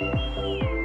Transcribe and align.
Welcome 0.00 0.16
to. 0.16 0.80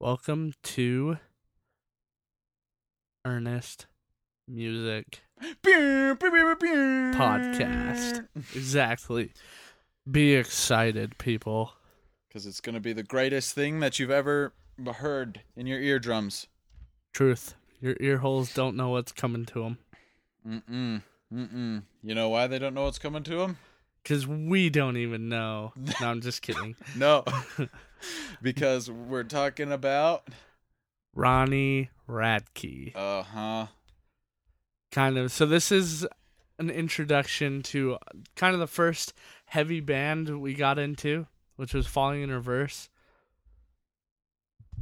Welcome 0.00 0.54
to 0.62 1.18
Ernest 3.26 3.86
Music 4.48 5.20
Podcast. 7.14 8.26
Exactly. 8.54 9.32
Be 10.10 10.34
excited, 10.34 11.18
people. 11.18 11.72
Because 12.26 12.46
it's 12.46 12.60
going 12.60 12.74
to 12.74 12.80
be 12.80 12.92
the 12.92 13.02
greatest 13.02 13.54
thing 13.54 13.80
that 13.80 13.98
you've 13.98 14.10
ever 14.10 14.52
heard 14.96 15.42
in 15.56 15.66
your 15.66 15.80
eardrums. 15.80 16.46
Truth. 17.12 17.54
Your 17.80 17.96
ear 18.00 18.18
holes 18.18 18.54
don't 18.54 18.76
know 18.76 18.90
what's 18.90 19.12
coming 19.12 19.44
to 19.46 19.62
them. 19.62 19.78
Mm-mm. 20.46 21.02
Mm-mm. 21.32 21.82
You 22.02 22.14
know 22.14 22.28
why 22.28 22.46
they 22.46 22.58
don't 22.58 22.74
know 22.74 22.84
what's 22.84 22.98
coming 22.98 23.22
to 23.24 23.36
them? 23.36 23.58
Because 24.02 24.26
we 24.26 24.70
don't 24.70 24.96
even 24.96 25.28
know. 25.28 25.72
No, 25.76 26.08
I'm 26.08 26.20
just 26.20 26.42
kidding. 26.42 26.74
No. 26.96 27.24
because 28.42 28.90
we're 28.90 29.24
talking 29.24 29.72
about... 29.72 30.28
Ronnie 31.14 31.90
Radke. 32.08 32.94
Uh-huh. 32.94 33.66
Kind 34.90 35.18
of. 35.18 35.30
So 35.32 35.44
this 35.46 35.70
is 35.70 36.06
an 36.58 36.70
introduction 36.70 37.62
to 37.64 37.94
uh, 37.94 37.98
kind 38.36 38.54
of 38.54 38.60
the 38.60 38.66
first 38.66 39.12
heavy 39.46 39.80
band 39.80 40.40
we 40.40 40.54
got 40.54 40.78
into, 40.78 41.26
which 41.56 41.74
was 41.74 41.86
Falling 41.86 42.22
in 42.22 42.30
Reverse. 42.30 42.88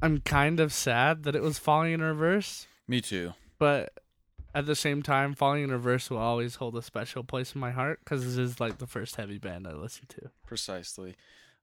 I'm 0.02 0.20
kind 0.20 0.60
of 0.60 0.72
sad 0.72 1.22
that 1.24 1.34
it 1.34 1.42
was 1.42 1.58
Falling 1.58 1.92
in 1.92 2.02
Reverse, 2.02 2.66
Me 2.86 3.00
too. 3.00 3.32
but 3.58 3.92
at 4.54 4.66
the 4.66 4.76
same 4.76 5.02
time, 5.02 5.34
Falling 5.34 5.64
in 5.64 5.70
Reverse 5.72 6.10
will 6.10 6.18
always 6.18 6.56
hold 6.56 6.76
a 6.76 6.82
special 6.82 7.24
place 7.24 7.54
in 7.54 7.60
my 7.60 7.70
heart 7.70 8.00
because 8.04 8.24
this 8.24 8.36
is 8.36 8.60
like 8.60 8.78
the 8.78 8.86
first 8.86 9.16
heavy 9.16 9.38
band 9.38 9.66
I 9.66 9.72
listened 9.72 10.10
to. 10.10 10.30
Precisely. 10.46 11.14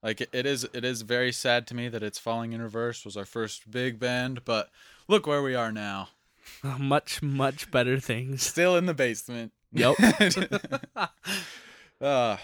Like 0.01 0.19
it- 0.21 0.29
it 0.33 0.45
is 0.45 0.67
it 0.73 0.83
is 0.83 1.01
very 1.03 1.31
sad 1.31 1.65
to 1.67 1.75
me 1.75 1.87
that 1.89 2.03
it's 2.03 2.19
Falling 2.19 2.53
in 2.53 2.61
Reverse 2.61 3.05
was 3.05 3.15
our 3.15 3.25
first 3.25 3.69
big 3.71 3.99
band, 3.99 4.43
but 4.45 4.69
look 5.07 5.25
where 5.27 5.41
we 5.41 5.55
are 5.55 5.71
now. 5.71 6.09
much, 6.79 7.21
much 7.21 7.69
better 7.71 7.99
things. 7.99 8.43
Still 8.43 8.75
in 8.77 8.85
the 8.85 8.93
basement. 8.93 9.51
Yep. 9.71 9.95
Ah, 12.05 12.41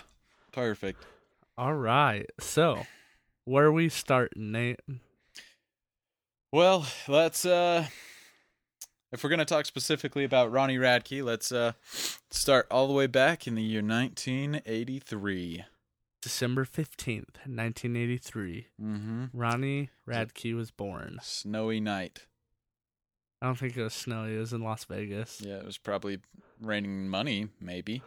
perfect. 0.54 1.06
All 1.58 1.74
right. 1.74 2.26
So, 2.40 2.84
where 3.44 3.72
we 3.74 3.90
starting, 3.90 4.54
Nate? 4.54 4.80
Well, 6.54 6.88
let's 7.10 7.46
uh 7.46 7.86
if 9.12 9.22
we're 9.24 9.30
going 9.30 9.40
to 9.40 9.46
talk 9.46 9.66
specifically 9.66 10.24
about 10.24 10.52
Ronnie 10.52 10.78
Radke, 10.78 11.24
let's 11.24 11.52
uh 11.52 11.74
start 12.30 12.68
all 12.72 12.88
the 12.88 12.94
way 12.94 13.08
back 13.08 13.48
in 13.48 13.56
the 13.56 13.62
year 13.62 13.82
1983. 13.82 15.66
December 16.22 16.64
15th, 16.64 17.46
1983. 17.46 18.68
Mhm. 18.82 19.30
Ronnie 19.34 19.90
Radke 20.08 20.56
was 20.56 20.72
born. 20.72 21.20
Snowy 21.22 21.80
night. 21.82 22.28
I 23.42 23.46
don't 23.46 23.56
think 23.58 23.78
it 23.78 23.84
was 23.84 23.94
snowy. 23.94 24.36
It 24.36 24.40
was 24.40 24.54
in 24.54 24.62
Las 24.62 24.84
Vegas. 24.86 25.42
Yeah, 25.44 25.56
it 25.58 25.66
was 25.66 25.78
probably 25.78 26.20
raining 26.62 27.08
money, 27.10 27.48
maybe. 27.62 28.02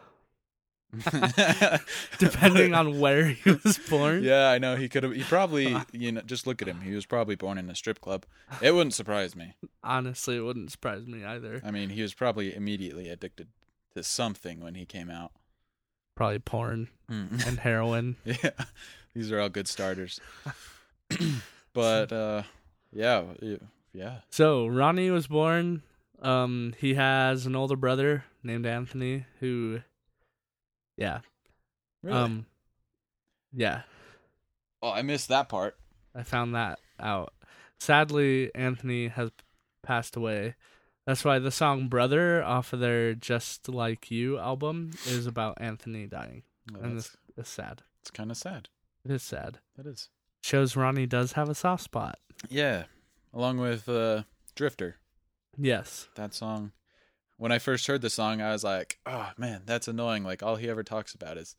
Depending 2.19 2.75
on 2.75 3.01
where 3.01 3.25
he 3.29 3.51
was 3.65 3.79
born. 3.89 4.23
Yeah, 4.23 4.49
I 4.51 4.59
know 4.59 4.77
he 4.77 4.89
could 4.91 5.03
have 5.05 5.13
he 5.15 5.23
probably, 5.23 5.75
you 5.93 6.13
know, 6.13 6.21
just 6.21 6.47
look 6.47 6.61
at 6.61 6.69
him. 6.69 6.83
He 6.83 6.95
was 6.95 7.07
probably 7.07 7.35
born 7.35 7.57
in 7.57 7.71
a 7.71 7.75
strip 7.75 8.01
club. 8.01 8.27
It 8.61 8.73
wouldn't 8.73 8.93
surprise 8.95 9.35
me. 9.35 9.55
Honestly, 9.83 10.37
it 10.37 10.41
wouldn't 10.43 10.71
surprise 10.71 11.07
me 11.07 11.25
either. 11.25 11.63
I 11.65 11.71
mean, 11.71 11.89
he 11.91 12.03
was 12.03 12.13
probably 12.13 12.55
immediately 12.55 13.09
addicted 13.09 13.49
to 13.97 14.03
something 14.03 14.61
when 14.61 14.75
he 14.75 14.85
came 14.85 15.11
out. 15.11 15.33
Probably 16.15 16.39
porn 16.41 16.89
Mm. 17.11 17.47
and 17.47 17.59
heroin. 17.59 18.17
Yeah, 18.25 18.51
these 19.15 19.33
are 19.33 19.41
all 19.41 19.49
good 19.49 19.69
starters. 19.69 20.21
but 21.73 22.13
uh, 22.13 22.43
yeah, 22.93 23.23
yeah. 23.93 24.19
So, 24.31 24.67
Ronnie 24.67 25.11
was 25.11 25.27
born. 25.27 25.83
Um, 26.21 26.75
he 26.79 26.95
has 26.95 27.47
an 27.47 27.57
older 27.57 27.77
brother 27.77 28.25
named 28.43 28.67
Anthony 28.67 29.27
who, 29.41 29.81
yeah. 30.97 31.21
Really? 32.03 32.17
Um, 32.17 32.47
yeah. 33.53 33.83
oh, 34.83 34.91
I 34.91 35.03
missed 35.03 35.29
that 35.29 35.49
part. 35.49 35.77
I 36.15 36.23
found 36.23 36.55
that 36.55 36.79
out. 37.01 37.33
Sadly, 37.79 38.55
Anthony 38.55 39.09
has 39.09 39.31
passed 39.83 40.17
away. 40.17 40.55
That's 41.07 41.25
why 41.25 41.41
the 41.41 41.51
song 41.51 41.89
Brother 41.89 42.45
off 42.45 42.73
of 42.73 42.81
their 42.81 43.15
Just 43.15 43.69
Like 43.69 44.11
You 44.11 44.39
album 44.39 44.93
is 45.07 45.27
about 45.27 45.61
Anthony 45.61 46.07
dying. 46.07 46.45
And 46.81 46.99
it's, 46.99 47.17
it's 47.37 47.51
sad. 47.51 47.83
it's 48.01 48.11
kind 48.11 48.31
of 48.31 48.37
sad. 48.37 48.69
It 49.05 49.11
is 49.11 49.23
sad. 49.23 49.59
That 49.77 49.87
is. 49.87 50.11
Shows 50.45 50.77
Ronnie 50.77 51.07
does 51.07 51.33
have 51.33 51.49
a 51.49 51.55
soft 51.55 51.83
spot. 51.83 52.19
Yeah, 52.49 52.85
along 53.33 53.59
with 53.59 53.89
uh, 53.89 54.23
Drifter. 54.55 54.97
Yes. 55.57 56.09
That 56.15 56.35
song. 56.35 56.73
When 57.37 57.53
I 57.53 57.59
first 57.59 57.87
heard 57.87 58.03
the 58.03 58.11
song, 58.11 58.41
I 58.41 58.53
was 58.53 58.63
like, 58.65 58.99
"Oh 59.05 59.31
man, 59.37 59.63
that's 59.67 59.89
annoying." 59.89 60.23
Like 60.25 60.43
all 60.43 60.57
he 60.57 60.69
ever 60.69 60.83
talks 60.85 61.15
about 61.15 61.37
is 61.39 61.57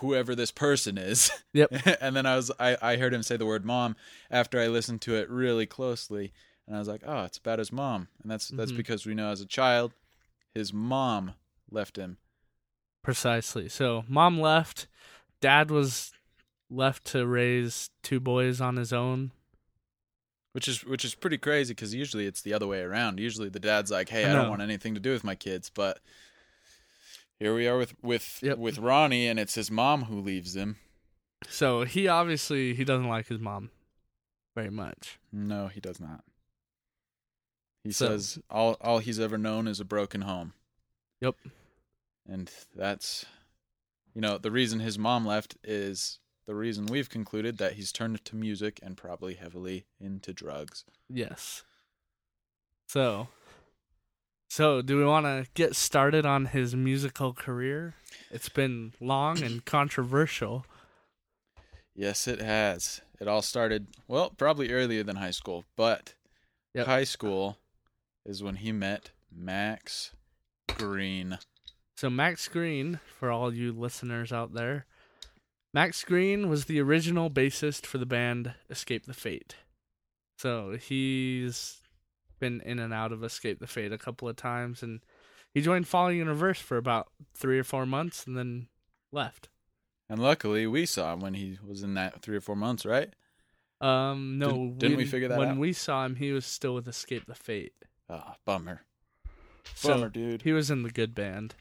whoever 0.00 0.34
this 0.34 0.50
person 0.50 0.98
is. 0.98 1.30
Yep. 1.54 1.70
and 2.00 2.16
then 2.16 2.26
I 2.26 2.34
was 2.34 2.50
I, 2.58 2.76
I 2.82 2.96
heard 2.96 3.14
him 3.14 3.22
say 3.22 3.36
the 3.36 3.46
word 3.46 3.64
mom 3.64 3.94
after 4.28 4.60
I 4.60 4.66
listened 4.66 5.00
to 5.02 5.14
it 5.14 5.30
really 5.30 5.66
closely 5.66 6.32
and 6.66 6.74
I 6.74 6.80
was 6.80 6.88
like, 6.88 7.02
"Oh, 7.06 7.22
it's 7.24 7.38
about 7.38 7.60
his 7.60 7.70
mom." 7.70 8.08
And 8.22 8.28
that's 8.30 8.48
that's 8.48 8.72
Mhm. 8.72 8.76
because 8.76 9.06
we 9.06 9.14
know 9.14 9.28
as 9.30 9.40
a 9.40 9.46
child 9.46 9.92
his 10.52 10.72
mom 10.72 11.34
left 11.70 11.96
him. 11.96 12.18
Precisely. 13.02 13.68
So, 13.68 14.04
mom 14.08 14.40
left. 14.40 14.88
Dad 15.40 15.70
was 15.70 16.12
left 16.70 17.04
to 17.06 17.24
raise 17.26 17.90
two 18.02 18.18
boys 18.18 18.60
on 18.60 18.76
his 18.76 18.92
own. 18.92 19.30
Which 20.54 20.68
is 20.68 20.84
which 20.84 21.04
is 21.04 21.14
pretty 21.14 21.36
crazy 21.36 21.74
cuz 21.74 21.92
usually 21.94 22.26
it's 22.26 22.40
the 22.40 22.54
other 22.54 22.66
way 22.66 22.80
around. 22.80 23.18
Usually 23.20 23.48
the 23.48 23.58
dad's 23.60 23.90
like, 23.90 24.08
"Hey, 24.08 24.24
I 24.24 24.30
I, 24.30 24.32
don't 24.34 24.48
want 24.50 24.62
anything 24.62 24.94
to 24.94 25.00
do 25.00 25.10
with 25.12 25.24
my 25.24 25.34
kids." 25.34 25.68
But 25.68 26.00
here 27.40 27.54
we 27.54 27.66
are 27.66 27.76
with 27.76 27.94
with 28.02 28.38
Yep. 28.40 28.58
with 28.58 28.78
Ronnie 28.78 29.26
and 29.26 29.38
it's 29.40 29.56
his 29.56 29.70
mom 29.70 30.04
who 30.04 30.20
leaves 30.20 30.54
him. 30.54 30.76
So, 31.48 31.82
he 31.84 32.06
obviously 32.08 32.72
he 32.74 32.84
doesn't 32.84 33.08
like 33.08 33.26
his 33.26 33.40
mom 33.40 33.70
very 34.54 34.70
much. 34.70 35.18
No, 35.32 35.66
he 35.68 35.80
does 35.80 35.98
not. 36.00 36.24
He 37.82 37.90
So- 37.92 38.06
says 38.10 38.38
all 38.48 38.74
all 38.80 39.00
he's 39.00 39.18
ever 39.20 39.36
known 39.36 39.66
is 39.66 39.80
a 39.80 39.84
broken 39.84 40.22
home. 40.22 40.54
Yep. 41.20 41.34
And 42.26 42.50
that's 42.74 43.26
you 44.14 44.20
know, 44.20 44.38
the 44.38 44.52
reason 44.52 44.78
his 44.78 44.96
mom 45.00 45.26
left 45.26 45.56
is 45.64 46.20
the 46.46 46.54
reason 46.54 46.86
we've 46.86 47.08
concluded 47.08 47.58
that 47.58 47.72
he's 47.74 47.92
turned 47.92 48.24
to 48.24 48.36
music 48.36 48.80
and 48.82 48.96
probably 48.96 49.34
heavily 49.34 49.86
into 50.00 50.32
drugs. 50.32 50.84
Yes. 51.08 51.64
So, 52.88 53.28
so 54.48 54.82
do 54.82 54.98
we 54.98 55.04
want 55.04 55.26
to 55.26 55.46
get 55.54 55.74
started 55.74 56.26
on 56.26 56.46
his 56.46 56.76
musical 56.76 57.32
career? 57.32 57.94
It's 58.30 58.48
been 58.48 58.92
long 59.00 59.42
and 59.42 59.64
controversial. 59.64 60.66
Yes, 61.94 62.26
it 62.28 62.40
has. 62.40 63.00
It 63.20 63.28
all 63.28 63.42
started 63.42 63.86
well, 64.08 64.30
probably 64.30 64.72
earlier 64.72 65.02
than 65.02 65.16
high 65.16 65.30
school, 65.30 65.64
but 65.76 66.14
Yep. 66.74 66.86
high 66.86 67.04
school 67.04 67.58
is 68.26 68.42
when 68.42 68.56
he 68.56 68.72
met 68.72 69.10
Max 69.32 70.10
Green. 70.76 71.38
So 71.96 72.10
Max 72.10 72.48
Green, 72.48 72.98
for 73.18 73.30
all 73.30 73.54
you 73.54 73.72
listeners 73.72 74.32
out 74.32 74.54
there, 74.54 74.86
Max 75.74 76.04
Green 76.04 76.48
was 76.48 76.64
the 76.66 76.80
original 76.80 77.28
bassist 77.28 77.84
for 77.84 77.98
the 77.98 78.06
band 78.06 78.54
Escape 78.70 79.06
the 79.06 79.12
Fate. 79.12 79.56
So 80.38 80.76
he's 80.80 81.82
been 82.38 82.60
in 82.60 82.78
and 82.78 82.94
out 82.94 83.10
of 83.12 83.24
Escape 83.24 83.58
the 83.58 83.66
Fate 83.66 83.92
a 83.92 83.98
couple 83.98 84.28
of 84.28 84.36
times, 84.36 84.82
and 84.84 85.00
he 85.52 85.60
joined 85.60 85.88
Falling 85.88 86.20
in 86.20 86.28
Reverse 86.28 86.60
for 86.60 86.76
about 86.76 87.08
three 87.34 87.58
or 87.58 87.64
four 87.64 87.86
months, 87.86 88.24
and 88.24 88.36
then 88.38 88.68
left. 89.10 89.48
And 90.08 90.20
luckily 90.22 90.66
we 90.68 90.86
saw 90.86 91.12
him 91.12 91.20
when 91.20 91.34
he 91.34 91.58
was 91.66 91.82
in 91.82 91.94
that 91.94 92.22
three 92.22 92.36
or 92.36 92.40
four 92.40 92.56
months, 92.56 92.86
right? 92.86 93.12
Um, 93.80 94.38
no, 94.38 94.48
Didn't- 94.50 94.78
didn't 94.78 94.96
we 94.98 95.06
figure 95.06 95.28
that 95.28 95.38
when 95.38 95.48
out? 95.48 95.52
When 95.52 95.58
we 95.60 95.72
saw 95.72 96.04
him, 96.06 96.14
he 96.16 96.30
was 96.30 96.46
still 96.46 96.74
with 96.74 96.86
Escape 96.86 97.26
the 97.26 97.34
Fate. 97.34 97.74
Ah, 98.08 98.36
bummer. 98.44 98.82
So 99.74 99.94
Bummer, 99.94 100.08
dude. 100.08 100.42
he 100.42 100.52
was 100.52 100.70
in 100.70 100.84
the 100.84 100.90
good 100.90 101.14
band. 101.16 101.54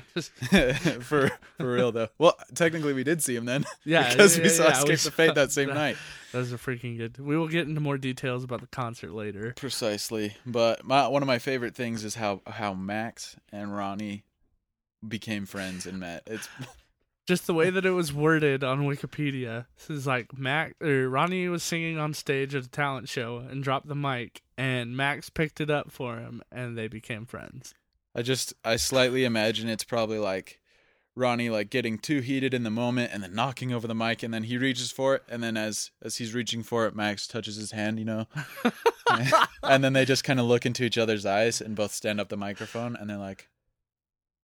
For 1.00 1.30
for 1.58 1.72
real 1.72 1.92
though. 1.92 2.08
Well, 2.18 2.36
technically 2.54 2.92
we 2.92 3.04
did 3.04 3.22
see 3.22 3.36
him 3.36 3.44
then. 3.44 3.64
yeah, 3.84 4.08
because 4.10 4.36
yeah, 4.36 4.42
we 4.42 4.48
saw 4.48 4.64
yeah, 4.64 4.70
Escape 4.70 4.88
we 4.88 4.94
the 4.96 5.10
Fate 5.10 5.34
that 5.34 5.52
same 5.52 5.68
night. 5.68 5.96
Those 6.32 6.52
are 6.52 6.58
freaking 6.58 6.96
good. 6.96 7.18
We 7.18 7.36
will 7.36 7.48
get 7.48 7.68
into 7.68 7.80
more 7.80 7.98
details 7.98 8.44
about 8.44 8.60
the 8.60 8.66
concert 8.66 9.12
later. 9.12 9.52
Precisely. 9.56 10.36
But 10.46 10.84
my 10.84 11.08
one 11.08 11.22
of 11.22 11.26
my 11.26 11.38
favorite 11.38 11.74
things 11.74 12.04
is 12.04 12.14
how 12.14 12.40
how 12.46 12.74
Max 12.74 13.36
and 13.52 13.76
Ronnie 13.76 14.24
became 15.06 15.46
friends 15.46 15.86
and 15.86 16.00
met. 16.00 16.22
It's 16.26 16.48
Just 17.24 17.46
the 17.46 17.54
way 17.54 17.70
that 17.70 17.86
it 17.86 17.90
was 17.90 18.12
worded 18.12 18.64
on 18.64 18.82
Wikipedia. 18.82 19.66
This 19.76 19.90
is 19.98 20.06
like 20.08 20.36
Mac 20.36 20.74
or 20.82 21.08
Ronnie 21.08 21.48
was 21.48 21.62
singing 21.62 21.96
on 21.96 22.14
stage 22.14 22.52
at 22.52 22.64
a 22.64 22.68
talent 22.68 23.08
show 23.08 23.36
and 23.36 23.62
dropped 23.62 23.86
the 23.86 23.94
mic, 23.94 24.42
and 24.58 24.96
Max 24.96 25.30
picked 25.30 25.60
it 25.60 25.70
up 25.70 25.92
for 25.92 26.16
him, 26.16 26.42
and 26.50 26.76
they 26.76 26.88
became 26.88 27.24
friends. 27.24 27.74
I 28.14 28.22
just 28.22 28.54
I 28.64 28.76
slightly 28.76 29.24
imagine 29.24 29.68
it's 29.68 29.84
probably 29.84 30.18
like 30.18 30.60
Ronnie 31.14 31.50
like 31.50 31.70
getting 31.70 31.98
too 31.98 32.20
heated 32.20 32.54
in 32.54 32.62
the 32.62 32.70
moment 32.70 33.10
and 33.12 33.22
then 33.22 33.34
knocking 33.34 33.72
over 33.72 33.86
the 33.86 33.94
mic 33.94 34.22
and 34.22 34.32
then 34.32 34.44
he 34.44 34.56
reaches 34.56 34.90
for 34.90 35.14
it 35.14 35.22
and 35.28 35.42
then 35.42 35.56
as 35.56 35.90
as 36.02 36.16
he's 36.16 36.34
reaching 36.34 36.62
for 36.62 36.86
it 36.86 36.94
Max 36.94 37.26
touches 37.26 37.56
his 37.56 37.72
hand, 37.72 37.98
you 37.98 38.04
know. 38.04 38.26
and 39.62 39.84
then 39.84 39.92
they 39.92 40.04
just 40.04 40.24
kind 40.24 40.40
of 40.40 40.46
look 40.46 40.66
into 40.66 40.84
each 40.84 40.98
other's 40.98 41.26
eyes 41.26 41.60
and 41.60 41.76
both 41.76 41.92
stand 41.92 42.20
up 42.20 42.28
the 42.28 42.36
microphone 42.36 42.96
and 42.96 43.08
they're 43.08 43.18
like, 43.18 43.48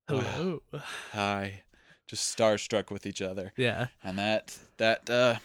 Hello. 0.09 0.63
"Hi." 1.13 1.63
Just 2.07 2.35
starstruck 2.35 2.91
with 2.91 3.05
each 3.05 3.21
other. 3.21 3.53
Yeah. 3.57 3.89
And 4.03 4.19
that 4.19 4.57
that 4.79 5.11
uh 5.11 5.37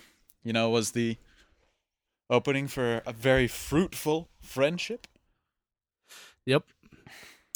you 0.44 0.54
know 0.54 0.70
was 0.70 0.92
the 0.92 1.18
opening 2.30 2.68
for 2.68 3.02
a 3.06 3.12
very 3.12 3.48
fruitful 3.48 4.30
friendship. 4.42 5.08
Yep. 6.46 6.64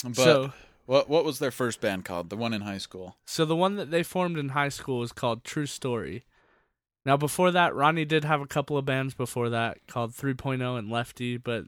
But 0.04 0.16
so 0.16 0.52
what 0.86 1.08
what 1.08 1.24
was 1.24 1.38
their 1.38 1.50
first 1.50 1.80
band 1.80 2.04
called? 2.04 2.30
The 2.30 2.36
one 2.36 2.54
in 2.54 2.62
high 2.62 2.78
school. 2.78 3.16
So 3.26 3.44
the 3.44 3.56
one 3.56 3.76
that 3.76 3.90
they 3.90 4.02
formed 4.02 4.38
in 4.38 4.50
high 4.50 4.70
school 4.70 5.00
was 5.00 5.12
called 5.12 5.44
True 5.44 5.66
Story. 5.66 6.24
Now 7.04 7.16
before 7.16 7.50
that, 7.50 7.74
Ronnie 7.74 8.04
did 8.04 8.24
have 8.24 8.40
a 8.40 8.46
couple 8.46 8.78
of 8.78 8.84
bands 8.84 9.14
before 9.14 9.48
that 9.50 9.86
called 9.86 10.12
3.0 10.12 10.78
and 10.78 10.90
Lefty, 10.90 11.36
but 11.36 11.64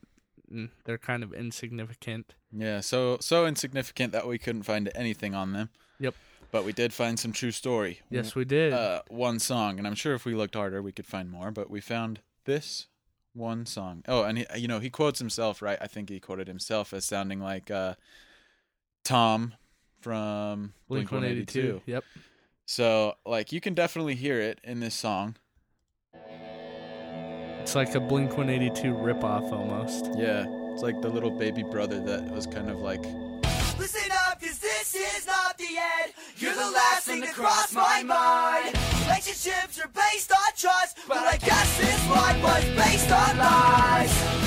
mm, 0.53 0.71
they're 0.85 0.99
kind 0.99 1.23
of 1.23 1.33
insignificant. 1.33 2.35
Yeah, 2.53 2.81
so 2.81 3.19
so 3.21 3.47
insignificant 3.47 4.13
that 4.13 4.27
we 4.27 4.39
couldn't 4.39 4.63
find 4.63 4.91
anything 4.95 5.35
on 5.35 5.53
them. 5.53 5.69
Yep. 5.99 6.15
But 6.51 6.65
we 6.65 6.73
did 6.73 6.93
find 6.93 7.19
some 7.19 7.33
true 7.33 7.53
story. 7.53 8.01
Yes, 8.11 8.35
we 8.35 8.45
did. 8.45 8.73
Uh, 8.73 9.03
one 9.09 9.39
song, 9.39 9.79
and 9.79 9.87
I'm 9.87 9.95
sure 9.95 10.15
if 10.15 10.25
we 10.25 10.35
looked 10.35 10.57
harder, 10.57 10.83
we 10.83 10.93
could 10.93 11.07
find 11.07 11.31
more. 11.31 11.51
But 11.53 11.71
we 11.71 11.81
found 11.81 12.21
this 12.45 12.87
one 13.35 13.67
song. 13.67 14.03
Oh, 14.09 14.25
and 14.25 14.39
he, 14.39 14.47
you 14.57 14.69
know, 14.69 14.81
he 14.81 14.91
quotes 14.91 15.19
himself, 15.19 15.63
right? 15.63 15.79
I 15.81 15.87
think 15.87 16.09
he 16.09 16.21
quoted 16.21 16.49
himself 16.49 16.93
as 16.93 17.05
sounding 17.05 17.41
like 17.41 17.71
uh, 17.71 17.95
Tom 19.05 19.55
from 20.01 20.73
Blink 20.89 21.11
182. 21.11 21.83
Yep. 21.87 22.05
So, 22.67 23.15
like, 23.27 23.53
you 23.53 23.61
can 23.61 23.75
definitely 23.75 24.15
hear 24.15 24.41
it 24.41 24.61
in 24.63 24.81
this 24.81 24.95
song. 24.95 25.37
It's 27.61 27.75
like 27.75 27.95
a 27.95 28.01
Blink 28.01 28.37
182 28.37 28.95
ripoff 28.95 29.53
almost. 29.53 30.07
Yeah, 30.17 30.45
it's 30.73 30.83
like 30.83 31.01
the 31.03 31.09
little 31.09 31.31
baby 31.31 31.63
brother 31.63 32.01
that 32.01 32.31
was 32.31 32.47
kind 32.47 32.71
of 32.71 32.79
like 32.79 33.05
Listen 33.81 34.13
up, 34.29 34.39
cause 34.39 34.59
this 34.59 34.95
is 34.95 35.27
not 35.27 35.57
the 35.57 35.65
end. 35.65 36.13
You're 36.37 36.53
the 36.53 36.71
last 36.71 37.07
thing 37.07 37.23
to 37.23 37.29
cross 37.29 37.73
my 37.73 38.03
mind. 38.03 38.77
Relationships 39.07 39.81
are 39.81 39.89
based 39.89 40.31
on 40.31 40.53
trust, 40.55 40.99
but 41.09 41.17
I 41.17 41.39
guess 41.39 41.79
this 41.79 42.07
one 42.07 42.43
was 42.43 42.63
based 42.77 43.11
on 43.11 43.39
lies. 43.39 44.41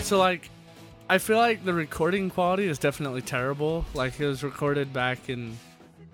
So 0.00 0.16
like 0.18 0.48
I 1.08 1.18
feel 1.18 1.36
like 1.36 1.64
the 1.64 1.74
recording 1.74 2.30
quality 2.30 2.66
is 2.66 2.78
definitely 2.78 3.22
terrible. 3.22 3.84
Like 3.94 4.18
it 4.20 4.26
was 4.26 4.42
recorded 4.42 4.92
back 4.92 5.28
in 5.28 5.58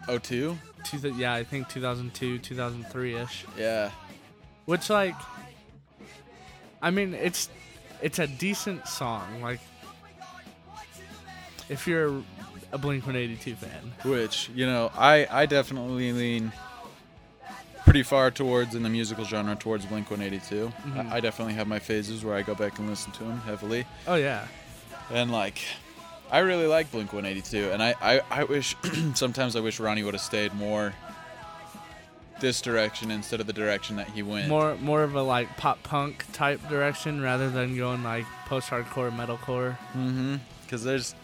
02. 0.09 0.59
two, 0.85 0.99
th- 0.99 1.15
yeah, 1.15 1.33
I 1.35 1.45
think 1.45 1.69
2002, 1.69 2.39
2003ish. 2.41 3.45
Yeah. 3.57 3.91
Which 4.67 4.91
like 4.91 5.15
I 6.83 6.91
mean, 6.91 7.15
it's 7.15 7.49
it's 8.03 8.19
a 8.19 8.27
decent 8.27 8.89
song. 8.89 9.41
Like 9.43 9.61
if 11.69 11.87
you're 11.87 12.23
a 12.73 12.79
Blink 12.79 13.05
182 13.05 13.55
fan. 13.57 13.93
Which, 14.05 14.49
you 14.55 14.65
know, 14.67 14.91
I, 14.97 15.27
I 15.31 15.47
definitely 15.47 16.13
lean 16.13 16.53
pretty 17.85 18.03
far 18.05 18.31
towards 18.31 18.75
in 18.77 18.83
the 18.85 18.89
musical 18.89 19.25
genre 19.25 19.57
towards 19.57 19.87
Blink 19.87 20.11
182. 20.11 20.73
Mhm. 20.89 21.11
I, 21.11 21.17
I 21.17 21.21
definitely 21.21 21.55
have 21.55 21.67
my 21.67 21.79
phases 21.79 22.25
where 22.25 22.35
I 22.35 22.43
go 22.43 22.55
back 22.55 22.79
and 22.79 22.89
listen 22.89 23.13
to 23.13 23.25
them 23.25 23.41
heavily. 23.41 23.87
Oh 24.07 24.15
yeah. 24.17 24.47
And, 25.11 25.31
like, 25.31 25.59
I 26.31 26.39
really 26.41 26.67
like 26.67 26.91
Blink 26.93 27.13
182. 27.13 27.71
And 27.73 27.83
I, 27.83 27.95
I, 28.01 28.21
I 28.31 28.45
wish, 28.45 28.77
sometimes 29.15 29.57
I 29.57 29.61
wish 29.61 29.81
Ronnie 29.81 30.03
would 30.03 30.15
have 30.15 30.21
stayed 30.23 30.55
more 30.55 30.93
this 32.41 32.63
direction 32.63 33.11
instead 33.11 33.41
of 33.41 33.47
the 33.47 33.53
direction 33.53 33.97
that 33.97 34.09
he 34.09 34.23
went. 34.23 34.49
More 34.49 34.75
more 34.77 35.03
of 35.03 35.15
a 35.15 35.23
like 35.23 35.57
pop 35.59 35.83
punk 35.83 36.25
type 36.33 36.67
direction 36.71 37.21
rather 37.21 37.51
than 37.51 37.77
going 37.77 38.03
like 38.03 38.25
post 38.47 38.71
hardcore 38.71 39.15
metalcore. 39.15 39.77
Mm-hmm. 39.95 40.37
Because 40.65 40.83
there's. 40.83 41.15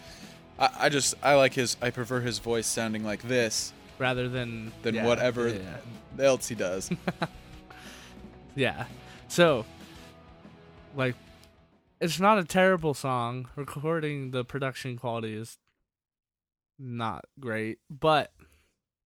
I, 0.59 0.69
I 0.81 0.89
just 0.89 1.15
I 1.23 1.33
like 1.35 1.53
his 1.55 1.75
I 1.81 1.89
prefer 1.89 2.19
his 2.21 2.37
voice 2.39 2.67
sounding 2.67 3.03
like 3.03 3.23
this 3.23 3.73
Rather 3.97 4.29
than 4.29 4.71
than 4.83 4.93
yeah, 4.95 5.05
whatever 5.07 5.47
Yeah. 5.49 6.25
else 6.25 6.47
he 6.47 6.55
does. 6.55 6.91
Yeah. 8.55 8.85
So, 9.27 9.65
like, 10.95 11.13
it's 11.99 12.19
not 12.19 12.37
a 12.37 12.43
terrible 12.43 12.93
song. 12.93 13.49
Recording 13.55 14.31
the 14.31 14.43
production 14.43 14.97
quality 14.97 15.35
is 15.35 15.57
not 16.77 17.25
great, 17.39 17.79
but 17.89 18.31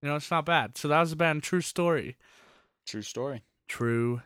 you 0.02 0.08
know 0.08 0.16
it's 0.16 0.30
not 0.30 0.44
bad. 0.44 0.76
So 0.76 0.88
that 0.88 1.00
was 1.00 1.10
the 1.10 1.16
band 1.16 1.42
True 1.42 1.60
Story. 1.60 2.16
True 2.86 3.02
story. 3.02 3.42
True 3.68 4.22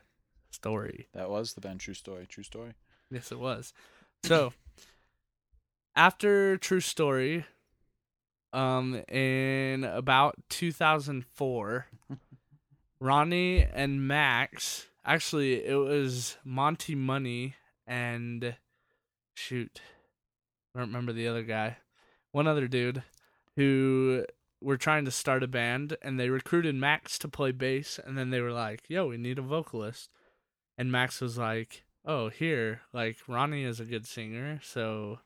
Story. 0.51 1.09
That 1.13 1.31
was 1.31 1.55
the 1.55 1.61
band 1.61 1.81
True 1.81 1.95
Story. 1.95 2.27
True 2.27 2.45
story. 2.45 2.73
Yes, 3.11 3.31
it 3.31 3.39
was. 3.39 3.73
So 4.25 4.53
after 5.95 6.57
True 6.57 6.81
Story, 6.81 7.45
um, 8.53 9.03
in 9.09 9.85
about 9.85 10.37
2004, 10.49 11.87
Ronnie 13.01 13.65
and 13.65 14.07
Max. 14.09 14.87
Actually, 15.05 15.65
it 15.65 15.77
was 15.77 16.37
Monte 16.45 16.95
Money 16.97 17.55
and 17.87 18.57
shoot, 19.35 19.81
I 20.75 20.79
don't 20.79 20.89
remember 20.89 21.13
the 21.13 21.29
other 21.29 21.43
guy. 21.43 21.79
One 22.33 22.47
other 22.47 22.69
dude 22.69 23.03
who 23.57 24.25
were 24.61 24.77
trying 24.77 25.05
to 25.05 25.11
start 25.11 25.43
a 25.43 25.49
band, 25.49 25.97
and 26.03 26.19
they 26.19 26.31
recruited 26.31 26.75
Max 26.75 27.19
to 27.21 27.29
play 27.29 27.53
bass, 27.53 27.99
and 28.05 28.17
then 28.17 28.31
they 28.31 28.41
were 28.41 28.53
like, 28.53 28.83
"Yo, 28.89 29.09
we 29.09 29.17
need 29.17 29.39
a 29.39 29.43
vocalist," 29.43 30.11
and 30.77 30.93
Max 30.93 31.21
was 31.21 31.39
like, 31.39 31.85
"Oh, 32.05 32.29
here, 32.29 32.83
like 32.93 33.19
Ronnie 33.29 33.65
is 33.65 33.81
a 33.81 33.85
good 33.85 34.07
singer, 34.07 34.61
so." 34.63 35.21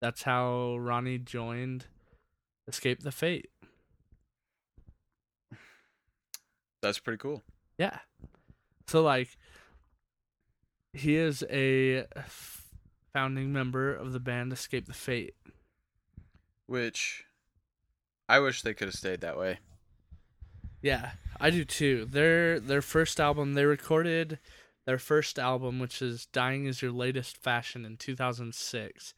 That's 0.00 0.22
how 0.22 0.78
Ronnie 0.78 1.18
joined 1.18 1.84
Escape 2.66 3.02
the 3.02 3.12
Fate. 3.12 3.50
That's 6.80 6.98
pretty 6.98 7.18
cool. 7.18 7.42
Yeah. 7.76 7.98
So 8.86 9.02
like 9.02 9.36
he 10.92 11.16
is 11.16 11.44
a 11.50 12.06
f- 12.16 12.64
founding 13.12 13.52
member 13.52 13.94
of 13.94 14.12
the 14.12 14.20
band 14.20 14.52
Escape 14.52 14.86
the 14.86 14.92
Fate. 14.92 15.34
Which 16.66 17.24
I 18.28 18.38
wish 18.38 18.62
they 18.62 18.74
could 18.74 18.88
have 18.88 18.94
stayed 18.94 19.20
that 19.22 19.38
way. 19.38 19.58
Yeah, 20.82 21.12
I 21.40 21.50
do 21.50 21.64
too. 21.64 22.06
Their 22.06 22.60
their 22.60 22.82
first 22.82 23.20
album, 23.20 23.54
they 23.54 23.64
recorded 23.64 24.38
their 24.86 24.98
first 24.98 25.38
album 25.38 25.78
which 25.78 26.00
is 26.00 26.26
Dying 26.26 26.66
is 26.66 26.80
Your 26.82 26.92
Latest 26.92 27.36
Fashion 27.36 27.84
in 27.84 27.96
2006. 27.96 29.14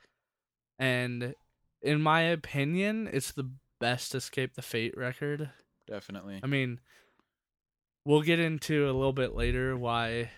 And 0.79 1.35
in 1.81 2.01
my 2.01 2.23
opinion, 2.23 3.09
it's 3.13 3.33
the 3.33 3.51
best 3.81 4.15
Escape 4.15 4.55
the 4.55 4.63
Fate 4.63 4.97
record. 4.97 5.51
Definitely. 5.87 6.41
I 6.43 6.47
mean, 6.47 6.81
we'll 8.05 8.23
get 8.23 8.39
into 8.41 8.85
a 8.87 8.93
little 8.93 9.13
bit 9.13 9.35
later 9.35 9.77
why, 9.77 10.31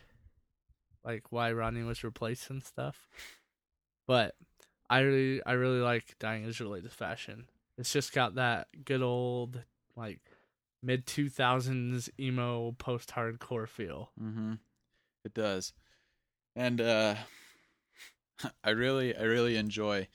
like, 1.05 1.31
why 1.31 1.53
Ronnie 1.53 1.83
was 1.83 2.05
replaced 2.05 2.51
and 2.51 2.63
stuff. 2.63 3.09
But 4.07 4.35
I 4.91 5.01
really, 5.01 5.43
I 5.45 5.53
really 5.53 5.81
like 5.81 6.17
"Dying 6.19 6.45
Is 6.45 6.59
Your 6.59 6.69
Latest 6.69 6.97
Fashion." 6.97 7.47
It's 7.79 7.93
just 7.93 8.13
got 8.13 8.37
that 8.37 8.69
good 8.85 9.03
old, 9.03 9.63
like, 9.97 10.21
mid 10.83 11.07
two 11.07 11.29
thousands 11.29 12.11
emo 12.21 12.73
post 12.73 13.13
hardcore 13.13 13.69
feel. 13.69 14.11
Mm-hmm. 14.23 14.55
It 15.25 15.35
does. 15.35 15.73
And 16.55 16.81
uh 16.81 17.17
I 18.65 18.71
really 18.71 19.17
I 19.17 19.23
really 19.23 19.57
enjoy 19.57 20.09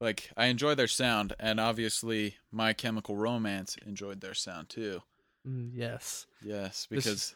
like 0.00 0.30
I 0.36 0.46
enjoy 0.46 0.74
their 0.74 0.88
sound, 0.88 1.34
and 1.38 1.60
obviously 1.60 2.36
My 2.50 2.72
Chemical 2.72 3.16
Romance 3.16 3.76
enjoyed 3.86 4.20
their 4.20 4.34
sound 4.34 4.68
too. 4.68 5.02
Mm, 5.46 5.70
yes. 5.74 6.26
Yes, 6.42 6.86
because 6.90 7.34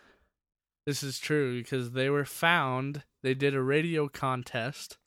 This 0.90 1.04
is 1.04 1.20
true 1.20 1.56
because 1.56 1.92
they 1.92 2.10
were 2.10 2.24
found. 2.24 3.04
They 3.22 3.32
did 3.32 3.54
a 3.54 3.62
radio 3.62 4.08
contest, 4.08 4.98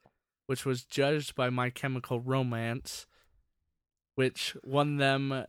which 0.45 0.65
was 0.65 0.85
judged 0.85 1.35
by 1.35 1.49
My 1.49 1.69
Chemical 1.69 2.21
Romance, 2.21 3.05
which 4.15 4.55
won 4.63 4.95
them 4.95 5.43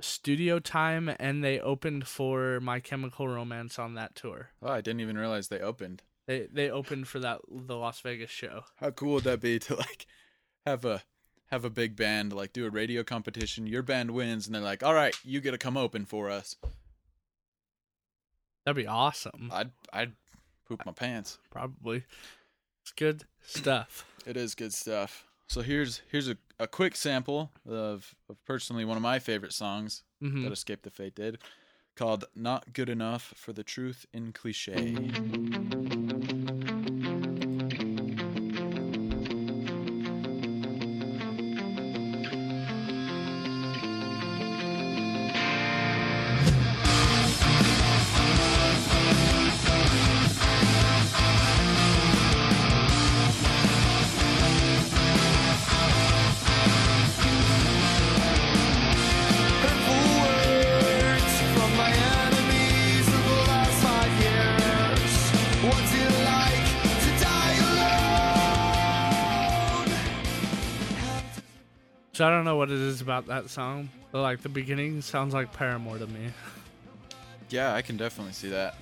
studio 0.00 0.60
time, 0.60 1.10
and 1.18 1.42
they 1.42 1.58
opened 1.58 2.06
for 2.06 2.60
My 2.60 2.78
Chemical 2.78 3.26
Romance 3.26 3.76
on 3.76 3.94
that 3.94 4.14
tour. 4.14 4.50
oh, 4.62 4.70
I 4.70 4.82
didn't 4.82 5.00
even 5.00 5.18
realize 5.18 5.48
they 5.48 5.58
opened. 5.58 6.04
They 6.28 6.46
they 6.46 6.70
opened 6.70 7.08
for 7.08 7.18
that 7.18 7.40
the 7.50 7.76
Las 7.76 7.98
Vegas 8.02 8.30
show. 8.30 8.66
How 8.76 8.92
cool 8.92 9.14
would 9.14 9.24
that 9.24 9.40
be 9.40 9.58
to 9.58 9.74
like 9.74 10.06
have 10.64 10.84
a 10.84 11.02
have 11.46 11.64
a 11.64 11.70
big 11.70 11.96
band 11.96 12.32
like 12.32 12.52
do 12.52 12.66
a 12.66 12.70
radio 12.70 13.02
competition? 13.02 13.66
Your 13.66 13.82
band 13.82 14.12
wins, 14.12 14.46
and 14.46 14.54
they're 14.54 14.62
like, 14.62 14.84
"All 14.84 14.94
right, 14.94 15.16
you 15.24 15.40
get 15.40 15.50
to 15.50 15.58
come 15.58 15.76
open 15.76 16.04
for 16.04 16.30
us." 16.30 16.54
That'd 18.64 18.82
be 18.82 18.86
awesome. 18.86 19.50
I'd 19.52 19.70
I'd 19.92 20.12
poop 20.68 20.84
my 20.84 20.92
pants. 20.92 21.38
Probably. 21.50 22.04
It's 22.82 22.92
good 22.92 23.24
stuff. 23.42 24.04
It 24.26 24.36
is 24.36 24.54
good 24.54 24.72
stuff. 24.72 25.26
So 25.48 25.62
here's 25.62 26.02
here's 26.10 26.28
a, 26.28 26.36
a 26.58 26.66
quick 26.66 26.94
sample 26.94 27.50
of, 27.68 28.14
of 28.28 28.44
personally 28.44 28.84
one 28.84 28.96
of 28.96 29.02
my 29.02 29.18
favorite 29.18 29.52
songs 29.52 30.02
hmm 30.20 30.44
that 30.44 30.52
Escape 30.52 30.82
the 30.82 30.90
Fate 30.90 31.14
did, 31.14 31.38
called 31.96 32.24
"Not 32.34 32.72
Good 32.72 32.88
Enough 32.88 33.34
for 33.36 33.52
the 33.52 33.64
Truth 33.64 34.06
in 34.12 34.32
Cliche." 34.32 34.94
So 72.20 72.26
I 72.26 72.30
don't 72.30 72.44
know 72.44 72.56
what 72.56 72.70
it 72.70 72.76
is 72.76 73.00
about 73.00 73.28
that 73.28 73.48
song, 73.48 73.88
but 74.12 74.20
like 74.20 74.42
the 74.42 74.50
beginning 74.50 75.00
sounds 75.00 75.32
like 75.32 75.54
Paramore 75.54 75.96
to 75.96 76.06
me. 76.06 76.26
Yeah, 77.48 77.74
I 77.74 77.80
can 77.80 77.96
definitely 77.96 78.34
see 78.34 78.50
that. 78.50 78.74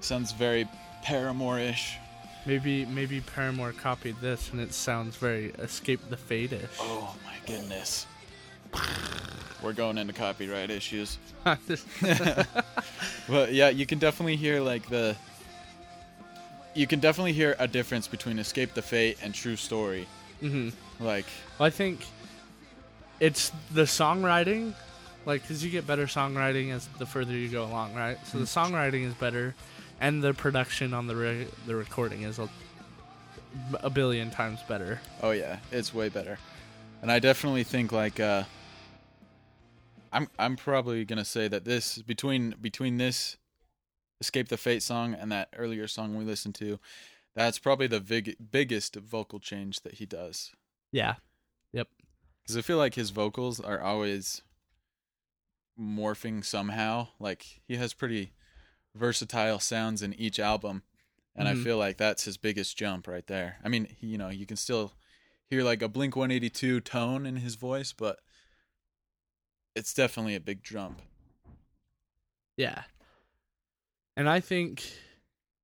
Sounds 0.00 0.32
very 0.32 0.68
Paramore-ish. 1.04 1.96
Maybe 2.46 2.84
maybe 2.86 3.20
Paramore 3.20 3.70
copied 3.70 4.20
this 4.20 4.50
and 4.50 4.60
it 4.60 4.74
sounds 4.74 5.14
very 5.14 5.50
Escape 5.60 6.00
the 6.10 6.16
Fate-ish. 6.16 6.64
Oh 6.80 7.14
my 7.24 7.36
goodness. 7.46 8.08
We're 9.62 9.72
going 9.72 9.96
into 9.96 10.12
copyright 10.12 10.70
issues. 10.70 11.18
Well, 13.28 13.48
yeah, 13.48 13.68
you 13.68 13.86
can 13.86 14.00
definitely 14.00 14.34
hear 14.34 14.60
like 14.60 14.88
the. 14.88 15.14
You 16.74 16.88
can 16.88 16.98
definitely 16.98 17.32
hear 17.32 17.54
a 17.60 17.68
difference 17.68 18.08
between 18.08 18.40
Escape 18.40 18.74
the 18.74 18.82
Fate 18.82 19.18
and 19.22 19.32
True 19.32 19.54
Story. 19.54 20.08
hmm 20.40 20.70
Like, 20.98 21.26
I 21.60 21.70
think 21.70 22.00
it's 23.20 23.52
the 23.72 23.82
songwriting, 23.82 24.74
like 25.26 25.42
because 25.42 25.64
you 25.64 25.70
get 25.70 25.86
better 25.86 26.06
songwriting 26.06 26.72
as 26.72 26.88
the 26.98 27.06
further 27.06 27.32
you 27.32 27.48
go 27.48 27.64
along, 27.64 27.94
right? 27.94 28.18
So 28.26 28.38
the 28.38 28.44
songwriting 28.44 29.06
is 29.06 29.14
better, 29.14 29.54
and 30.00 30.22
the 30.22 30.34
production 30.34 30.94
on 30.94 31.06
the 31.06 31.16
re- 31.16 31.48
the 31.66 31.76
recording 31.76 32.22
is 32.22 32.38
a, 32.38 32.48
a 33.74 33.90
billion 33.90 34.30
times 34.30 34.60
better. 34.68 35.00
oh 35.22 35.30
yeah, 35.32 35.58
it's 35.70 35.94
way 35.94 36.08
better. 36.08 36.38
And 37.02 37.10
I 37.10 37.18
definitely 37.18 37.64
think 37.64 37.92
like 37.92 38.18
uh 38.20 38.44
I'm 40.12 40.28
I'm 40.38 40.56
probably 40.56 41.04
gonna 41.04 41.24
say 41.24 41.48
that 41.48 41.64
this 41.64 41.98
between 41.98 42.54
between 42.60 42.96
this 42.98 43.36
Escape 44.20 44.48
the 44.48 44.56
Fate 44.56 44.82
song 44.82 45.14
and 45.14 45.32
that 45.32 45.48
earlier 45.56 45.86
song 45.86 46.14
we 46.14 46.24
listened 46.24 46.54
to, 46.56 46.78
that's 47.34 47.58
probably 47.58 47.86
the 47.86 48.00
big, 48.00 48.36
biggest 48.50 48.96
vocal 48.96 49.38
change 49.38 49.80
that 49.80 49.94
he 49.94 50.04
does. 50.04 50.52
Yeah, 50.92 51.14
Because 52.50 52.64
I 52.64 52.66
feel 52.66 52.78
like 52.78 52.96
his 52.96 53.10
vocals 53.10 53.60
are 53.60 53.80
always 53.80 54.42
morphing 55.78 56.44
somehow. 56.44 57.06
Like 57.20 57.60
he 57.68 57.76
has 57.76 57.94
pretty 57.94 58.32
versatile 58.92 59.60
sounds 59.60 60.02
in 60.02 60.12
each 60.14 60.40
album, 60.40 60.82
and 61.36 61.46
Mhm. 61.46 61.52
I 61.60 61.64
feel 61.64 61.78
like 61.78 61.96
that's 61.96 62.24
his 62.24 62.36
biggest 62.36 62.76
jump 62.76 63.06
right 63.06 63.24
there. 63.28 63.60
I 63.62 63.68
mean, 63.68 63.84
he- 63.84 64.08
you 64.08 64.18
know, 64.18 64.30
you 64.30 64.46
can 64.46 64.56
still 64.56 64.94
hear 65.48 65.62
like 65.62 65.80
a 65.80 65.88
Blink 65.88 66.16
182 66.16 66.80
tone 66.80 67.24
in 67.24 67.36
his 67.36 67.54
voice, 67.54 67.92
but 67.92 68.18
it's 69.76 69.94
definitely 69.94 70.34
a 70.34 70.40
big 70.40 70.64
jump. 70.64 71.02
yeah. 72.56 72.82
And 74.16 74.28
I 74.28 74.40
think 74.40 74.92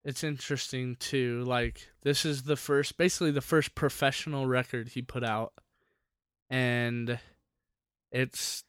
it's 0.04 0.22
interesting 0.22 0.94
too. 0.96 1.42
Like 1.42 1.88
this 2.02 2.24
is 2.24 2.44
the 2.44 2.56
first, 2.56 2.96
basically 2.96 3.32
the 3.32 3.40
first 3.40 3.74
professional 3.74 4.46
record 4.46 4.90
he 4.90 5.02
put 5.02 5.24
out, 5.24 5.52
and 6.50 7.18
it's 8.10 8.64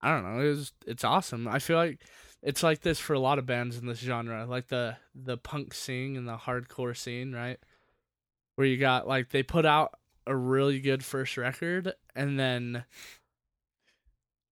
I 0.00 0.10
don't 0.10 0.24
know. 0.24 0.52
It's 0.52 0.72
it's 0.86 1.04
awesome. 1.04 1.48
I 1.48 1.58
feel 1.58 1.76
like 1.76 2.00
it's 2.42 2.62
like 2.62 2.80
this 2.80 2.98
for 2.98 3.14
a 3.14 3.20
lot 3.20 3.38
of 3.38 3.46
bands 3.46 3.78
in 3.78 3.86
this 3.86 4.00
genre, 4.00 4.46
like 4.46 4.68
the 4.68 4.96
the 5.14 5.38
punk 5.38 5.72
scene 5.72 6.16
and 6.16 6.28
the 6.28 6.36
hardcore 6.36 6.96
scene, 6.96 7.32
right? 7.32 7.58
Where 8.56 8.66
you 8.66 8.76
got 8.76 9.08
like 9.08 9.30
they 9.30 9.42
put 9.42 9.64
out 9.64 9.98
a 10.26 10.36
really 10.36 10.78
good 10.78 11.04
first 11.04 11.36
record, 11.36 11.94
and 12.14 12.38
then 12.38 12.84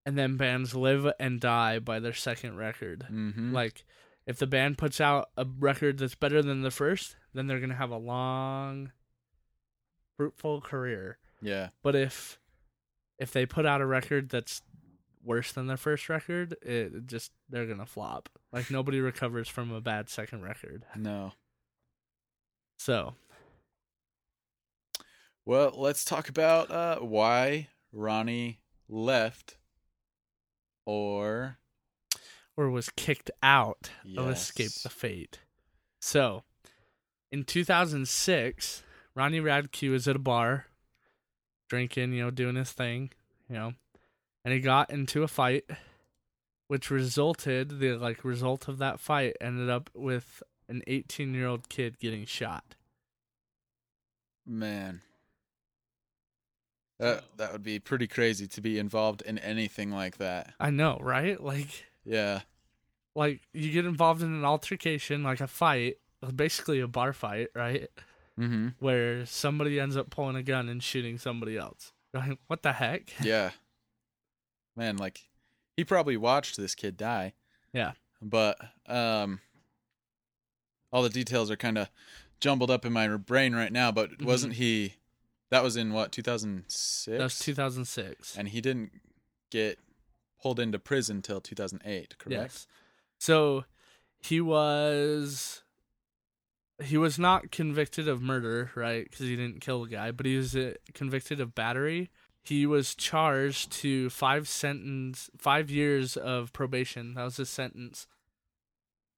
and 0.07 0.19
then 0.19 0.37
bands 0.37 0.75
live 0.75 1.07
and 1.21 1.39
die 1.39 1.79
by 1.79 2.01
their 2.01 2.15
second 2.15 2.57
record. 2.57 3.07
Mm-hmm. 3.11 3.53
Like 3.53 3.85
if 4.27 4.39
the 4.39 4.47
band 4.47 4.79
puts 4.79 5.01
out 5.01 5.29
a 5.37 5.47
record 5.59 5.99
that's 5.99 6.15
better 6.15 6.43
than 6.43 6.63
the 6.63 6.71
first, 6.71 7.17
then 7.35 7.47
they're 7.47 7.61
gonna 7.61 7.75
have 7.75 7.91
a 7.91 7.99
long, 7.99 8.93
fruitful 10.17 10.63
career. 10.63 11.19
Yeah, 11.43 11.69
But 11.83 11.95
if 11.95 12.39
if 13.19 13.33
they 13.33 13.45
put 13.47 13.67
out 13.67 13.81
a 13.81 13.87
record 13.87 14.31
that's 14.31 14.63
worse 15.25 15.53
than 15.53 15.67
their 15.67 15.77
first 15.77 16.09
record, 16.09 16.57
it 16.63 17.07
just 17.07 17.33
they're 17.49 17.67
gonna 17.67 17.87
flop. 17.87 18.29
Like 18.53 18.71
nobody 18.71 19.01
recovers 19.01 19.49
from 19.49 19.71
a 19.73 19.81
bad 19.81 20.09
second 20.09 20.43
record. 20.43 20.85
no. 20.97 21.33
So 22.79 23.15
Well, 25.45 25.73
let's 25.77 26.05
talk 26.05 26.29
about 26.29 26.71
uh, 26.71 26.99
why 27.01 27.69
Ronnie 27.93 28.61
left, 28.89 29.57
or 30.87 31.59
or 32.57 32.71
was 32.71 32.91
kicked 32.91 33.31
out 33.43 33.91
of 34.17 34.31
Escape 34.31 34.73
the 34.83 34.89
Fate. 34.89 35.41
So, 36.01 36.43
in 37.31 37.45
2006, 37.45 38.83
Ronnie 39.15 39.41
Radke 39.41 39.91
was 39.91 40.09
at 40.09 40.17
a 40.17 40.19
bar, 40.19 40.67
drinking, 41.73 42.12
you 42.12 42.23
know, 42.23 42.31
doing 42.31 42.55
his 42.55 42.71
thing, 42.71 43.11
you 43.49 43.55
know, 43.57 43.73
and 44.45 44.52
he 44.52 44.61
got 44.61 44.91
into 44.91 45.23
a 45.23 45.29
fight, 45.29 45.64
which 46.69 46.91
resulted 46.91 47.81
the 47.81 47.93
like 47.97 48.25
result 48.26 48.69
of 48.69 48.76
that 48.76 49.00
fight 49.00 49.38
ended 49.41 49.71
up 49.71 49.88
with 49.95 50.43
an 50.69 50.83
18 50.87 51.33
year 51.33 51.47
old 51.47 51.71
kid 51.71 51.99
getting 51.99 52.26
shot. 52.26 52.75
Man. 54.47 55.00
That 56.99 57.25
that 57.38 57.52
would 57.52 57.62
be 57.62 57.79
pretty 57.79 58.07
crazy 58.07 58.47
to 58.49 58.61
be 58.61 58.79
involved 58.79 59.23
in 59.23 59.38
anything 59.38 59.91
like 59.91 60.19
that. 60.19 60.52
I 60.61 60.69
know, 60.69 60.99
right? 61.00 61.43
Like, 61.43 61.87
Yeah. 62.05 62.43
like 63.14 63.41
you 63.55 63.73
get 63.73 63.87
involved 63.87 64.21
in 64.21 64.35
an 64.35 64.45
altercation, 64.45 65.23
like 65.23 65.41
a 65.41 65.47
fight, 65.47 65.97
basically 66.37 66.81
a 66.81 66.87
bar 66.87 67.14
fight, 67.14 67.49
right? 67.55 67.88
Mm-hmm. 68.43 68.69
where 68.81 69.25
somebody 69.27 69.79
ends 69.81 69.97
up 69.97 70.11
pulling 70.11 70.37
a 70.37 70.43
gun 70.43 70.69
and 70.69 70.83
shooting 70.83 71.19
somebody 71.19 71.57
else. 71.57 71.93
Like, 72.15 72.39
what 72.47 72.63
the 72.63 72.73
heck? 72.73 73.11
Yeah. 73.23 73.51
Man, 74.77 74.97
like 74.97 75.23
he 75.77 75.85
probably 75.85 76.17
watched 76.17 76.57
this 76.57 76.75
kid 76.75 76.97
die. 76.97 77.35
Yeah. 77.73 77.93
But 78.21 78.59
um 78.87 79.41
all 80.93 81.03
the 81.03 81.09
details 81.11 81.51
are 81.51 81.57
kind 81.57 81.79
of 81.79 81.89
jumbled 82.41 82.71
up 82.71 82.85
in 82.85 82.93
my 82.93 83.09
brain 83.17 83.55
right 83.55 83.73
now, 83.73 83.91
but 83.93 84.19
Mhm. 84.19 84.25
wasn't 84.27 84.55
he 84.55 84.95
that 85.51 85.63
was 85.63 85.77
in 85.77 85.93
what 85.93 86.13
2006? 86.13 87.07
That 87.19 87.23
was 87.25 87.39
2006. 87.39 88.37
and 88.37 88.49
he 88.49 88.61
didn't 88.61 88.93
get 89.51 89.79
pulled 90.43 90.59
into 90.59 90.79
prison 90.79 91.23
till 91.23 91.41
2008, 91.41 92.19
correct? 92.19 92.33
Yes. 92.33 92.67
So 93.19 93.65
he 94.21 94.41
was 94.41 95.62
he 96.85 96.97
was 96.97 97.19
not 97.19 97.51
convicted 97.51 98.09
of 98.09 98.21
murder, 98.23 98.71
right? 98.75 99.05
Because 99.05 99.27
he 99.27 99.37
didn't 99.37 99.61
kill 99.61 99.83
the 99.83 99.89
guy, 99.91 100.11
but 100.11 100.27
he 100.27 100.37
was 100.37 100.55
uh, 100.57 100.75
convicted 100.95 101.41
of 101.41 101.55
battery. 101.55 102.11
He 102.45 102.67
was 102.67 102.95
charged 102.95 103.71
to 103.83 104.11
five 104.11 104.49
sentence, 104.49 105.31
five 105.39 105.71
years 105.71 106.17
of 106.17 106.53
probation. 106.53 107.15
That 107.15 107.25
was 107.25 107.37
his 107.37 107.51
sentence. 107.51 108.07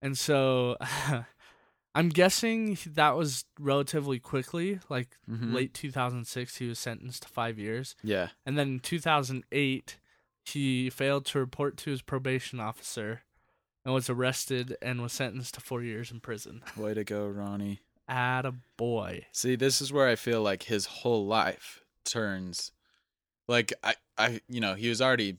And 0.03 0.17
so, 0.19 0.77
I'm 1.95 2.09
guessing 2.09 2.77
that 2.87 3.17
was 3.17 3.45
relatively 3.59 4.19
quickly, 4.19 4.81
like 4.89 5.17
Mhm. 5.31 5.55
late 5.55 5.73
2006. 5.75 6.57
He 6.57 6.69
was 6.69 6.79
sentenced 6.79 7.23
to 7.23 7.29
five 7.29 7.59
years, 7.59 7.95
Yeah. 8.03 8.31
and 8.45 8.59
then 8.59 8.69
in 8.69 8.81
2008, 8.81 9.99
he 10.45 10.91
failed 10.91 11.25
to 11.27 11.39
report 11.39 11.77
to 11.79 11.91
his 11.91 12.03
probation 12.03 12.59
officer, 12.61 13.23
and 13.85 13.93
was 13.95 14.09
arrested 14.11 14.77
and 14.81 15.03
was 15.03 15.13
sentenced 15.13 15.55
to 15.55 15.61
four 15.61 15.83
years 15.83 16.11
in 16.11 16.21
prison. 16.21 16.63
Way 16.77 16.95
to 16.95 17.05
go, 17.05 17.27
Ronnie. 17.27 17.81
Add 18.09 18.45
a 18.47 18.55
boy. 18.77 19.27
See, 19.33 19.57
this 19.57 19.81
is 19.81 19.93
where 19.93 20.09
I 20.09 20.17
feel 20.17 20.43
like 20.43 20.65
his 20.65 20.87
whole 20.87 21.27
life 21.27 21.81
turns 22.05 22.71
like 23.49 23.73
I 23.83 23.95
I 24.19 24.41
you 24.49 24.61
know, 24.61 24.75
he 24.75 24.89
was 24.89 25.01
already 25.03 25.39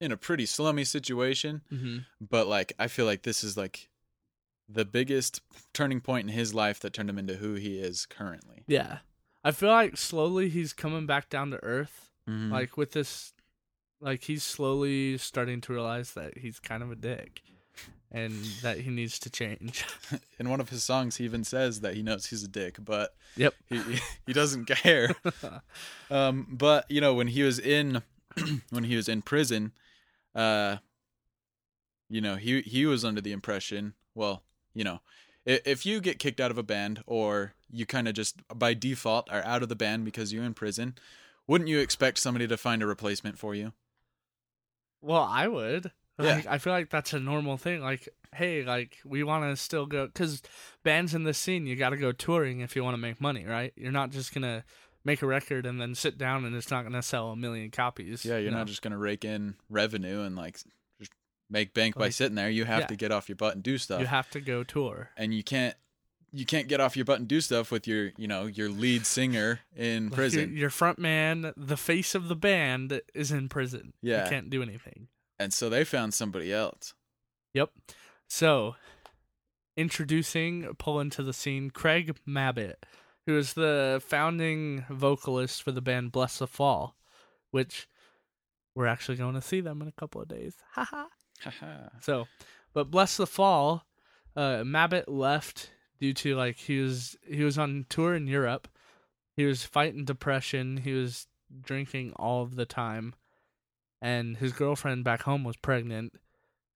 in 0.00 0.12
a 0.12 0.16
pretty 0.16 0.46
slummy 0.46 0.84
situation, 0.84 1.62
Mm-hmm. 1.72 1.98
but 2.20 2.46
like 2.46 2.72
I 2.78 2.86
feel 2.88 3.04
like 3.06 3.22
this 3.22 3.42
is 3.42 3.56
like 3.56 3.88
the 4.68 4.84
biggest 4.84 5.40
turning 5.72 6.00
point 6.00 6.28
in 6.28 6.34
his 6.34 6.54
life 6.54 6.80
that 6.80 6.92
turned 6.92 7.08
him 7.10 7.18
into 7.18 7.36
who 7.36 7.54
he 7.54 7.78
is 7.78 8.04
currently. 8.06 8.64
Yeah, 8.66 8.98
I 9.42 9.50
feel 9.52 9.70
like 9.70 9.96
slowly 9.96 10.50
he's 10.50 10.72
coming 10.74 11.06
back 11.06 11.30
down 11.30 11.50
to 11.50 11.64
earth. 11.64 12.10
Mhm. 12.28 12.50
Like 12.52 12.76
with 12.76 12.92
this, 12.92 13.32
like 14.00 14.24
he's 14.24 14.42
slowly 14.44 15.18
starting 15.18 15.60
to 15.62 15.72
realize 15.72 16.12
that 16.14 16.38
he's 16.38 16.58
kind 16.60 16.82
of 16.82 16.90
a 16.90 16.96
dick, 16.96 17.42
and 18.12 18.32
that 18.62 18.78
he 18.80 18.90
needs 18.90 19.18
to 19.20 19.30
change. 19.30 19.84
in 20.38 20.48
one 20.48 20.60
of 20.60 20.70
his 20.70 20.84
songs 20.84 21.16
he 21.16 21.24
even 21.24 21.44
says 21.44 21.80
that 21.80 21.94
he 21.94 22.02
knows 22.02 22.26
he's 22.26 22.42
a 22.44 22.48
dick, 22.48 22.76
but 22.84 23.14
Yep. 23.36 23.54
he 23.68 24.00
he 24.26 24.32
doesn't 24.32 24.66
care. 24.66 25.14
um 26.10 26.46
but 26.50 26.90
you 26.90 27.00
know, 27.00 27.14
when 27.14 27.28
he 27.28 27.42
was 27.42 27.58
in 27.58 28.02
when 28.70 28.84
he 28.84 28.96
was 28.96 29.08
in 29.08 29.22
prison, 29.22 29.72
uh 30.34 30.76
you 32.08 32.20
know, 32.20 32.36
he 32.36 32.62
he 32.62 32.86
was 32.86 33.04
under 33.04 33.20
the 33.20 33.32
impression, 33.32 33.94
well, 34.14 34.42
you 34.74 34.84
know, 34.84 35.00
i- 35.46 35.60
if 35.64 35.84
you 35.84 36.00
get 36.00 36.18
kicked 36.18 36.40
out 36.40 36.50
of 36.50 36.58
a 36.58 36.62
band 36.62 37.02
or 37.06 37.54
you 37.70 37.84
kind 37.84 38.08
of 38.08 38.14
just 38.14 38.40
by 38.56 38.72
default 38.74 39.28
are 39.30 39.44
out 39.44 39.62
of 39.62 39.68
the 39.68 39.76
band 39.76 40.04
because 40.04 40.32
you're 40.32 40.44
in 40.44 40.54
prison, 40.54 40.94
wouldn't 41.46 41.68
you 41.68 41.78
expect 41.80 42.18
somebody 42.18 42.46
to 42.48 42.56
find 42.56 42.82
a 42.82 42.86
replacement 42.86 43.38
for 43.38 43.54
you? 43.54 43.72
Well, 45.00 45.22
I 45.22 45.48
would. 45.48 45.92
Yeah. 46.18 46.34
Like, 46.34 46.46
I 46.46 46.58
feel 46.58 46.72
like 46.72 46.90
that's 46.90 47.12
a 47.12 47.20
normal 47.20 47.56
thing. 47.56 47.80
Like, 47.80 48.08
hey, 48.34 48.64
like 48.64 48.98
we 49.04 49.22
want 49.22 49.44
to 49.44 49.56
still 49.56 49.86
go 49.86 50.06
because 50.06 50.42
bands 50.82 51.14
in 51.14 51.24
this 51.24 51.38
scene, 51.38 51.66
you 51.66 51.76
got 51.76 51.90
to 51.90 51.96
go 51.96 52.12
touring 52.12 52.60
if 52.60 52.74
you 52.74 52.82
want 52.82 52.94
to 52.94 53.00
make 53.00 53.20
money, 53.20 53.44
right? 53.44 53.72
You're 53.76 53.92
not 53.92 54.10
just 54.10 54.34
gonna 54.34 54.64
make 55.04 55.22
a 55.22 55.26
record 55.26 55.64
and 55.64 55.80
then 55.80 55.94
sit 55.94 56.18
down 56.18 56.44
and 56.44 56.54
it's 56.54 56.70
not 56.70 56.82
gonna 56.82 57.02
sell 57.02 57.30
a 57.30 57.36
million 57.36 57.70
copies. 57.70 58.24
Yeah, 58.24 58.34
you're 58.34 58.40
you 58.40 58.50
know? 58.50 58.58
not 58.58 58.66
just 58.66 58.82
going 58.82 58.92
to 58.92 58.98
rake 58.98 59.24
in 59.24 59.54
revenue 59.70 60.22
and 60.22 60.36
like 60.36 60.58
just 60.98 61.12
make 61.48 61.72
bank 61.72 61.96
by 61.96 62.10
sitting 62.10 62.34
there. 62.34 62.50
You 62.50 62.64
have 62.64 62.80
yeah. 62.80 62.86
to 62.86 62.96
get 62.96 63.12
off 63.12 63.28
your 63.28 63.36
butt 63.36 63.54
and 63.54 63.62
do 63.62 63.78
stuff. 63.78 64.00
You 64.00 64.06
have 64.06 64.30
to 64.30 64.40
go 64.40 64.64
tour. 64.64 65.10
and 65.16 65.32
you 65.32 65.42
can't 65.42 65.74
you 66.32 66.44
can't 66.44 66.68
get 66.68 66.80
off 66.80 66.96
your 66.96 67.04
butt 67.04 67.18
and 67.18 67.28
do 67.28 67.40
stuff 67.40 67.70
with 67.70 67.86
your 67.86 68.12
you 68.16 68.28
know 68.28 68.46
your 68.46 68.68
lead 68.68 69.06
singer 69.06 69.60
in 69.76 70.06
Like, 70.10 70.14
prison 70.14 70.50
Your, 70.50 70.58
your 70.58 70.70
front 70.70 70.98
man, 70.98 71.52
the 71.56 71.76
face 71.76 72.14
of 72.14 72.28
the 72.28 72.36
band, 72.36 73.00
is 73.14 73.30
in 73.32 73.48
prison. 73.48 73.92
Yeah. 74.02 74.24
you 74.24 74.30
can't 74.30 74.50
do 74.50 74.62
anything. 74.62 75.08
and 75.38 75.52
so 75.52 75.68
they 75.68 75.84
found 75.84 76.14
somebody 76.14 76.52
else 76.52 76.94
Yep. 77.54 77.70
So, 78.28 78.74
introducing, 79.76 80.68
pull 80.78 81.00
into 81.00 81.22
the 81.22 81.32
scene, 81.32 81.70
Craig 81.70 82.16
Mabbitt, 82.28 82.74
who 83.26 83.36
is 83.38 83.54
the 83.54 84.02
founding 84.06 84.84
vocalist 84.90 85.62
for 85.62 85.72
the 85.72 85.80
band 85.80 86.12
Blessthefall, 86.12 86.92
which 87.50 87.88
we're 88.74 88.86
actually 88.86 89.16
going 89.16 89.34
to 89.34 89.42
see 89.42 89.60
them 89.60 89.80
in 89.82 89.88
a 89.88 89.92
couple 89.92 90.20
of 90.20 90.28
days. 90.28 90.56
Haha. 90.74 91.04
So, 92.02 92.26
but 92.74 92.90
Blessthefall, 92.90 93.82
uh, 94.36 94.62
Mabbitt 94.62 95.04
left 95.06 95.70
due 96.00 96.14
to 96.14 96.34
like 96.34 96.56
he 96.56 96.80
was 96.80 97.16
he 97.26 97.42
was 97.42 97.58
on 97.58 97.86
tour 97.88 98.14
in 98.14 98.26
Europe. 98.26 98.68
He 99.36 99.44
was 99.44 99.64
fighting 99.64 100.04
depression. 100.04 100.78
He 100.78 100.92
was 100.92 101.26
drinking 101.62 102.12
all 102.16 102.42
of 102.42 102.56
the 102.56 102.66
time, 102.66 103.14
and 104.00 104.36
his 104.36 104.52
girlfriend 104.52 105.04
back 105.04 105.22
home 105.22 105.44
was 105.44 105.56
pregnant. 105.56 106.14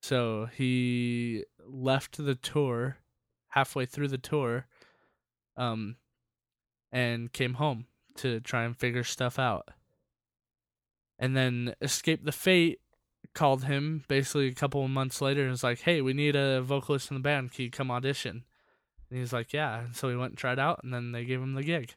So 0.02 0.46
he 0.46 1.44
left 1.64 2.16
the 2.16 2.34
tour 2.34 2.98
halfway 3.48 3.86
through 3.86 4.08
the 4.08 4.18
tour, 4.18 4.66
um, 5.56 5.96
and 6.90 7.32
came 7.32 7.54
home 7.54 7.86
to 8.16 8.40
try 8.40 8.64
and 8.64 8.76
figure 8.76 9.04
stuff 9.04 9.38
out. 9.38 9.68
And 11.18 11.36
then 11.36 11.74
Escape 11.80 12.24
the 12.24 12.32
Fate 12.32 12.80
called 13.34 13.64
him 13.64 14.04
basically 14.08 14.48
a 14.48 14.54
couple 14.54 14.84
of 14.84 14.90
months 14.90 15.20
later 15.20 15.42
and 15.42 15.50
was 15.50 15.62
like, 15.62 15.80
"Hey, 15.80 16.00
we 16.00 16.12
need 16.12 16.34
a 16.34 16.62
vocalist 16.62 17.10
in 17.10 17.16
the 17.16 17.22
band. 17.22 17.52
Can 17.52 17.64
you 17.64 17.70
come 17.70 17.90
audition?" 17.90 18.44
And 19.12 19.20
he's 19.20 19.32
like, 19.32 19.52
"Yeah." 19.52 19.80
And 19.84 19.94
so 19.94 20.08
he 20.08 20.16
went 20.16 20.30
and 20.32 20.38
tried 20.38 20.58
out, 20.58 20.80
and 20.82 20.92
then 20.92 21.12
they 21.12 21.24
gave 21.26 21.40
him 21.42 21.52
the 21.52 21.62
gig. 21.62 21.94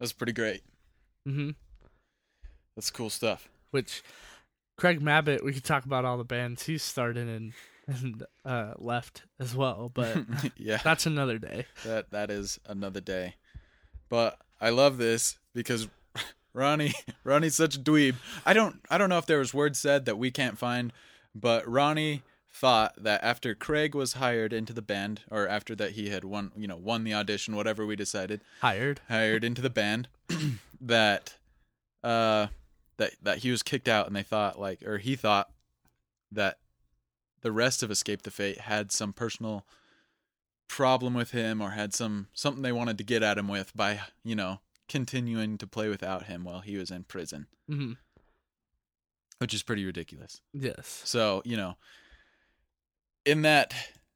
that's 0.00 0.12
pretty 0.12 0.32
great 0.32 0.62
hmm 1.26 1.50
that's 2.74 2.90
cool 2.90 3.10
stuff 3.10 3.48
Which 3.70 4.02
Craig 4.78 5.00
Mabbitt, 5.00 5.44
we 5.44 5.52
could 5.52 5.64
talk 5.64 5.84
about 5.84 6.04
all 6.06 6.16
the 6.18 6.24
bands 6.24 6.64
he 6.64 6.78
started 6.78 7.28
and 7.28 7.52
and 7.86 8.24
uh, 8.44 8.74
left 8.78 9.24
as 9.38 9.54
well, 9.54 9.90
but 9.92 10.16
yeah 10.56 10.78
that's 10.82 11.06
another 11.06 11.38
day. 11.38 11.66
that 11.84 12.10
that 12.10 12.30
is 12.30 12.58
another 12.66 13.00
day 13.00 13.34
but 14.08 14.38
i 14.60 14.70
love 14.70 14.96
this 14.98 15.38
because 15.54 15.88
ronnie 16.54 16.94
ronnie's 17.24 17.54
such 17.56 17.76
a 17.76 17.78
dweeb 17.78 18.14
i 18.46 18.52
don't 18.52 18.76
i 18.90 18.96
don't 18.98 19.08
know 19.08 19.18
if 19.18 19.26
there 19.26 19.38
was 19.38 19.52
words 19.54 19.78
said 19.78 20.04
that 20.06 20.16
we 20.18 20.30
can't 20.30 20.56
find 20.58 20.92
but 21.34 21.66
ronnie 21.68 22.22
thought 22.52 22.94
that 23.02 23.22
after 23.22 23.54
craig 23.54 23.94
was 23.94 24.14
hired 24.14 24.52
into 24.52 24.72
the 24.72 24.82
band 24.82 25.20
or 25.30 25.46
after 25.48 25.74
that 25.76 25.92
he 25.92 26.08
had 26.10 26.24
won 26.24 26.50
you 26.56 26.66
know 26.66 26.76
won 26.76 27.04
the 27.04 27.14
audition 27.14 27.54
whatever 27.54 27.86
we 27.86 27.94
decided 27.96 28.40
Hired. 28.60 29.00
hired 29.08 29.44
into 29.44 29.62
the 29.62 29.70
band 29.70 30.08
that 30.80 31.36
uh 32.02 32.48
that 32.96 33.12
that 33.22 33.38
he 33.38 33.50
was 33.50 33.62
kicked 33.62 33.88
out 33.88 34.06
and 34.08 34.16
they 34.16 34.22
thought 34.24 34.58
like 34.58 34.82
or 34.82 34.98
he 34.98 35.14
thought 35.16 35.50
that 36.32 36.58
the 37.42 37.52
rest 37.52 37.82
of 37.82 37.90
escape 37.90 38.22
the 38.22 38.30
fate 38.30 38.58
had 38.62 38.90
some 38.92 39.12
personal 39.12 39.64
problem 40.68 41.14
with 41.14 41.30
him 41.30 41.60
or 41.60 41.70
had 41.70 41.94
some 41.94 42.26
something 42.32 42.62
they 42.62 42.72
wanted 42.72 42.98
to 42.98 43.04
get 43.04 43.22
at 43.22 43.38
him 43.38 43.48
with 43.48 43.74
by 43.76 44.00
you 44.24 44.34
know 44.34 44.60
continuing 44.88 45.56
to 45.56 45.66
play 45.66 45.88
without 45.88 46.24
him 46.26 46.42
while 46.44 46.60
he 46.60 46.76
was 46.76 46.90
in 46.90 47.04
prison 47.04 47.46
hmm 47.68 47.92
which 49.38 49.54
is 49.54 49.62
pretty 49.62 49.84
ridiculous 49.84 50.40
Yes. 50.52 51.00
so, 51.04 51.40
you 51.46 51.56
know, 51.56 51.76
in 53.24 53.42
that 53.42 53.74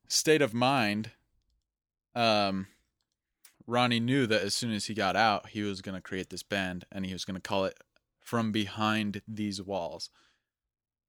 state 0.09 0.43
of 0.43 0.55
mind, 0.55 1.11
um, 2.15 2.67
Ronnie 3.67 4.01
knew 4.01 4.27
that 4.27 4.43
as 4.43 4.55
soon 4.55 4.73
as 4.73 4.87
he 4.87 4.95
got 4.95 5.17
out, 5.17 5.49
he 5.49 5.63
was 5.63 5.83
going 5.83 5.95
to 5.95 6.01
create 6.01 6.31
this 6.31 6.43
band 6.43 6.85
and 6.93 7.07
he 7.07 7.13
was 7.13 7.25
going 7.25 7.37
to 7.37 7.41
call 7.41 7.65
it 7.65 7.79
From 8.21 8.53
Behind 8.53 9.23
These 9.27 9.63
Walls. 9.63 10.11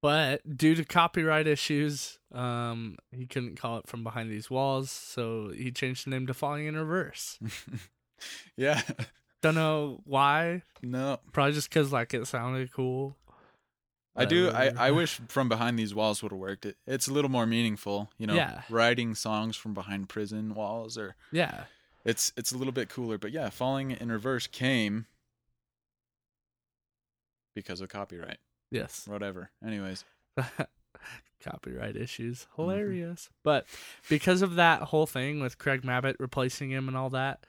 But 0.01 0.57
due 0.57 0.75
to 0.75 0.85
copyright 0.85 1.47
issues, 1.47 2.19
um, 2.31 2.97
he 3.11 3.25
couldn't 3.25 3.59
call 3.59 3.79
it 3.79 3.87
from 3.87 4.03
behind 4.03 4.29
these 4.29 4.51
walls, 4.51 4.91
so 4.91 5.49
he 5.49 5.71
changed 5.71 6.05
the 6.05 6.11
name 6.11 6.27
to 6.27 6.33
Falling 6.35 6.67
in 6.67 6.77
Reverse. 6.77 7.39
yeah. 8.55 8.81
Don't 9.41 9.55
know 9.55 10.01
why. 10.03 10.61
No. 10.83 11.17
Probably 11.33 11.53
just 11.53 11.69
because 11.69 11.91
like 11.91 12.13
it 12.13 12.27
sounded 12.27 12.71
cool. 12.71 13.17
I 14.15 14.25
do. 14.25 14.49
I, 14.49 14.71
I 14.77 14.91
wish 14.91 15.19
From 15.27 15.49
Behind 15.49 15.77
These 15.77 15.93
Walls 15.93 16.23
would 16.23 16.31
have 16.31 16.39
worked. 16.39 16.65
It, 16.65 16.77
it's 16.87 17.07
a 17.07 17.13
little 17.13 17.29
more 17.31 17.45
meaningful, 17.45 18.09
you 18.17 18.25
know, 18.27 18.33
Yeah. 18.35 18.61
writing 18.69 19.13
songs 19.15 19.57
from 19.57 19.73
behind 19.73 20.07
prison 20.09 20.53
walls 20.55 20.97
or 20.97 21.15
Yeah. 21.31 21.65
it's 22.05 22.31
it's 22.37 22.51
a 22.53 22.57
little 22.57 22.71
bit 22.73 22.87
cooler. 22.89 23.17
But 23.17 23.31
yeah, 23.31 23.49
Falling 23.49 23.91
in 23.91 24.11
Reverse 24.11 24.47
came 24.47 25.05
because 27.55 27.81
of 27.81 27.89
copyright. 27.89 28.37
Yes. 28.71 29.07
Whatever. 29.07 29.51
Anyways. 29.65 30.03
Copyright 31.43 31.95
issues. 31.95 32.47
Mm-hmm. 32.53 32.61
Hilarious. 32.61 33.29
But 33.43 33.65
because 34.09 34.41
of 34.41 34.55
that 34.55 34.81
whole 34.83 35.05
thing 35.05 35.39
with 35.39 35.57
Craig 35.57 35.83
Mabbitt 35.83 36.15
replacing 36.19 36.71
him 36.71 36.87
and 36.87 36.97
all 36.97 37.09
that, 37.11 37.45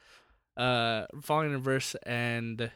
uh 0.57 1.07
Falling 1.23 1.49
in 1.49 1.53
Reverse 1.55 1.95
and 2.05 2.71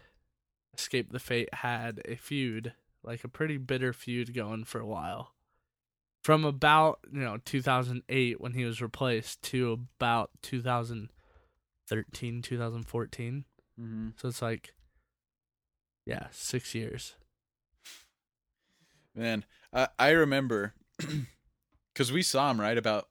Escape 0.76 1.12
the 1.12 1.18
Fate 1.18 1.52
had 1.54 2.00
a 2.06 2.16
feud, 2.16 2.72
like 3.02 3.24
a 3.24 3.28
pretty 3.28 3.56
bitter 3.56 3.92
feud 3.92 4.34
going 4.34 4.64
for 4.64 4.80
a 4.80 4.86
while. 4.86 5.34
From 6.22 6.44
about, 6.44 7.00
you 7.10 7.20
know, 7.20 7.38
2008 7.44 8.40
when 8.40 8.52
he 8.52 8.64
was 8.64 8.82
replaced 8.82 9.40
to 9.42 9.72
about 9.72 10.30
2013, 10.42 12.42
2014. 12.42 13.44
Mm-hmm. 13.80 14.08
So 14.16 14.28
it's 14.28 14.42
like 14.42 14.74
yeah, 16.06 16.26
6 16.30 16.74
years. 16.74 17.14
Man, 19.14 19.44
I 19.72 19.88
I 19.98 20.10
remember 20.10 20.74
because 21.92 22.12
we 22.12 22.22
saw 22.22 22.50
him 22.50 22.60
right 22.60 22.78
about 22.78 23.08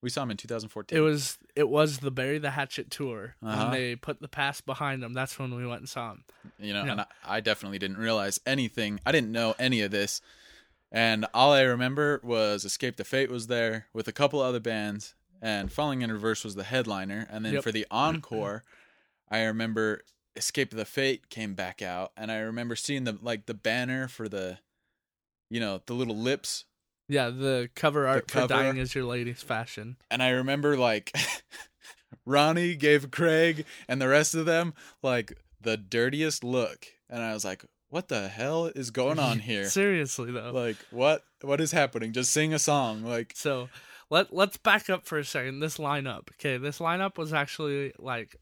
We 0.00 0.10
saw 0.10 0.22
him 0.22 0.30
in 0.30 0.36
2014. 0.36 0.96
It 0.96 1.00
was 1.00 1.38
it 1.56 1.68
was 1.68 1.98
the 1.98 2.10
Bury 2.10 2.38
the 2.38 2.50
Hatchet 2.50 2.90
tour. 2.90 3.34
Uh-huh. 3.42 3.64
When 3.64 3.72
they 3.72 3.96
put 3.96 4.20
the 4.20 4.28
past 4.28 4.64
behind 4.64 5.02
them, 5.02 5.12
that's 5.12 5.38
when 5.38 5.54
we 5.54 5.66
went 5.66 5.80
and 5.80 5.88
saw 5.88 6.12
him. 6.12 6.24
you 6.58 6.72
know, 6.72 6.82
and 6.82 7.00
I, 7.00 7.06
I 7.26 7.40
definitely 7.40 7.78
didn't 7.80 7.98
realize 7.98 8.38
anything. 8.46 9.00
I 9.04 9.10
didn't 9.12 9.32
know 9.32 9.54
any 9.58 9.80
of 9.82 9.90
this, 9.90 10.20
and 10.92 11.26
all 11.34 11.52
I 11.52 11.62
remember 11.62 12.20
was 12.22 12.64
Escape 12.64 12.96
the 12.96 13.04
Fate 13.04 13.30
was 13.30 13.48
there 13.48 13.86
with 13.92 14.06
a 14.06 14.12
couple 14.12 14.40
other 14.40 14.60
bands, 14.60 15.14
and 15.42 15.72
Falling 15.72 16.02
in 16.02 16.12
Reverse 16.12 16.44
was 16.44 16.54
the 16.54 16.64
headliner, 16.64 17.26
and 17.30 17.44
then 17.44 17.54
Yep. 17.54 17.62
for 17.64 17.72
the 17.72 17.86
encore, 17.90 18.62
I 19.30 19.42
remember 19.42 20.02
Escape 20.36 20.70
the 20.70 20.84
Fate 20.84 21.28
came 21.28 21.54
back 21.54 21.82
out, 21.82 22.12
and 22.16 22.30
I 22.30 22.38
remember 22.38 22.76
seeing 22.76 23.02
the 23.02 23.18
like 23.20 23.46
the 23.46 23.54
banner 23.54 24.06
for 24.06 24.28
the, 24.28 24.58
you 25.50 25.58
know, 25.58 25.82
the 25.86 25.94
little 25.94 26.16
lips 26.16 26.64
Yeah, 27.08 27.30
the 27.30 27.70
cover 27.74 28.06
art 28.06 28.30
for 28.30 28.40
cover. 28.40 28.48
Dying 28.48 28.76
is 28.76 28.94
Your 28.94 29.04
Latest 29.04 29.44
Fashion. 29.44 29.96
and 30.10 30.22
I 30.22 30.28
remember 30.30 30.76
like 30.76 31.12
Ronnie 32.26 32.74
gave 32.76 33.10
Craig 33.10 33.64
and 33.88 34.00
the 34.00 34.08
rest 34.08 34.34
of 34.34 34.46
them 34.46 34.74
like 35.02 35.32
the 35.60 35.76
dirtiest 35.76 36.44
look, 36.44 36.86
and 37.08 37.22
I 37.22 37.32
was 37.32 37.44
like, 37.44 37.64
"What 37.88 38.08
the 38.08 38.28
hell 38.28 38.66
is 38.66 38.90
going 38.90 39.18
on 39.18 39.38
here? 39.50 39.64
Seriously 39.64 40.30
though. 40.30 40.50
like, 40.52 40.76
what 40.90 41.24
what 41.40 41.60
is 41.60 41.72
happening? 41.72 42.12
Just 42.12 42.30
sing 42.32 42.52
a 42.54 42.58
song, 42.58 43.02
like." 43.02 43.32
So 43.34 43.68
let 44.10 44.32
let's 44.34 44.56
back 44.58 44.88
up 44.90 45.06
for 45.06 45.18
a 45.18 45.24
second. 45.24 45.60
This 45.60 45.78
lineup, 45.78 46.28
okay, 46.34 46.56
this 46.58 46.78
lineup 46.78 47.16
was 47.18 47.32
actually 47.32 47.92
like, 47.98 48.36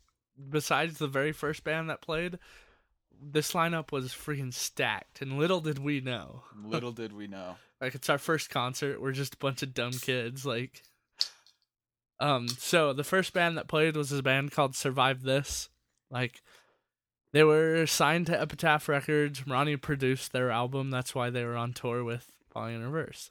besides 0.51 0.99
the 0.99 1.09
very 1.09 1.33
first 1.33 1.65
band 1.65 1.89
that 1.91 2.03
played, 2.03 2.39
this 3.21 3.53
lineup 3.53 3.93
was 3.93 4.09
freaking 4.13 4.53
stacked. 4.53 5.23
And 5.23 5.39
little 5.39 5.61
did 5.61 5.79
we 5.79 6.01
know, 6.01 6.43
Little 6.65 6.93
did 6.93 7.13
we 7.13 7.27
know. 7.27 7.57
Like 7.81 7.95
it's 7.95 8.09
our 8.09 8.19
first 8.19 8.51
concert. 8.51 9.01
We're 9.01 9.13
just 9.13 9.35
a 9.35 9.39
bunch 9.39 9.63
of 9.63 9.75
dumb 9.75 9.93
kids. 9.93 10.47
Like, 10.47 10.83
um, 12.21 12.49
so 12.49 12.93
the 12.93 13.05
first 13.05 13.33
band 13.33 13.59
that 13.59 13.69
played 13.69 13.97
was 13.97 14.13
a 14.13 14.23
band 14.23 14.53
called 14.53 14.75
Survive 14.75 15.23
This. 15.23 15.69
Like, 16.11 16.43
they 17.33 17.45
were 17.45 17.87
signed 17.87 18.27
to 18.27 18.41
Epitaph 18.41 18.89
Records. 18.89 19.47
Ronnie 19.47 19.77
produced 19.77 20.33
their 20.33 20.51
album. 20.51 20.91
That's 20.91 21.15
why 21.15 21.31
they 21.31 21.45
were 21.45 21.57
on 21.57 21.73
tour 21.73 22.03
with 22.03 22.33
Falling 22.53 22.77
in 22.77 22.83
Reverse. 22.83 23.31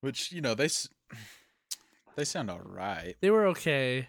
Which 0.00 0.32
you 0.32 0.40
know 0.40 0.54
they 0.54 0.68
they 2.16 2.24
sound 2.24 2.50
all 2.50 2.60
right. 2.62 3.14
they 3.20 3.30
were 3.30 3.46
okay. 3.48 4.08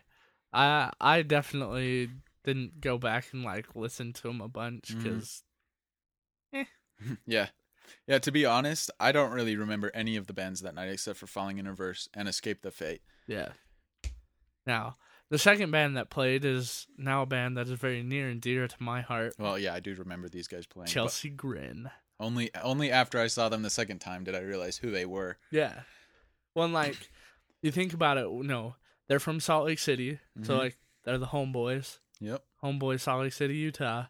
I 0.52 0.92
I 1.00 1.22
definitely 1.22 2.10
didn't 2.44 2.82
go 2.82 2.98
back 2.98 3.28
and 3.32 3.44
like 3.44 3.68
listen 3.76 4.14
to 4.14 4.24
them 4.24 4.42
a 4.42 4.48
bunch 4.48 4.96
because 4.98 5.44
Yeah, 7.28 7.48
yeah. 8.08 8.20
To 8.20 8.32
be 8.32 8.46
honest, 8.46 8.92
I 9.00 9.12
don't 9.12 9.32
really 9.32 9.56
remember 9.56 9.92
any 9.94 10.16
of 10.16 10.28
the 10.28 10.34
bands 10.34 10.62
that 10.62 10.76
night 10.76 10.90
except 10.90 11.18
for 11.20 11.28
Falling 11.28 11.58
in 11.58 11.68
Reverse 11.68 12.08
and 12.14 12.28
Escape 12.28 12.62
the 12.62 12.72
Fate. 12.72 13.02
yeah. 13.28 13.50
Now 14.68 14.96
the 15.30 15.38
second 15.40 15.72
band 15.72 15.98
that 15.98 16.10
played 16.10 16.46
is 16.46 16.88
now 16.98 17.24
a 17.24 17.26
band 17.26 17.58
that 17.58 17.68
is 17.68 17.80
very 17.80 18.04
near 18.04 18.30
and 18.30 18.40
dear 18.42 18.68
to 18.68 18.76
my 18.80 19.02
heart. 19.02 19.34
Well, 19.40 19.58
yeah, 19.60 19.74
I 19.74 19.80
do 19.80 19.94
remember 19.96 20.30
these 20.30 20.48
guys 20.48 20.66
playing. 20.66 20.88
Chelsea 20.88 21.30
Grin. 21.30 21.90
only 22.20 22.50
only 22.64 22.92
after 22.92 23.20
I 23.20 23.28
saw 23.28 23.50
them 23.50 23.62
the 23.64 23.70
second 23.70 24.00
time 24.00 24.24
did 24.24 24.36
I 24.36 24.40
realize 24.40 24.78
who 24.78 24.92
they 24.92 25.06
were. 25.06 25.38
Yeah. 25.52 25.82
Well, 26.56 26.68
like 26.70 27.10
you 27.62 27.72
think 27.72 27.94
about 27.94 28.18
it, 28.18 28.28
no, 28.32 28.76
they're 29.08 29.20
from 29.20 29.40
Salt 29.40 29.66
Lake 29.66 29.80
City, 29.80 30.20
so 30.44 30.54
Mhm. 30.54 30.58
like 30.60 30.78
they're 31.04 31.18
the 31.18 31.28
homeboys. 31.28 32.00
Yep. 32.22 32.44
homeboy 32.64 33.00
Salt 33.00 33.24
Lake 33.24 33.34
City, 33.34 33.56
Utah. 33.56 34.06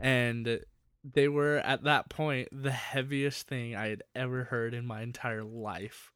And 0.00 0.60
they 1.04 1.28
were 1.28 1.58
at 1.58 1.84
that 1.84 2.08
point 2.08 2.48
the 2.52 2.70
heaviest 2.70 3.46
thing 3.46 3.74
I 3.74 3.88
had 3.88 4.02
ever 4.14 4.44
heard 4.44 4.74
in 4.74 4.86
my 4.86 5.02
entire 5.02 5.44
life. 5.44 6.12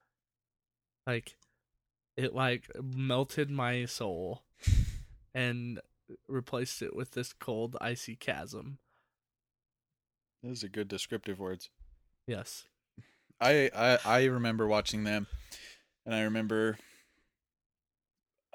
Like 1.07 1.37
it 2.17 2.35
like 2.35 2.71
melted 2.83 3.51
my 3.51 3.85
soul 3.85 4.43
and 5.35 5.81
replaced 6.29 6.83
it 6.83 6.95
with 6.95 7.13
this 7.13 7.33
cold 7.33 7.77
icy 7.81 8.17
chasm. 8.17 8.79
Those 10.43 10.63
are 10.63 10.69
good 10.69 10.89
descriptive 10.89 11.39
words. 11.39 11.71
Yes. 12.27 12.65
I, 13.41 13.71
I 13.75 13.99
I 14.05 14.25
remember 14.25 14.67
watching 14.67 15.05
them, 15.05 15.27
and 16.07 16.15
I 16.15 16.23
remember, 16.23 16.79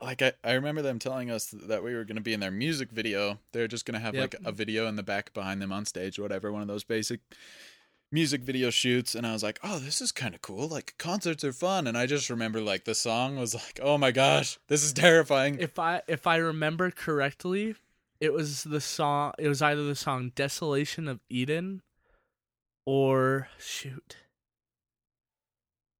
like 0.01 0.21
I, 0.21 0.33
I 0.43 0.53
remember 0.53 0.81
them 0.81 0.99
telling 0.99 1.29
us 1.29 1.53
that 1.67 1.83
we 1.83 1.93
were 1.93 2.03
going 2.03 2.15
to 2.15 2.21
be 2.21 2.33
in 2.33 2.39
their 2.39 2.51
music 2.51 2.91
video. 2.91 3.39
They're 3.51 3.67
just 3.67 3.85
going 3.85 3.93
to 3.93 3.99
have 3.99 4.15
Yep. 4.15 4.21
like 4.33 4.41
a 4.45 4.51
video 4.51 4.87
in 4.87 4.95
the 4.95 5.03
back 5.03 5.33
behind 5.33 5.61
them 5.61 5.71
on 5.71 5.85
stage 5.85 6.17
or 6.17 6.23
whatever, 6.23 6.51
one 6.51 6.61
of 6.61 6.67
those 6.67 6.83
basic 6.83 7.19
music 8.11 8.41
video 8.41 8.69
shoots. 8.69 9.15
And 9.15 9.25
I 9.25 9.33
was 9.33 9.43
like, 9.43 9.59
oh, 9.63 9.79
this 9.79 10.01
is 10.01 10.11
kind 10.11 10.33
of 10.35 10.41
cool. 10.41 10.67
Like 10.67 10.95
concerts 10.97 11.43
are 11.43 11.53
fun. 11.53 11.87
And 11.87 11.97
I 11.97 12.05
just 12.07 12.29
remember 12.29 12.61
like 12.61 12.85
the 12.85 12.95
song 12.95 13.37
was 13.37 13.53
like, 13.53 13.79
oh 13.81 13.97
my 13.97 14.11
gosh, 14.11 14.57
this 14.67 14.83
is 14.83 14.93
terrifying. 14.93 15.57
If 15.59 15.77
I 15.79 16.01
if 16.07 16.25
I 16.27 16.37
remember 16.37 16.91
correctly, 16.91 17.75
it 18.19 18.33
was 18.33 18.63
the 18.63 18.81
song 18.81 19.33
it 19.37 19.47
was 19.47 19.61
either 19.61 19.83
the 19.83 19.95
song 19.95 20.31
Desolation 20.35 21.07
of 21.07 21.19
Eden 21.29 21.83
or 22.85 23.49
shoot. 23.59 24.17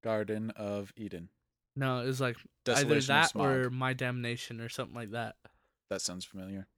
Garden 0.02 0.50
of 0.56 0.92
Eden. 0.96 1.28
No, 1.76 2.00
it 2.00 2.06
was 2.06 2.20
like 2.20 2.36
either 2.68 3.00
that 3.00 3.32
or 3.34 3.70
my 3.70 3.92
damnation 3.92 4.60
or 4.60 4.68
something 4.68 4.94
like 4.94 5.10
that 5.12 5.34
That 5.90 6.00
sounds 6.02 6.24
familiar. 6.24 6.68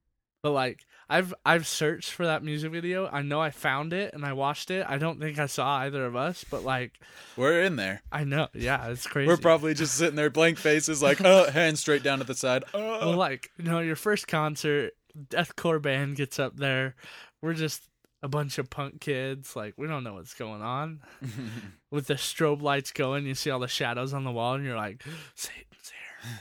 but 0.42 0.52
like 0.52 0.80
i've 1.10 1.34
i've 1.44 1.66
searched 1.66 2.10
for 2.10 2.24
that 2.24 2.42
music 2.42 2.72
video 2.72 3.06
i 3.12 3.20
know 3.20 3.38
i 3.40 3.50
found 3.50 3.92
it 3.92 4.14
and 4.14 4.24
i 4.24 4.32
watched 4.32 4.70
it 4.70 4.86
i 4.88 4.96
don't 4.96 5.20
think 5.20 5.38
i 5.38 5.44
saw 5.46 5.78
either 5.80 6.06
of 6.06 6.16
us 6.16 6.44
but 6.50 6.62
like 6.64 6.92
We're 7.36 7.60
in 7.62 7.76
there. 7.76 8.02
i 8.10 8.24
know 8.24 8.48
yeah 8.54 8.88
it's 8.88 9.06
crazy 9.06 9.26
We're 9.28 9.36
probably 9.36 9.74
just 9.74 9.94
sitting 9.94 10.16
there, 10.16 10.30
blank 10.30 10.56
faces, 10.58 11.02
like, 11.02 11.20
oh, 11.22 11.50
hands 11.50 11.80
straight 11.80 12.02
down 12.02 12.18
to 12.20 12.24
the 12.24 12.34
side. 12.34 12.64
Oh. 12.72 13.08
well 13.08 13.16
like 13.16 13.50
you 13.58 13.64
know 13.64 13.80
your 13.80 13.96
first 13.96 14.26
concert 14.26 14.92
deathcore 15.28 15.80
band 15.82 16.16
gets 16.16 16.38
up 16.38 16.56
there 16.56 16.94
we're 17.42 17.54
just 17.54 17.82
a 18.24 18.28
bunch 18.28 18.56
of 18.56 18.70
punk 18.70 19.00
kids 19.00 19.54
like 19.54 19.74
we 19.76 19.86
don't 19.86 20.02
know 20.02 20.14
what's 20.14 20.32
going 20.32 20.62
on 20.62 21.00
with 21.90 22.06
the 22.06 22.14
strobe 22.14 22.62
lights 22.62 22.90
going 22.90 23.26
you 23.26 23.34
see 23.34 23.50
all 23.50 23.60
the 23.60 23.68
shadows 23.68 24.14
on 24.14 24.24
the 24.24 24.32
wall 24.32 24.54
and 24.54 24.64
you're 24.64 24.76
like 24.76 25.04
satan's 25.34 25.90
here 25.90 26.40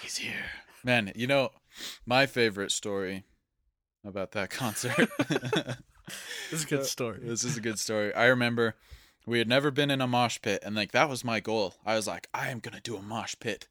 He's 0.00 0.18
here. 0.18 0.50
Man, 0.84 1.12
you 1.16 1.26
know, 1.26 1.50
my 2.06 2.26
favorite 2.26 2.70
story 2.70 3.24
about 4.04 4.32
that 4.32 4.50
concert. 4.50 4.94
this 5.18 5.76
is 6.52 6.64
a 6.64 6.66
good 6.66 6.80
uh, 6.80 6.84
story 6.84 7.20
this 7.22 7.44
is 7.44 7.56
a 7.56 7.60
good 7.60 7.78
story. 7.78 8.14
I 8.14 8.26
remember 8.26 8.76
we 9.26 9.38
had 9.38 9.48
never 9.48 9.70
been 9.70 9.90
in 9.90 10.00
a 10.00 10.06
mosh 10.06 10.38
pit, 10.40 10.62
and 10.64 10.76
like 10.76 10.92
that 10.92 11.08
was 11.08 11.24
my 11.24 11.40
goal. 11.40 11.74
I 11.84 11.96
was 11.96 12.06
like, 12.06 12.28
I 12.32 12.48
am 12.48 12.60
gonna 12.60 12.80
do 12.80 12.96
a 12.96 13.02
mosh 13.02 13.34
pit. 13.40 13.66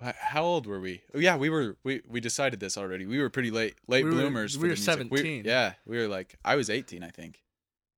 How 0.00 0.42
old 0.44 0.66
were 0.66 0.80
we? 0.80 1.02
Oh 1.14 1.18
yeah, 1.18 1.36
we 1.36 1.48
were. 1.50 1.76
We 1.82 2.02
we 2.08 2.20
decided 2.20 2.60
this 2.60 2.76
already. 2.76 3.06
We 3.06 3.18
were 3.18 3.30
pretty 3.30 3.50
late, 3.50 3.76
late 3.88 4.04
We 4.04 4.10
were- 4.10 4.16
bloomers. 4.20 4.56
we 4.56 4.62
for 4.62 4.66
were 4.68 4.74
the 4.74 5.04
music. 5.06 5.18
17. 5.18 5.44
yeah, 5.44 5.72
we 5.86 5.96
were 5.98 6.08
like, 6.08 6.36
I 6.44 6.56
was 6.56 6.68
eighteen, 6.70 7.02
I 7.02 7.10
think. 7.10 7.42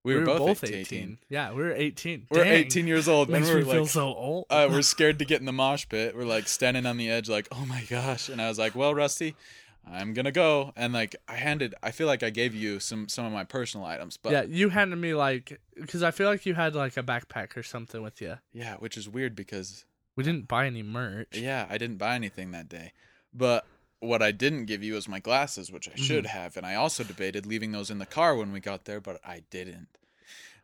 We, 0.04 0.14
were, 0.14 0.24
both, 0.24 0.64
18. 0.64 0.74
18. 0.78 1.18
Yeah, 1.28 1.52
we 1.52 1.60
were 1.60 1.72
18. 1.72 2.28
We're. 2.30 2.44
18 2.44 2.86
years 2.86 3.08
old, 3.08 3.28
and 3.28 3.44
we're 3.44 3.62
like, 3.62 3.88
so 3.90 4.06
old. 4.14 4.46
uh, 4.48 4.66
we're 4.70 4.80
scared 4.96 5.18
to 5.18 5.26
get 5.26 5.40
in 5.40 5.44
the 5.44 5.52
mosh 5.52 5.86
pit. 5.86 6.16
We're 6.16 6.24
like 6.24 6.48
standing 6.48 6.86
on 6.86 6.96
the 6.96 7.10
edge, 7.10 7.28
like, 7.28 7.46
oh 7.52 7.66
my 7.66 7.82
gosh. 7.90 8.30
And 8.30 8.40
I 8.40 8.48
was 8.48 8.58
like, 8.58 8.74
well, 8.74 8.94
Rusty, 8.94 9.34
I'm 9.90 10.14
gonna 10.14 10.30
go. 10.32 10.72
And 10.76 10.94
like, 10.94 11.16
I 11.26 11.34
handed, 11.34 11.74
I 11.82 11.90
feel 11.90 12.06
like 12.06 12.22
I 12.22 12.30
gave 12.30 12.54
you 12.54 12.80
some 12.80 13.08
some 13.08 13.26
of 13.26 13.32
my 13.32 13.44
personal 13.44 13.84
items, 13.84 14.16
but 14.16 14.32
yeah, 14.32 14.42
yeah, 14.42 14.46
you 14.56 14.68
handed 14.70 14.96
me 14.96 15.12
like 15.14 15.60
because 15.74 16.02
I 16.02 16.10
feel 16.12 16.28
like 16.28 16.46
you 16.46 16.54
had 16.54 16.74
like 16.74 16.96
a 16.96 17.02
backpack 17.02 17.54
or 17.56 17.62
something 17.62 18.00
with 18.00 18.22
you. 18.22 18.38
Yeah, 18.52 18.76
which 18.76 18.96
is 18.96 19.08
weird 19.10 19.34
because 19.34 19.84
We 20.18 20.24
didn't 20.24 20.48
buy 20.48 20.66
any 20.66 20.82
merch. 20.82 21.28
yeah, 21.38 21.66
I 21.70 21.78
didn't 21.78 21.98
buy 21.98 22.16
anything 22.16 22.50
that 22.50 22.68
day. 22.68 22.90
But 23.32 23.64
what 24.00 24.20
I 24.20 24.32
didn't 24.32 24.64
give 24.64 24.82
you 24.82 24.94
was 24.94 25.06
my 25.08 25.20
glasses, 25.20 25.70
which 25.70 25.88
I 25.88 25.94
should 25.94 26.24
Mm-hmm. 26.24 26.36
have. 26.38 26.56
And 26.56 26.66
I 26.66 26.74
also 26.74 27.04
debated 27.04 27.46
leaving 27.46 27.70
those 27.70 27.88
in 27.88 27.98
the 28.00 28.04
car 28.06 28.34
when 28.34 28.50
we 28.50 28.58
got 28.58 28.84
there, 28.84 29.00
but 29.00 29.20
I 29.24 29.44
didn't. 29.48 29.86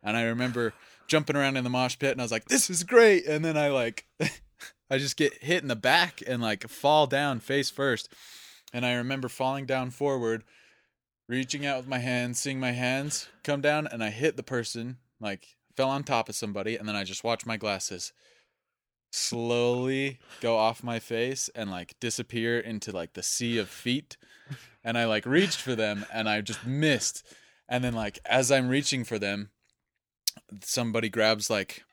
And 0.03 0.17
I 0.17 0.23
remember 0.23 0.73
jumping 1.07 1.37
around 1.37 1.55
in 1.55 1.63
the 1.63 1.69
mosh 1.69 1.97
pit, 1.97 2.11
and 2.11 2.19
I 2.19 2.25
was 2.25 2.33
like, 2.33 2.49
"This 2.49 2.69
is 2.69 2.83
great!" 2.83 3.25
And 3.27 3.45
then 3.45 3.55
I 3.55 3.69
like, 3.69 4.05
I 4.89 4.97
just 4.97 5.15
get 5.15 5.41
hit 5.41 5.61
in 5.61 5.69
the 5.69 5.75
back 5.77 6.21
and 6.27 6.41
like 6.41 6.67
fall 6.67 7.07
down 7.07 7.39
face 7.39 7.69
first. 7.69 8.11
And 8.73 8.85
I 8.85 8.95
remember 8.95 9.29
falling 9.29 9.65
down 9.65 9.89
forward, 9.89 10.43
reaching 11.29 11.65
out 11.65 11.77
with 11.77 11.87
my 11.87 11.99
hands, 11.99 12.41
seeing 12.41 12.59
my 12.59 12.71
hands 12.73 13.29
come 13.41 13.61
down, 13.61 13.87
and 13.87 14.03
I 14.03 14.09
hit 14.09 14.35
the 14.35 14.43
person, 14.43 14.97
like 15.21 15.55
fell 15.77 15.89
on 15.89 16.03
top 16.03 16.27
of 16.27 16.35
somebody, 16.35 16.75
and 16.75 16.89
then 16.89 16.95
I 16.97 17.05
just 17.05 17.23
watched 17.23 17.45
my 17.45 17.55
glasses 17.55 18.11
slowly 19.15 20.19
go 20.41 20.57
off 20.57 20.83
my 20.83 20.99
face 20.99 21.49
and 21.55 21.71
like 21.71 21.95
disappear 21.99 22.59
into 22.59 22.91
like 22.91 23.13
the 23.13 23.23
sea 23.23 23.57
of 23.57 23.69
feet. 23.69 24.17
And 24.83 24.97
I 24.97 25.05
like 25.05 25.25
reached 25.25 25.59
for 25.59 25.75
them 25.75 26.05
and 26.13 26.29
I 26.29 26.41
just 26.41 26.65
missed. 26.65 27.25
And 27.67 27.83
then 27.83 27.93
like 27.93 28.19
as 28.25 28.51
I'm 28.51 28.67
reaching 28.67 29.03
for 29.03 29.17
them, 29.17 29.49
somebody 30.61 31.09
grabs 31.09 31.49
like 31.49 31.83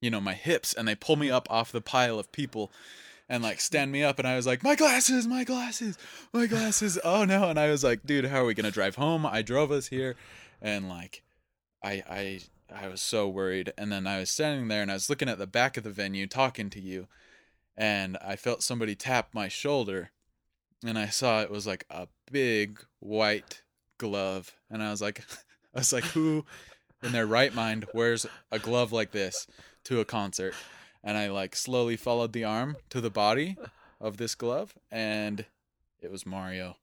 you 0.00 0.10
know 0.10 0.20
my 0.20 0.34
hips 0.34 0.74
and 0.74 0.86
they 0.86 0.94
pull 0.94 1.16
me 1.16 1.30
up 1.30 1.46
off 1.50 1.72
the 1.72 1.80
pile 1.80 2.18
of 2.18 2.32
people 2.32 2.70
and 3.28 3.42
like 3.42 3.60
stand 3.60 3.90
me 3.92 4.02
up. 4.02 4.18
And 4.18 4.28
I 4.28 4.36
was 4.36 4.46
like 4.46 4.62
my 4.62 4.74
glasses 4.74 5.26
my 5.26 5.44
glasses 5.44 5.96
my 6.32 6.46
glasses. 6.46 6.98
Oh 7.02 7.24
no. 7.24 7.48
And 7.48 7.58
I 7.58 7.70
was 7.70 7.84
like 7.84 8.04
dude 8.04 8.26
how 8.26 8.42
are 8.42 8.46
we 8.46 8.54
to 8.54 8.70
drive 8.70 8.96
home? 8.96 9.24
I 9.24 9.42
drove 9.42 9.70
us 9.70 9.86
here. 9.86 10.16
And 10.60 10.88
like 10.88 11.22
I 11.82 12.02
I 12.10 12.40
I 12.74 12.88
was 12.88 13.00
so 13.00 13.28
worried. 13.28 13.72
And 13.78 13.92
then 13.92 14.06
I 14.06 14.18
was 14.18 14.30
standing 14.30 14.68
there 14.68 14.82
and 14.82 14.90
I 14.90 14.94
was 14.94 15.08
looking 15.08 15.28
at 15.28 15.38
the 15.38 15.46
back 15.46 15.76
of 15.76 15.84
the 15.84 15.90
venue 15.90 16.26
talking 16.26 16.70
to 16.70 16.80
you. 16.80 17.06
And 17.76 18.16
I 18.18 18.36
felt 18.36 18.62
somebody 18.62 18.94
tap 18.94 19.30
my 19.32 19.48
shoulder, 19.48 20.12
and 20.84 20.96
I 20.98 21.06
saw 21.06 21.42
it 21.42 21.50
was 21.50 21.66
like 21.66 21.84
a 21.90 22.06
big 22.30 22.80
white 23.00 23.62
glove, 23.98 24.54
and 24.70 24.82
I 24.82 24.90
was 24.90 25.02
like, 25.02 25.24
I 25.74 25.80
was 25.80 25.92
like, 25.92 26.04
who 26.04 26.44
in 27.02 27.12
their 27.12 27.26
right 27.26 27.52
mind 27.52 27.86
wears 27.92 28.26
a 28.52 28.58
glove 28.58 28.92
like 28.92 29.10
this 29.10 29.46
to 29.84 30.00
a 30.00 30.04
concert? 30.04 30.54
And 31.02 31.18
I 31.18 31.30
like 31.30 31.56
slowly 31.56 31.96
followed 31.96 32.32
the 32.32 32.44
arm 32.44 32.76
to 32.90 33.00
the 33.00 33.10
body 33.10 33.56
of 34.00 34.18
this 34.18 34.34
glove, 34.34 34.74
and 34.90 35.44
it 36.00 36.12
was 36.12 36.24
Mario. 36.24 36.76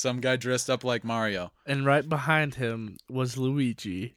Some 0.00 0.22
guy 0.22 0.36
dressed 0.36 0.70
up 0.70 0.82
like 0.82 1.04
Mario, 1.04 1.52
And 1.66 1.84
right 1.84 2.08
behind 2.08 2.54
him 2.54 2.96
was 3.10 3.36
Luigi. 3.36 4.14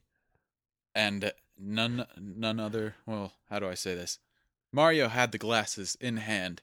and 0.94 1.30
none 1.58 2.06
none 2.18 2.58
other. 2.58 2.94
Well, 3.04 3.34
how 3.50 3.58
do 3.58 3.68
I 3.68 3.74
say 3.74 3.94
this? 3.94 4.18
Mario 4.72 5.08
had 5.08 5.30
the 5.30 5.36
glasses 5.36 5.94
in 6.00 6.16
hand, 6.16 6.62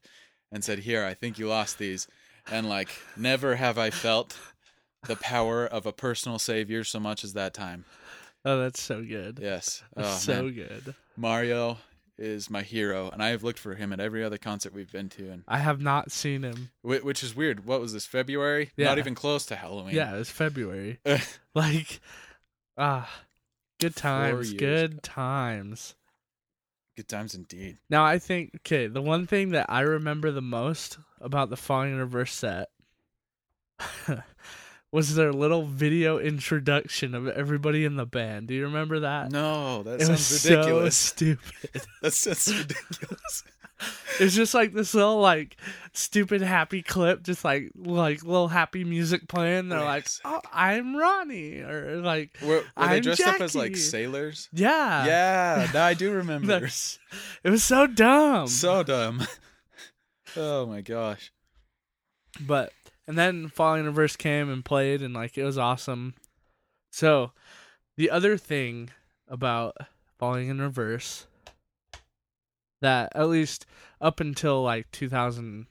and 0.51 0.63
said, 0.63 0.79
"Here, 0.79 1.05
I 1.05 1.13
think 1.13 1.37
you 1.37 1.47
lost 1.47 1.77
these." 1.77 2.07
And 2.47 2.67
like, 2.67 2.89
never 3.15 3.57
have 3.57 3.77
I 3.77 3.91
felt 3.91 4.35
the 5.05 5.17
power 5.17 5.67
of 5.67 5.85
a 5.85 5.93
personal 5.93 6.39
savior 6.39 6.83
so 6.83 6.99
much 6.99 7.23
as 7.23 7.33
that 7.33 7.53
time. 7.53 7.85
Oh, 8.43 8.59
that's 8.59 8.81
so 8.81 9.03
good. 9.03 9.37
Yes, 9.39 9.83
oh, 9.95 10.17
so 10.17 10.45
man. 10.45 10.53
good. 10.53 10.95
Mario 11.15 11.77
is 12.21 12.49
my 12.49 12.61
hero, 12.61 13.09
and 13.09 13.21
I 13.21 13.29
have 13.29 13.43
looked 13.43 13.59
for 13.59 13.75
him 13.75 13.91
at 13.91 13.99
every 13.99 14.23
other 14.23 14.37
concert 14.37 14.73
we've 14.73 14.91
been 14.91 15.09
to, 15.09 15.29
and 15.31 15.43
I 15.47 15.57
have 15.57 15.81
not 15.81 16.11
seen 16.11 16.43
him. 16.43 16.69
whi- 16.83 16.99
which 16.99 17.23
is 17.23 17.35
weird. 17.35 17.65
What 17.65 17.81
was 17.81 17.93
this 17.93 18.05
February? 18.05 18.71
Yeah. 18.77 18.85
Not 18.87 18.99
even 18.99 19.15
close 19.15 19.45
to 19.47 19.55
Halloween. 19.55 19.95
Yeah, 19.95 20.15
it's 20.17 20.29
February. 20.29 20.99
Like, 21.53 21.99
ah, 22.77 23.09
good 23.79 23.95
times. 23.95 24.53
Good 24.53 25.03
times. 25.03 25.95
Good 26.95 27.07
times 27.09 27.35
indeed. 27.35 27.77
Now 27.89 28.05
I 28.05 28.19
think 28.19 28.51
okay, 28.57 28.87
the 28.87 29.01
one 29.01 29.25
thing 29.27 29.49
that 29.49 29.65
I 29.69 29.81
remember 29.81 30.31
the 30.31 30.41
most 30.41 30.97
about 31.19 31.49
the 31.49 31.57
Falling 31.57 31.91
in 31.91 31.97
Reverse 31.97 32.33
set 32.33 32.69
was 34.91 35.15
their 35.15 35.31
little 35.31 35.65
video 35.65 36.19
introduction 36.19 37.15
of 37.15 37.27
everybody 37.27 37.85
in 37.85 37.95
the 37.95 38.05
band. 38.05 38.47
Do 38.47 38.53
you 38.53 38.65
remember 38.65 39.01
that? 39.01 39.31
No, 39.31 39.83
that 39.83 40.01
it 40.01 40.05
sounds 40.05 40.45
ridiculous. 40.45 40.95
so 40.97 41.15
stupid. 41.15 41.81
that 42.01 42.13
sounds 42.13 42.57
ridiculous. 42.59 43.43
It's 44.19 44.35
just 44.35 44.53
like 44.53 44.73
this 44.73 44.93
little 44.93 45.19
like 45.19 45.57
stupid 45.93 46.41
happy 46.41 46.83
clip, 46.83 47.23
just 47.23 47.43
like 47.43 47.71
like 47.75 48.23
little 48.23 48.47
happy 48.47 48.83
music 48.83 49.27
playing. 49.27 49.69
They're 49.69 49.79
like, 49.79 50.07
"Oh, 50.23 50.41
I'm 50.51 50.95
Ronnie," 50.95 51.61
or 51.61 51.99
like, 52.01 52.37
Were, 52.43 52.63
were 52.77 52.87
they 52.87 52.99
dressed 52.99 53.21
up 53.21 53.41
as 53.41 53.55
like 53.55 53.75
sailors? 53.75 54.49
"Yeah, 54.53 55.05
Yeah, 55.05 55.67
no, 55.73 55.81
I 55.81 55.95
do 55.95 56.11
remember. 56.15 56.69
It 57.43 57.49
was 57.49 57.63
so 57.63 57.87
dumb. 57.87 58.47
so 58.47 58.83
dumb. 58.83 59.25
oh 60.35 60.67
my 60.67 60.81
gosh. 60.81 61.31
But 62.39 62.73
and 63.07 63.17
then 63.17 63.47
Falling 63.47 63.81
in 63.81 63.85
Reverse 63.87 64.15
came 64.15 64.49
and 64.49 64.63
played 64.63 65.01
and 65.01 65.13
like 65.13 65.37
it 65.37 65.43
was 65.43 65.57
awesome. 65.57 66.15
So 66.91 67.31
the 67.97 68.09
other 68.09 68.37
thing 68.37 68.89
about 69.27 69.75
Falling 70.17 70.49
in 70.49 70.61
Reverse 70.61 71.27
that 72.81 73.11
at 73.15 73.29
least 73.29 73.65
up 73.99 74.19
until 74.19 74.61
like 74.61 74.91
2000 74.91 75.67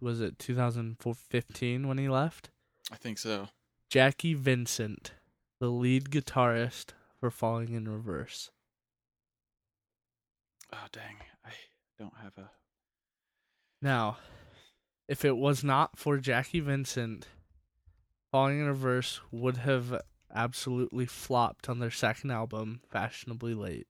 was 0.00 0.20
it 0.20 0.38
2015 0.38 1.88
when 1.88 1.98
he 1.98 2.08
left? 2.08 2.50
I 2.92 2.96
think 2.96 3.18
so. 3.18 3.48
Jacky 3.90 4.34
Vincent, 4.34 5.12
the 5.60 5.68
lead 5.68 6.10
guitarist 6.10 6.90
for 7.18 7.30
Falling 7.30 7.72
in 7.72 7.88
Reverse. 7.88 8.50
Oh 10.72 10.78
ah, 10.82 10.88
dang, 10.92 11.16
I 11.44 11.50
don't 11.98 12.14
have 12.22 12.36
a. 12.36 12.50
Now, 13.80 14.18
if 15.08 15.24
it 15.24 15.36
was 15.36 15.64
not 15.64 15.98
for 15.98 16.18
Jacky 16.18 16.60
Vincent, 16.60 17.26
Falling 18.30 18.60
in 18.60 18.66
Reverse 18.66 19.20
would 19.30 19.58
have 19.58 20.02
absolutely 20.34 21.06
flopped 21.06 21.68
on 21.68 21.78
their 21.78 21.90
second 21.90 22.30
album, 22.30 22.80
Fashionably 22.90 23.54
Late. 23.54 23.88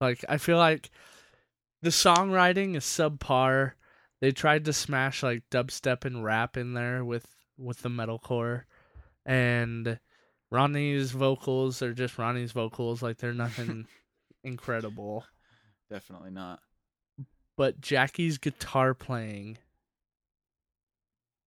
Like, 0.00 0.24
I 0.28 0.36
feel 0.36 0.58
like 0.58 0.90
the 1.80 1.88
songwriting 1.90 2.76
is 2.76 2.84
subpar. 2.84 3.72
They 4.20 4.30
tried 4.30 4.66
to 4.66 4.72
smash 4.72 5.22
like 5.22 5.42
dubstep 5.50 6.04
and 6.04 6.22
rap 6.22 6.56
in 6.56 6.74
there 6.74 7.04
with 7.04 7.26
with 7.58 7.82
the 7.82 7.88
metalcore, 7.88 8.64
and 9.24 9.98
Ronnie's 10.50 11.12
vocals 11.12 11.82
are 11.82 11.94
just 11.94 12.18
Ronnie's 12.18 12.52
vocals. 12.52 13.02
Like 13.02 13.18
they're 13.18 13.32
nothing 13.32 13.86
incredible 14.44 15.24
Definitely 15.92 16.30
not. 16.30 16.60
But 17.56 17.80
Jacky's 17.80 18.38
guitar 18.38 18.94
playing 18.94 19.58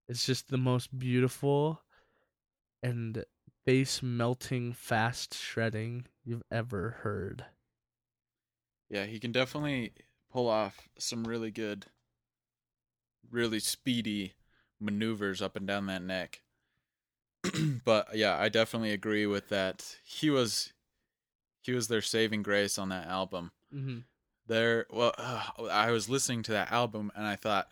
is 0.07 0.25
just 0.25 0.49
the 0.49 0.57
most 0.57 0.97
beautiful 0.97 1.81
and 2.83 3.25
bass 3.65 4.03
melting 4.03 4.73
fast 4.73 5.33
shredding 5.33 6.05
you've 6.23 6.43
ever 6.51 6.97
heard. 7.01 7.45
Yeah, 8.89 9.05
he 9.05 9.19
can 9.19 9.31
definitely 9.31 9.93
pull 10.31 10.47
off 10.47 10.87
some 10.99 11.23
really 11.23 11.49
good, 11.49 11.87
really 13.31 13.59
speedy 13.59 14.33
maneuvers 14.79 15.41
up 15.41 15.55
and 15.55 15.65
down 15.65 15.87
that 15.87 16.03
neck. 16.03 16.41
but 17.85 18.15
yeah, 18.15 18.37
I 18.37 18.49
definitely 18.49 18.91
agree 18.91 19.25
with 19.25 19.49
that. 19.49 19.97
He 20.03 20.29
was, 20.29 20.73
he 21.61 21.71
was 21.71 21.87
their 21.87 22.01
saving 22.01 22.43
grace 22.43 22.77
on 22.77 22.89
that 22.89 23.07
album. 23.07 23.51
Mm-hmm. 23.73 23.99
There, 24.47 24.85
well, 24.89 25.13
uh, 25.17 25.43
I 25.71 25.91
was 25.91 26.09
listening 26.09 26.43
to 26.43 26.51
that 26.51 26.71
album 26.71 27.11
and 27.15 27.25
I 27.25 27.35
thought 27.35 27.71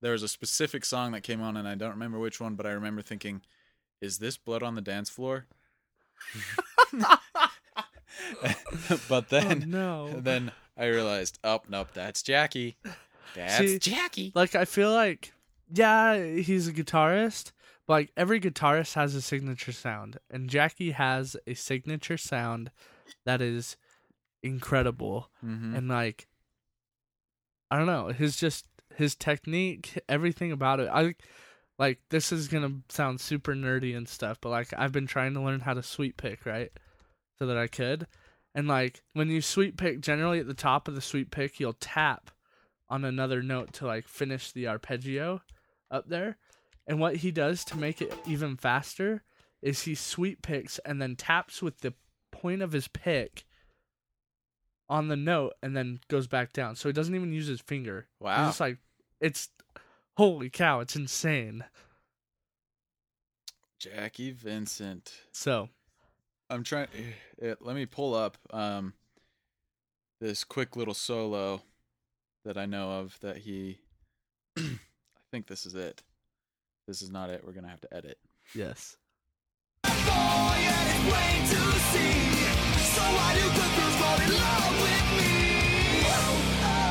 there 0.00 0.12
was 0.12 0.22
a 0.22 0.28
specific 0.28 0.84
song 0.84 1.12
that 1.12 1.22
came 1.22 1.40
on 1.40 1.56
and 1.56 1.66
I 1.66 1.74
don't 1.74 1.90
remember 1.90 2.18
which 2.18 2.40
one, 2.40 2.54
but 2.54 2.66
I 2.66 2.70
remember 2.70 3.02
thinking, 3.02 3.42
"Is 4.00 4.18
this 4.18 4.36
Blood 4.36 4.62
on 4.62 4.74
the 4.74 4.80
Dance 4.80 5.10
Floor?" 5.10 5.46
but 9.08 9.28
then, 9.28 9.62
oh, 9.64 9.66
no. 9.66 10.08
then 10.20 10.52
I 10.76 10.86
realized, 10.86 11.38
oh 11.44 11.60
nope, 11.68 11.88
that's 11.94 12.22
Jacky. 12.22 12.76
That's 13.34 13.58
See, 13.58 13.78
Jacky. 13.78 14.32
like 14.34 14.54
I 14.54 14.64
feel 14.64 14.92
like 14.92 15.32
yeah, 15.72 16.22
he's 16.24 16.68
a 16.68 16.72
guitarist, 16.72 17.52
but 17.86 17.92
like 17.92 18.12
every 18.16 18.40
guitarist 18.40 18.94
has 18.94 19.14
a 19.14 19.22
signature 19.22 19.72
sound, 19.72 20.18
and 20.30 20.48
Jacky 20.48 20.92
has 20.92 21.36
a 21.46 21.54
signature 21.54 22.16
sound 22.16 22.70
that 23.24 23.40
is 23.40 23.76
incredible. 24.42 25.30
hmm 25.40 25.74
and 25.74 25.88
like 25.88 26.26
I 27.70 27.76
don't 27.76 27.86
know, 27.86 28.08
his 28.08 28.36
just 28.36 28.66
his 28.96 29.14
technique, 29.14 29.98
everything 30.08 30.52
about 30.52 30.80
it. 30.80 30.88
I 30.92 31.14
like 31.78 32.00
this 32.10 32.32
is 32.32 32.48
gonna 32.48 32.80
sound 32.88 33.20
super 33.20 33.54
nerdy 33.54 33.96
and 33.96 34.08
stuff, 34.08 34.38
but 34.40 34.50
like 34.50 34.72
I've 34.76 34.92
been 34.92 35.06
trying 35.06 35.34
to 35.34 35.40
learn 35.42 35.60
how 35.60 35.74
to 35.74 35.82
sweep 35.82 36.16
pick, 36.16 36.46
right? 36.46 36.70
So 37.38 37.46
that 37.46 37.56
I 37.56 37.66
could. 37.66 38.06
And 38.54 38.66
like 38.66 39.02
when 39.12 39.28
you 39.28 39.40
sweep 39.40 39.76
pick, 39.76 40.00
generally 40.00 40.40
at 40.40 40.46
the 40.46 40.54
top 40.54 40.88
of 40.88 40.94
the 40.94 41.00
sweep 41.00 41.30
pick, 41.30 41.60
you'll 41.60 41.74
tap 41.74 42.30
on 42.88 43.04
another 43.04 43.42
note 43.42 43.72
to 43.74 43.86
like 43.86 44.08
finish 44.08 44.50
the 44.50 44.66
arpeggio 44.66 45.42
up 45.90 46.08
there. 46.08 46.38
And 46.86 46.98
what 46.98 47.16
he 47.16 47.30
does 47.30 47.64
to 47.66 47.76
make 47.76 48.00
it 48.00 48.12
even 48.26 48.56
faster 48.56 49.22
is 49.60 49.82
he 49.82 49.94
sweep 49.94 50.42
picks 50.42 50.78
and 50.80 51.00
then 51.00 51.14
taps 51.14 51.60
with 51.60 51.80
the 51.80 51.92
point 52.32 52.62
of 52.62 52.72
his 52.72 52.88
pick 52.88 53.44
on 54.88 55.08
the 55.08 55.16
note 55.16 55.54
and 55.62 55.76
then 55.76 56.00
goes 56.08 56.26
back 56.26 56.52
down. 56.52 56.74
So 56.76 56.88
he 56.88 56.92
doesn't 56.92 57.14
even 57.14 57.32
use 57.32 57.46
his 57.46 57.60
finger. 57.60 58.06
He's 58.18 58.24
Wow. 58.24 58.46
just 58.46 58.60
like 58.60 58.78
it's 59.20 59.48
holy 60.16 60.50
cow, 60.50 60.80
it's 60.80 60.96
insane. 60.96 61.64
Jacky 63.78 64.30
Vincent. 64.32 65.12
So 65.32 65.68
I'm 66.50 66.64
trying. 66.64 66.88
eh, 67.40 67.54
let 67.60 67.76
me 67.76 67.86
pull 67.86 68.14
up 68.14 68.36
um 68.52 68.94
this 70.20 70.42
quick 70.42 70.74
little 70.74 70.94
solo 70.94 71.62
that 72.44 72.56
I 72.58 72.66
know 72.66 72.90
of 73.00 73.18
that 73.20 73.38
he. 73.38 73.78
I 74.58 74.62
think 75.30 75.46
this 75.46 75.66
is 75.66 75.74
it. 75.74 76.02
This 76.86 77.02
is 77.02 77.10
not 77.10 77.30
it. 77.30 77.42
We're 77.44 77.52
gonna 77.52 77.68
have 77.68 77.82
to 77.82 77.94
edit. 77.94 78.18
yes. 78.54 78.96
So 82.98 83.04
why 83.04 83.30
do 83.32 83.46
good 83.58 83.72
girls 83.78 83.96
fall 84.02 84.18
in 84.26 84.32
love 84.42 84.74
with 84.82 85.06
me? 85.18 85.30
Whoa, 86.02 86.18
oh, 86.66 86.87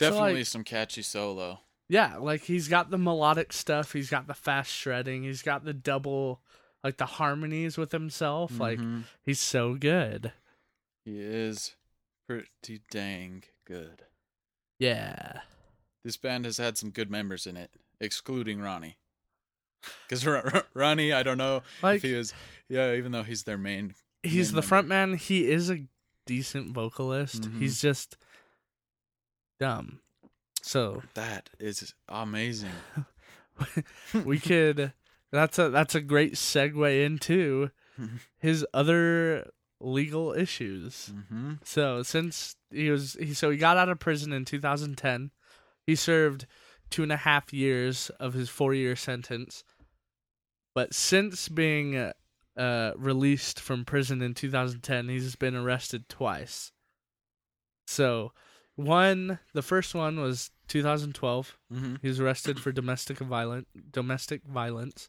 Definitely 0.00 0.34
like- 0.36 0.46
some 0.46 0.64
catchy 0.64 1.02
solo. 1.02 1.60
Yeah, 1.88 2.16
like 2.16 2.42
he's 2.44 2.68
got 2.68 2.90
the 2.90 2.98
melodic 2.98 3.52
stuff, 3.52 3.92
he's 3.92 4.10
got 4.10 4.26
the 4.26 4.34
fast 4.34 4.70
shredding, 4.72 5.24
he's 5.24 5.42
got 5.42 5.64
the 5.64 5.72
double 5.74 6.40
like 6.84 6.96
the 6.96 7.06
harmonies 7.06 7.76
with 7.76 7.92
himself. 7.92 8.58
Like 8.58 8.78
Mhm. 8.78 9.04
he's 9.22 9.40
so 9.40 9.74
good. 9.74 10.32
he 11.04 11.18
is 11.20 11.74
pretty 12.28 12.80
dang 12.90 13.42
good. 13.64 14.04
Yeah. 14.78 15.40
This 16.04 16.16
band 16.16 16.44
has 16.44 16.58
had 16.58 16.78
some 16.78 16.90
good 16.90 17.10
members 17.10 17.46
in 17.46 17.56
it, 17.56 17.70
excluding 18.00 18.60
Ronnie. 18.60 18.98
Because 20.08 20.26
Ronnie, 20.74 21.12
I 21.12 21.22
don't 21.22 21.38
know 21.38 21.62
Like 21.82 21.96
if 21.96 22.02
he 22.02 22.14
was, 22.14 22.32
yeah, 22.68 22.94
even 22.94 23.12
though 23.12 23.22
he's 23.22 23.42
their 23.44 23.58
main. 23.58 23.94
he's 24.22 24.32
main 24.34 24.44
the 24.48 24.52
member. 24.56 24.66
front 24.66 24.88
man, 24.88 25.14
he 25.14 25.50
is 25.50 25.70
a 25.70 25.86
decent 26.26 26.72
vocalist. 26.72 27.42
Mhm. 27.42 27.58
He's 27.58 27.80
just 27.80 28.16
dumb. 29.60 30.00
So 30.62 31.02
That 31.14 31.50
is 31.60 31.94
amazing. 32.08 32.72
we 34.24 34.40
could 34.40 34.92
that's 35.30 35.58
a 35.58 35.68
that's 35.68 35.94
a 35.94 36.00
great 36.00 36.34
segue 36.34 37.04
into 37.04 37.70
his 38.38 38.66
other 38.74 39.50
legal 39.80 40.32
issues. 40.32 41.12
Mm-hmm. 41.14 41.52
So 41.64 42.02
since 42.02 42.56
he 42.70 42.90
was 42.90 43.16
he 43.20 43.34
so 43.34 43.50
he 43.50 43.56
got 43.56 43.76
out 43.76 43.88
of 43.88 43.98
prison 43.98 44.32
in 44.32 44.44
2010, 44.44 45.30
he 45.86 45.94
served 45.94 46.46
two 46.90 47.02
and 47.02 47.12
a 47.12 47.18
half 47.18 47.52
years 47.52 48.10
of 48.20 48.34
his 48.34 48.48
four 48.48 48.74
year 48.74 48.96
sentence. 48.96 49.62
But 50.74 50.94
since 50.94 51.48
being 51.48 52.12
uh, 52.56 52.92
released 52.96 53.60
from 53.60 53.84
prison 53.84 54.22
in 54.22 54.34
2010, 54.34 55.08
he's 55.08 55.36
been 55.36 55.56
arrested 55.56 56.08
twice. 56.08 56.72
So 57.86 58.32
one, 58.80 59.38
the 59.52 59.62
first 59.62 59.94
one 59.94 60.20
was 60.20 60.50
2012. 60.68 61.58
Mm-hmm. 61.72 61.94
He 62.02 62.08
was 62.08 62.20
arrested 62.20 62.60
for 62.60 62.72
domestic 62.72 63.18
violent 63.18 63.68
domestic 63.92 64.44
violence. 64.44 65.08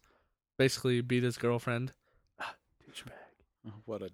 Basically, 0.58 1.02
beat 1.02 1.24
his 1.24 1.38
girlfriend. 1.38 1.94
Ah, 2.40 2.56
douchebag. 2.84 3.74
What 3.86 4.02
a 4.02 4.10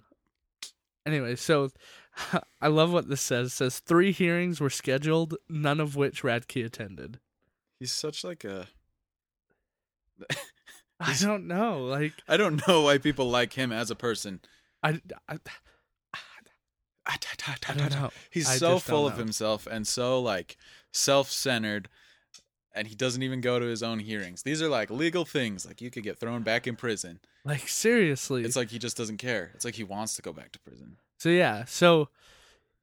Anyway, 1.07 1.37
so 1.37 1.69
I 2.61 2.67
love 2.67 2.91
what 2.91 3.07
this 3.07 3.21
says. 3.21 3.47
It 3.47 3.55
says 3.55 3.79
three 3.79 4.11
hearings 4.11 4.59
were 4.59 4.69
scheduled, 4.69 5.35
none 5.47 5.79
of 5.79 5.95
which 5.95 6.21
Radke 6.21 6.65
attended. 6.65 7.19
he's 7.79 7.93
such 7.93 8.25
like 8.25 8.43
a. 8.43 8.67
I 10.99 11.15
don't 11.21 11.47
know. 11.47 11.85
Like 11.85 12.13
I 12.27 12.35
don't 12.35 12.67
know 12.67 12.81
why 12.81 12.97
people 12.97 13.29
like 13.29 13.53
him 13.53 13.71
as 13.71 13.89
a 13.89 13.95
person. 13.95 14.41
I, 14.83 14.99
I, 15.29 15.37
I 17.07 17.73
don't 17.73 17.91
know. 17.91 18.09
He's 18.29 18.49
I 18.49 18.57
so 18.57 18.79
full 18.79 19.07
of 19.07 19.17
himself 19.17 19.67
and 19.67 19.87
so 19.87 20.21
like 20.21 20.57
self-centered 20.91 21.89
and 22.73 22.87
he 22.87 22.95
doesn't 22.95 23.23
even 23.23 23.41
go 23.41 23.59
to 23.59 23.65
his 23.65 23.81
own 23.81 23.99
hearings. 23.99 24.43
These 24.43 24.61
are 24.61 24.69
like 24.69 24.91
legal 24.91 25.25
things 25.25 25.65
like 25.65 25.81
you 25.81 25.89
could 25.89 26.03
get 26.03 26.19
thrown 26.19 26.43
back 26.43 26.67
in 26.67 26.75
prison. 26.75 27.19
Like 27.43 27.67
seriously. 27.67 28.43
It's 28.43 28.55
like 28.55 28.69
he 28.69 28.77
just 28.77 28.97
doesn't 28.97 29.17
care. 29.17 29.51
It's 29.55 29.65
like 29.65 29.75
he 29.75 29.83
wants 29.83 30.15
to 30.17 30.21
go 30.21 30.33
back 30.33 30.51
to 30.51 30.59
prison. 30.59 30.97
So 31.17 31.29
yeah, 31.29 31.65
so 31.65 32.09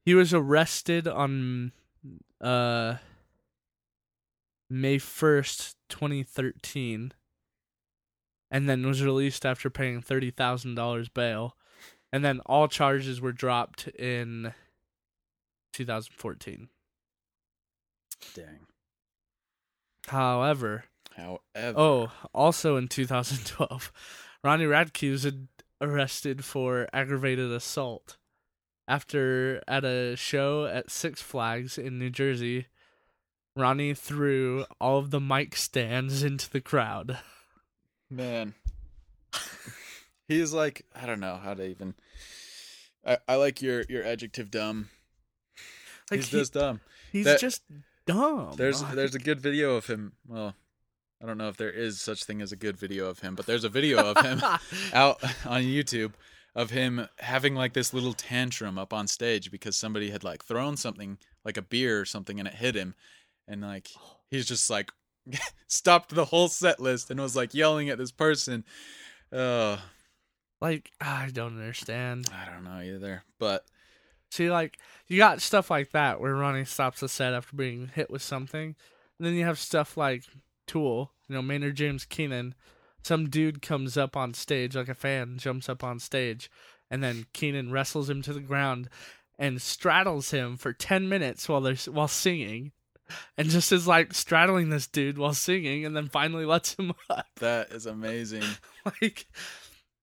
he 0.03 0.13
was 0.13 0.33
arrested 0.33 1.07
on 1.07 1.71
uh 2.41 2.95
May 4.69 4.97
1st, 4.97 5.75
2013 5.89 7.13
and 8.51 8.69
then 8.69 8.85
was 8.85 9.03
released 9.03 9.45
after 9.45 9.69
paying 9.69 10.01
$30,000 10.01 11.13
bail. 11.13 11.55
And 12.15 12.23
then 12.23 12.39
all 12.45 12.69
charges 12.69 13.19
were 13.19 13.33
dropped 13.33 13.89
in 13.89 14.53
2014. 15.73 16.69
Dang. 18.33 18.45
However, 20.07 20.85
However, 21.17 21.77
oh, 21.77 22.11
also 22.33 22.77
in 22.77 22.87
2012, 22.87 23.91
Ronnie 24.45 24.63
Radke 24.63 25.11
was 25.11 25.29
arrested 25.81 26.45
for 26.45 26.87
aggravated 26.93 27.51
assault 27.51 28.15
after 28.87 29.61
at 29.67 29.83
a 29.83 30.15
show 30.15 30.67
at 30.67 30.89
Six 30.89 31.21
Flags 31.21 31.77
in 31.77 31.99
New 31.99 32.11
Jersey. 32.11 32.67
Ronnie 33.57 33.93
threw 33.93 34.63
all 34.79 34.99
of 34.99 35.11
the 35.11 35.19
mic 35.19 35.57
stands 35.57 36.23
into 36.23 36.49
the 36.49 36.61
crowd. 36.61 37.17
man. 38.09 38.53
He's 40.27 40.53
like 40.53 40.85
I 40.95 41.05
don't 41.05 41.19
know 41.19 41.35
how 41.35 41.53
to 41.53 41.65
even 41.65 41.93
I, 43.05 43.17
I 43.27 43.35
like 43.35 43.61
your 43.61 43.83
your 43.89 44.03
adjective 44.03 44.49
dumb. 44.51 44.89
Like 46.11 46.19
he's 46.21 46.29
he- 46.29 46.37
just 46.39 46.53
dumb. 46.53 46.81
he's 47.11 47.25
that- 47.25 47.39
just 47.39 47.61
dumb. 48.05 48.53
There's 48.57 48.83
there's 48.93 49.15
a 49.15 49.19
good 49.19 49.39
video 49.41 49.75
of 49.75 49.87
him. 49.87 50.13
Well, 50.27 50.55
I 51.21 51.25
don't 51.25 51.37
know 51.37 51.49
if 51.49 51.57
there 51.57 51.71
is 51.71 51.99
such 52.01 52.23
thing 52.23 52.41
as 52.41 52.51
a 52.51 52.55
good 52.55 52.77
video 52.77 53.07
of 53.07 53.19
him, 53.19 53.35
but 53.35 53.45
there's 53.45 53.63
a 53.63 53.69
video 53.69 54.11
of 54.11 54.23
him 54.25 54.41
out 54.93 55.23
on 55.45 55.61
YouTube 55.63 56.13
of 56.55 56.69
him 56.71 57.07
having 57.19 57.53
like 57.53 57.73
this 57.73 57.93
little 57.93 58.13
tantrum 58.13 58.77
up 58.79 58.93
on 58.93 59.07
stage 59.07 59.51
because 59.51 59.75
somebody 59.77 60.09
had 60.09 60.23
like 60.23 60.43
thrown 60.43 60.77
something 60.77 61.17
like 61.43 61.57
a 61.57 61.61
beer 61.61 61.99
or 61.99 62.05
something 62.05 62.39
and 62.39 62.47
it 62.47 62.53
hit 62.55 62.75
him 62.75 62.95
and 63.47 63.61
like 63.61 63.89
he's 64.29 64.45
just 64.45 64.69
like 64.69 64.89
stopped 65.67 66.15
the 66.15 66.25
whole 66.25 66.47
set 66.47 66.79
list 66.79 67.11
and 67.11 67.19
was 67.19 67.35
like 67.35 67.53
yelling 67.53 67.89
at 67.89 67.97
this 67.97 68.11
person. 68.11 68.63
Uh 69.33 69.77
like 70.61 70.91
I 71.01 71.29
don't 71.33 71.57
understand. 71.59 72.27
I 72.33 72.51
don't 72.51 72.63
know 72.63 72.81
either. 72.81 73.23
But 73.39 73.65
See, 74.31 74.51
like 74.51 74.77
you 75.07 75.17
got 75.17 75.41
stuff 75.41 75.69
like 75.69 75.91
that 75.91 76.19
where 76.19 76.35
Ronnie 76.35 76.65
stops 76.65 76.99
the 76.99 77.07
set 77.07 77.33
after 77.33 77.55
being 77.55 77.91
hit 77.93 78.09
with 78.09 78.21
something, 78.21 78.75
and 79.17 79.25
then 79.25 79.33
you 79.33 79.45
have 79.45 79.59
stuff 79.59 79.95
like 79.95 80.23
Tool, 80.67 81.11
you 81.29 81.35
know, 81.35 81.41
Maynard 81.41 81.75
James 81.75 82.05
Keenan. 82.05 82.53
Some 83.01 83.29
dude 83.29 83.61
comes 83.61 83.97
up 83.97 84.17
on 84.17 84.33
stage, 84.33 84.75
like 84.75 84.89
a 84.89 84.95
fan 84.95 85.37
jumps 85.37 85.69
up 85.69 85.83
on 85.83 85.99
stage, 85.99 86.49
and 86.89 87.03
then 87.03 87.27
Keenan 87.33 87.71
wrestles 87.71 88.09
him 88.09 88.21
to 88.23 88.33
the 88.33 88.39
ground 88.39 88.89
and 89.37 89.61
straddles 89.61 90.31
him 90.31 90.57
for 90.57 90.73
ten 90.73 91.07
minutes 91.07 91.47
while 91.47 91.61
they're 91.61 91.75
while 91.89 92.07
singing, 92.09 92.71
and 93.37 93.49
just 93.49 93.71
is 93.71 93.87
like 93.87 94.13
straddling 94.13 94.69
this 94.69 94.87
dude 94.87 95.17
while 95.17 95.33
singing, 95.33 95.85
and 95.85 95.95
then 95.95 96.09
finally 96.09 96.45
lets 96.45 96.73
him 96.73 96.91
up. 97.09 97.27
that 97.37 97.71
is 97.71 97.85
amazing. 97.85 98.43
Like, 99.01 99.25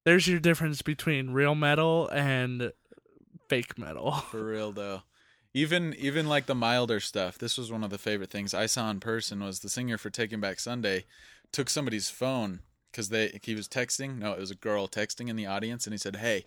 there's 0.05 0.27
your 0.29 0.41
difference 0.41 0.83
between 0.83 1.31
real 1.31 1.55
metal 1.55 2.09
and 2.09 2.73
fake 3.49 3.79
metal. 3.79 4.13
For 4.31 4.45
real 4.45 4.73
though. 4.73 5.03
Even 5.55 5.95
even 5.99 6.27
like 6.27 6.47
the 6.47 6.55
milder 6.55 7.01
stuff. 7.01 7.37
This 7.39 7.59
was 7.59 7.71
one 7.71 7.85
of 7.85 7.91
the 7.91 7.99
favorite 7.99 8.31
things 8.31 8.55
I 8.55 8.67
saw 8.67 8.91
in 8.91 9.01
person 9.01 9.45
was 9.45 9.61
the 9.61 9.69
singer 9.69 9.99
for 9.99 10.09
Taking 10.09 10.41
Back 10.41 10.59
Sunday 10.59 11.05
took 11.53 11.69
somebody's 11.69 12.09
phone 12.09 12.61
cuz 12.95 13.11
they 13.11 13.39
he 13.43 13.55
was 13.55 13.69
texting. 13.69 14.17
No, 14.19 14.33
it 14.33 14.39
was 14.39 14.51
a 14.51 14.55
girl 14.55 14.89
texting 14.89 15.29
in 15.29 15.37
the 15.37 15.45
audience 15.47 15.87
and 15.87 15.93
he 15.93 15.99
said, 15.99 16.17
"Hey, 16.17 16.47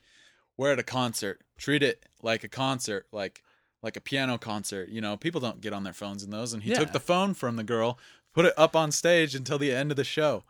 we're 0.58 0.72
at 0.72 0.80
a 0.80 0.84
concert. 0.84 1.41
Treat 1.58 1.84
it 1.84 2.08
like 2.24 2.44
a 2.44 2.48
concert, 2.50 3.06
like 3.12 3.44
like 3.84 3.96
a 3.96 4.02
piano 4.02 4.39
concert. 4.39 4.89
You 4.89 5.02
know, 5.02 5.15
people 5.18 5.39
don't 5.39 5.62
get 5.62 5.74
on 5.74 5.84
their 5.84 5.94
phones 5.94 6.24
in 6.24 6.32
those." 6.32 6.52
And 6.54 6.63
he 6.63 6.72
Yeah. 6.72 6.80
took 6.80 6.91
the 6.91 7.00
phone 7.00 7.36
from 7.36 7.58
the 7.58 7.63
girl, 7.63 8.00
put 8.34 8.46
it 8.46 8.54
up 8.58 8.76
on 8.76 8.91
stage 8.91 9.36
until 9.36 9.60
the 9.60 9.72
end 9.72 9.91
of 9.91 9.98
the 9.98 10.04
show. 10.04 10.46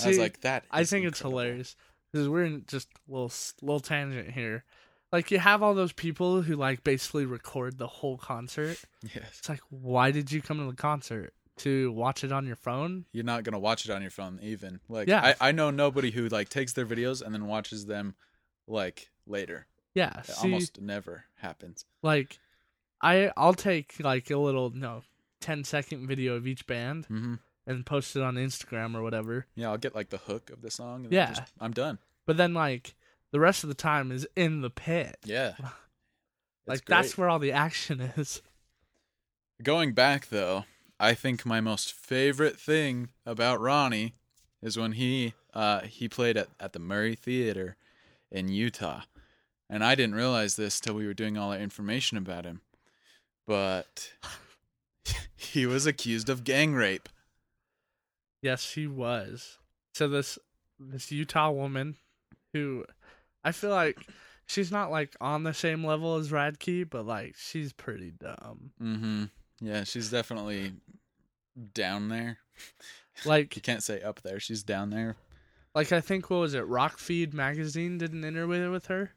I 0.00 0.08
was 0.08 0.18
like, 0.18 0.40
"That 0.40 0.64
I 0.72 0.80
is 0.80 0.90
think 0.90 1.06
it's 1.06 1.20
hilarious 1.20 1.76
because 2.12 2.28
we're 2.28 2.44
in 2.44 2.64
just 2.66 2.88
a 3.08 3.12
little 3.12 3.32
little 3.62 3.80
tangent 3.80 4.30
here. 4.30 4.64
Like 5.12 5.30
you 5.30 5.38
have 5.38 5.62
all 5.62 5.74
those 5.74 5.92
people 5.92 6.42
who 6.42 6.56
like 6.56 6.84
basically 6.84 7.24
record 7.24 7.78
the 7.78 7.86
whole 7.86 8.18
concert. 8.18 8.78
Yes. 9.02 9.38
It's 9.38 9.48
like, 9.48 9.62
why 9.70 10.10
did 10.10 10.30
you 10.30 10.42
come 10.42 10.58
to 10.58 10.70
the 10.70 10.76
concert 10.76 11.32
to 11.58 11.90
watch 11.92 12.24
it 12.24 12.32
on 12.32 12.46
your 12.46 12.56
phone? 12.56 13.04
you're 13.12 13.24
not 13.24 13.42
gonna 13.42 13.58
watch 13.58 13.84
it 13.84 13.90
on 13.90 14.00
your 14.02 14.10
phone 14.10 14.38
even 14.42 14.80
like 14.88 15.08
Yeah. 15.08 15.34
I, 15.40 15.48
I 15.48 15.52
know 15.52 15.70
nobody 15.70 16.10
who 16.10 16.28
like 16.28 16.48
takes 16.48 16.72
their 16.72 16.86
videos 16.86 17.22
and 17.22 17.34
then 17.34 17.46
watches 17.46 17.86
them 17.86 18.14
like 18.66 19.10
later 19.26 19.66
Yeah, 19.94 20.20
it 20.20 20.26
see, 20.26 20.42
almost 20.42 20.80
never 20.80 21.24
happens 21.40 21.84
like 22.02 22.38
I 23.02 23.32
I'll 23.36 23.54
take 23.54 23.94
like 23.98 24.30
a 24.30 24.36
little 24.36 24.70
no 24.70 25.02
10 25.40 25.64
second 25.64 26.06
video 26.06 26.34
of 26.34 26.46
each 26.46 26.66
band 26.66 27.04
mm-hmm. 27.08 27.34
And 27.68 27.86
post 27.86 28.16
it 28.16 28.22
on 28.22 28.34
Instagram 28.34 28.96
or 28.96 29.02
whatever. 29.02 29.46
yeah 29.54 29.68
i'll 29.70 29.76
get 29.78 29.94
like 29.94 30.08
the 30.10 30.18
hook 30.18 30.50
of 30.50 30.62
the 30.62 30.70
song 30.70 31.04
and 31.04 31.12
Yeah. 31.12 31.28
just, 31.34 31.52
i'm 31.60 31.72
done 31.72 31.98
But 32.26 32.36
then 32.36 32.54
like 32.54 32.94
the 33.30 33.38
rest 33.38 33.62
of 33.62 33.68
the 33.68 33.74
time 33.74 34.10
is 34.10 34.26
in 34.34 34.62
the 34.62 34.70
pit. 34.70 35.16
yeah 35.24 35.52
like 36.66 36.84
that's 36.86 37.16
where 37.16 37.28
all 37.28 37.38
the 37.38 37.52
action 37.52 38.00
is. 38.00 38.42
going 39.62 39.92
back 39.92 40.28
though 40.28 40.64
i 40.98 41.14
think 41.14 41.44
my 41.46 41.60
most 41.60 41.92
favorite 41.92 42.58
thing 42.58 43.10
about 43.26 43.60
ronnie 43.60 44.14
is 44.62 44.76
when 44.78 44.92
he 44.92 45.34
uh 45.54 45.80
he 45.82 46.08
played 46.08 46.36
at, 46.36 46.48
at 46.58 46.72
the 46.72 46.78
murray 46.78 47.14
theater 47.14 47.76
in 48.30 48.48
utah 48.48 49.02
and 49.70 49.82
i 49.84 49.94
didn't 49.94 50.14
realize 50.14 50.56
this 50.56 50.80
till 50.80 50.94
we 50.94 51.06
were 51.06 51.14
doing 51.14 51.36
all 51.38 51.52
our 51.52 51.58
information 51.58 52.16
about 52.18 52.44
him 52.44 52.60
but 53.46 54.12
he 55.36 55.66
was 55.66 55.86
accused 55.86 56.28
of 56.28 56.44
gang 56.44 56.72
rape 56.74 57.08
Yes, 58.42 58.62
she 58.62 58.86
was. 58.86 59.58
So 59.94 60.08
this 60.08 60.38
this 60.78 61.10
Utah 61.10 61.50
woman 61.50 61.96
who 62.52 62.84
I 63.44 63.52
feel 63.52 63.70
like 63.70 63.98
she's 64.46 64.70
not 64.70 64.90
like 64.90 65.16
on 65.20 65.42
the 65.42 65.54
same 65.54 65.84
level 65.84 66.16
as 66.16 66.30
Radke, 66.30 66.88
but 66.88 67.04
like 67.06 67.34
she's 67.36 67.72
pretty 67.72 68.12
dumb. 68.12 68.70
Mm-hmm. 68.82 69.24
Yeah, 69.60 69.84
she's 69.84 70.10
definitely 70.10 70.72
down 71.74 72.08
there. 72.08 72.38
Like 73.24 73.56
You 73.56 73.62
can't 73.62 73.82
say 73.82 74.00
up 74.00 74.22
there. 74.22 74.38
She's 74.38 74.62
down 74.62 74.90
there. 74.90 75.16
like 75.74 75.90
I 75.90 76.00
think 76.00 76.30
what 76.30 76.36
was 76.38 76.54
it? 76.54 76.62
Rockfeed 76.68 77.32
magazine 77.32 77.98
did 77.98 78.12
an 78.12 78.22
interview 78.24 78.70
with 78.70 78.86
her, 78.86 79.10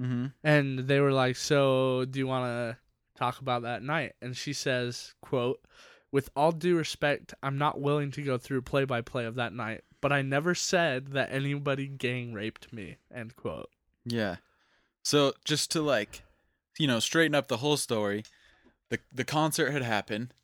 Mm-hmm. 0.00 0.26
and 0.42 0.78
they 0.80 0.98
were 0.98 1.12
like, 1.12 1.36
"So, 1.36 2.04
do 2.04 2.18
you 2.18 2.26
want 2.26 2.46
to 2.46 2.76
talk 3.16 3.40
about 3.40 3.62
that 3.62 3.84
night?" 3.84 4.14
And 4.20 4.36
she 4.36 4.52
says, 4.52 5.14
"quote 5.22 5.60
With 6.10 6.30
all 6.34 6.52
due 6.52 6.76
respect, 6.76 7.34
I'm 7.42 7.58
not 7.58 7.80
willing 7.80 8.10
to 8.12 8.22
go 8.22 8.38
through 8.38 8.62
play 8.62 8.84
by 8.84 9.02
play 9.02 9.24
of 9.24 9.34
that 9.34 9.52
night, 9.52 9.82
but 10.00 10.12
I 10.12 10.22
never 10.22 10.54
said 10.54 11.08
that 11.08 11.30
anybody 11.30 11.86
gang 11.86 12.32
raped 12.32 12.72
me." 12.72 12.96
End 13.14 13.36
quote. 13.36 13.70
Yeah. 14.04 14.36
So 15.02 15.34
just 15.44 15.70
to 15.72 15.82
like, 15.82 16.22
you 16.78 16.86
know, 16.86 17.00
straighten 17.00 17.34
up 17.34 17.48
the 17.48 17.58
whole 17.58 17.76
story, 17.76 18.24
the 18.90 18.98
the 19.12 19.24
concert 19.24 19.70
had 19.70 19.82
happened. 19.82 20.34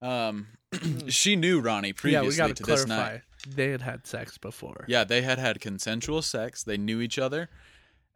Um, 0.00 0.48
she 1.08 1.36
knew 1.36 1.60
Ronnie 1.60 1.88
yeah, 1.88 1.94
previously 1.96 2.28
we 2.28 2.36
got 2.36 2.48
to 2.48 2.54
to 2.54 2.62
this 2.64 2.86
night. 2.86 3.22
They 3.46 3.70
had 3.70 3.82
had 3.82 4.06
sex 4.06 4.38
before. 4.38 4.84
Yeah, 4.88 5.04
they 5.04 5.22
had 5.22 5.38
had 5.38 5.60
consensual 5.60 6.22
sex. 6.22 6.62
They 6.62 6.78
knew 6.78 7.00
each 7.00 7.18
other, 7.18 7.50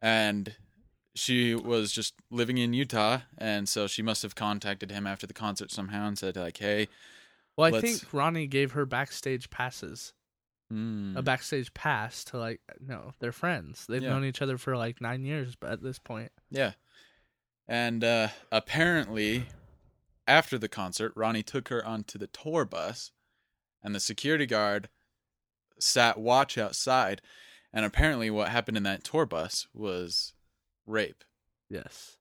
and 0.01 0.55
she 1.19 1.55
was 1.55 1.93
just 1.93 2.14
living 2.31 2.59
in 2.59 2.73
Utah, 2.73 3.21
and 3.37 3.69
so 3.69 3.87
she 3.87 4.03
must 4.03 4.23
have 4.23 4.35
contacted 4.35 4.91
him 4.91 5.07
after 5.07 5.27
the 5.27 5.35
concert 5.35 5.71
somehow 5.71 6.07
and 6.07 6.19
said 6.19 6.37
like, 6.37 6.57
"Hey, 6.59 6.89
Well, 7.57 7.66
I 7.66 7.71
Let's- 7.71 8.01
think 8.01 8.12
Ronnie 8.14 8.47
gave 8.47 8.73
her 8.73 8.87
backstage 8.87 9.51
passes, 9.51 10.12
mm, 10.73 11.16
a 11.16 11.23
backstage 11.23 11.75
pass 11.75 12.23
to 12.27 12.39
like, 12.39 12.61
no, 12.81 13.14
they're 13.19 13.33
friends. 13.33 13.85
They've 13.87 14.01
Yeah. 14.03 14.11
known 14.11 14.25
each 14.25 14.41
other 14.41 14.59
for 14.59 14.77
like 14.77 15.01
nine 15.01 15.25
years, 15.25 15.57
but 15.57 15.73
at 15.73 15.83
this 15.83 15.99
point, 15.99 16.31
Yeah. 16.51 16.75
And 17.66 18.03
uh, 18.05 18.29
apparently, 18.53 19.47
after 20.27 20.57
the 20.57 20.69
concert, 20.69 21.12
Ronnie 21.16 21.43
took 21.43 21.69
her 21.69 21.85
onto 21.85 22.16
the 22.19 22.29
tour 22.29 22.64
bus, 22.64 23.11
and 23.83 23.93
the 23.95 24.01
security 24.01 24.47
guard 24.47 24.89
sat 25.81 26.16
watch 26.19 26.57
outside. 26.57 27.21
And 27.73 27.85
apparently, 27.85 28.31
what 28.31 28.49
happened 28.51 28.77
in 28.77 28.85
that 28.85 29.05
tour 29.05 29.27
bus 29.27 29.66
was 29.75 30.33
rape. 30.89 31.22
yes. 31.68 32.16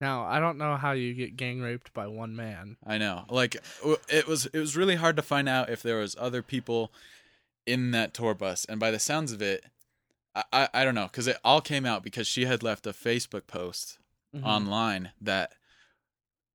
Now 0.00 0.24
I 0.24 0.40
don't 0.40 0.56
know 0.56 0.76
how 0.76 0.92
you 0.92 1.12
get 1.12 1.36
gang 1.36 1.60
raped 1.60 1.92
by 1.92 2.06
one 2.06 2.34
man. 2.34 2.76
I 2.86 2.96
know. 2.96 3.26
Like 3.28 3.56
it 4.08 4.26
was 4.26 4.46
it 4.46 4.58
was 4.58 4.74
really 4.76 4.96
hard 4.96 5.16
to 5.16 5.22
find 5.22 5.46
out 5.48 5.68
if 5.68 5.82
there 5.82 5.98
was 5.98 6.16
other 6.18 6.42
people 6.42 6.90
in 7.66 7.90
that 7.90 8.14
tour 8.14 8.34
bus. 8.34 8.64
And 8.64 8.80
by 8.80 8.90
the 8.90 8.98
sounds 8.98 9.30
of 9.30 9.42
it, 9.42 9.64
I 10.34 10.42
I, 10.52 10.68
I 10.72 10.84
don't 10.84 10.94
know 10.94 11.08
cuz 11.08 11.26
it 11.26 11.36
all 11.44 11.60
came 11.60 11.84
out 11.84 12.02
because 12.02 12.26
she 12.26 12.46
had 12.46 12.62
left 12.62 12.86
a 12.86 12.92
Facebook 12.94 13.46
post 13.46 13.98
Mhm. 14.34 14.42
online 14.44 15.12
that 15.20 15.52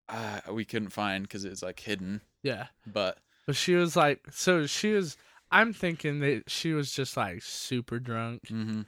uh, 0.10 0.40
we 0.52 0.66
couldn't 0.66 0.90
find 0.90 1.30
cuz 1.30 1.46
it 1.46 1.50
was 1.50 1.62
like 1.64 1.80
hidden. 1.82 2.22
yeah, 2.42 2.68
But 2.88 3.20
but 3.46 3.56
she 3.56 3.76
was 3.76 3.96
like, 3.96 4.26
so 4.32 4.66
she 4.66 4.94
was. 4.94 5.18
I'm 5.52 5.72
thinking 5.72 6.20
that 6.22 6.50
she 6.50 6.74
was 6.74 6.92
just 6.92 7.16
like 7.16 7.44
super 7.44 8.00
drunk. 8.00 8.42
mhm 8.48 8.88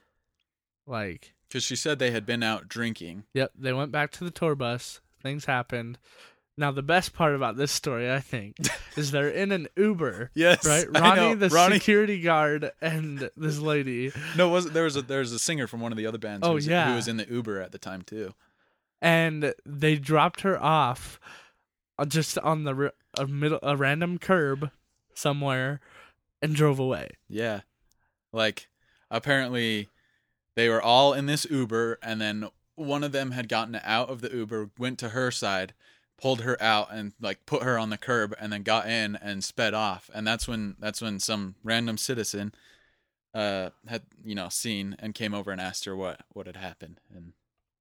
Like, 0.87 1.35
cuz 1.51 1.63
she 1.63 1.75
said 1.75 1.99
they 1.99 2.11
had 2.11 2.25
been 2.25 2.43
out 2.43 2.67
drinking. 2.67 3.23
yep, 3.33 3.51
they 3.57 3.73
went 3.73 3.91
back 3.91 4.11
to 4.13 4.23
the 4.23 4.31
tour 4.31 4.55
bus. 4.55 5.01
Things 5.21 5.45
happened. 5.45 5.97
Now 6.59 6.71
the 6.71 6.81
best 6.81 7.13
part 7.13 7.35
about 7.35 7.55
this 7.55 7.71
story, 7.71 8.11
I 8.11 8.19
think, 8.19 8.55
is 8.97 9.11
they're 9.11 9.29
in 9.29 9.51
an 9.51 9.67
Uber. 9.77 10.31
Yes. 10.33 10.65
Right, 10.65 10.87
Ronnie, 10.89 11.35
the 11.35 11.49
Ronnie 11.49 11.75
security 11.75 12.19
guard, 12.19 12.71
and 12.81 13.29
this 13.37 13.59
lady, 13.59 14.11
No, 14.35 14.49
was 14.49 14.71
there 14.71 14.83
was 14.85 14.95
a 14.95 15.01
there 15.03 15.19
was 15.19 15.31
a 15.33 15.39
singer 15.39 15.67
from 15.67 15.81
one 15.81 15.91
of 15.91 15.97
the 15.99 16.07
other 16.07 16.17
bands 16.17 16.43
Oh, 16.45 16.49
who, 16.49 16.55
was, 16.55 16.67
yeah. 16.67 16.89
who 16.89 16.95
was 16.95 17.07
in 17.07 17.17
the 17.17 17.27
Uber 17.29 17.61
at 17.61 17.71
the 17.71 17.77
time 17.77 18.01
too. 18.01 18.33
and 19.01 19.53
they 19.65 19.95
dropped 19.97 20.41
her 20.41 20.59
off 20.61 21.19
uh, 21.99 22.05
just 22.05 22.37
on 22.39 22.63
the 22.63 22.91
a 23.19 23.27
middle 23.27 23.59
a 23.61 23.75
random 23.77 24.17
curb 24.17 24.71
somewhere 25.13 25.79
and 26.41 26.55
drove 26.55 26.79
away. 26.79 27.09
Yeah. 27.29 27.61
Like 28.33 28.67
apparently 29.11 29.89
they 30.57 30.67
were 30.67 30.81
all 30.81 31.13
in 31.13 31.27
this 31.27 31.45
Uber 31.49 31.99
and 32.01 32.19
then 32.19 32.49
one 32.75 33.03
of 33.03 33.11
them 33.11 33.31
had 33.31 33.47
gotten 33.47 33.79
out 33.83 34.09
of 34.09 34.21
the 34.21 34.29
Uber, 34.35 34.71
went 34.77 34.99
to 34.99 35.09
her 35.09 35.31
side, 35.31 35.73
pulled 36.19 36.41
her 36.41 36.61
out 36.61 36.91
and 36.91 37.13
like 37.21 37.45
put 37.45 37.61
her 37.63 37.77
on 37.77 37.89
the 37.91 37.97
curb 37.97 38.35
and 38.39 38.51
then 38.51 38.63
got 38.63 38.87
in 38.89 39.15
and 39.15 39.43
sped 39.43 39.73
off. 39.73 40.09
And 40.13 40.25
that's 40.27 40.47
when 40.47 40.75
that's 40.79 41.01
when 41.01 41.19
some 41.19 41.55
random 41.63 41.97
citizen 41.97 42.53
uh 43.33 43.69
had 43.87 44.03
you 44.23 44.33
know 44.33 44.49
seen 44.49 44.95
and 44.99 45.13
came 45.13 45.33
over 45.33 45.51
and 45.51 45.61
asked 45.61 45.85
her 45.85 45.95
what 45.95 46.21
what 46.33 46.47
had 46.47 46.55
happened 46.55 46.99
and 47.13 47.33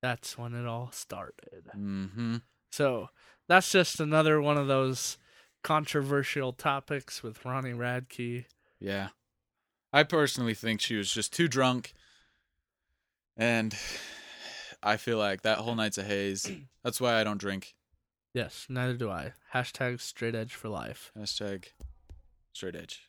That's 0.03 0.37
when 0.37 0.55
it 0.55 0.67
all 0.67 0.91
started. 0.93 1.65
mm-hmm. 1.75 2.37
So 2.73 3.09
that's 3.49 3.71
just 3.73 4.01
another 4.01 4.43
one 4.43 4.59
of 4.59 4.67
those 4.67 5.17
controversial 5.63 6.53
topics 6.53 7.23
with 7.23 7.45
Ronnie 7.45 7.73
Radke. 7.73 8.45
yeah 8.79 9.09
i 9.93 10.03
personally 10.03 10.55
think 10.55 10.81
she 10.81 10.97
was 10.97 11.11
just 11.13 11.33
too 11.33 11.49
drunk 11.49 11.93
and 13.37 13.77
i 14.83 14.97
feel 14.97 15.19
like 15.19 15.43
that 15.43 15.59
whole 15.59 15.75
night's 15.75 15.99
a 15.99 16.03
haze 16.05 16.51
that's 16.85 17.01
why 17.01 17.21
i 17.21 17.25
don't 17.25 17.39
drink 17.41 17.75
Yes, 18.35 18.67
neither 18.69 18.93
do 18.99 19.09
I. 19.11 19.33
Hashtag 19.55 19.99
straight 19.99 20.35
edge 20.35 20.53
for 20.55 20.69
life. 20.69 21.11
Hashtag 21.19 21.69
straight 22.53 22.77
edge 22.77 23.09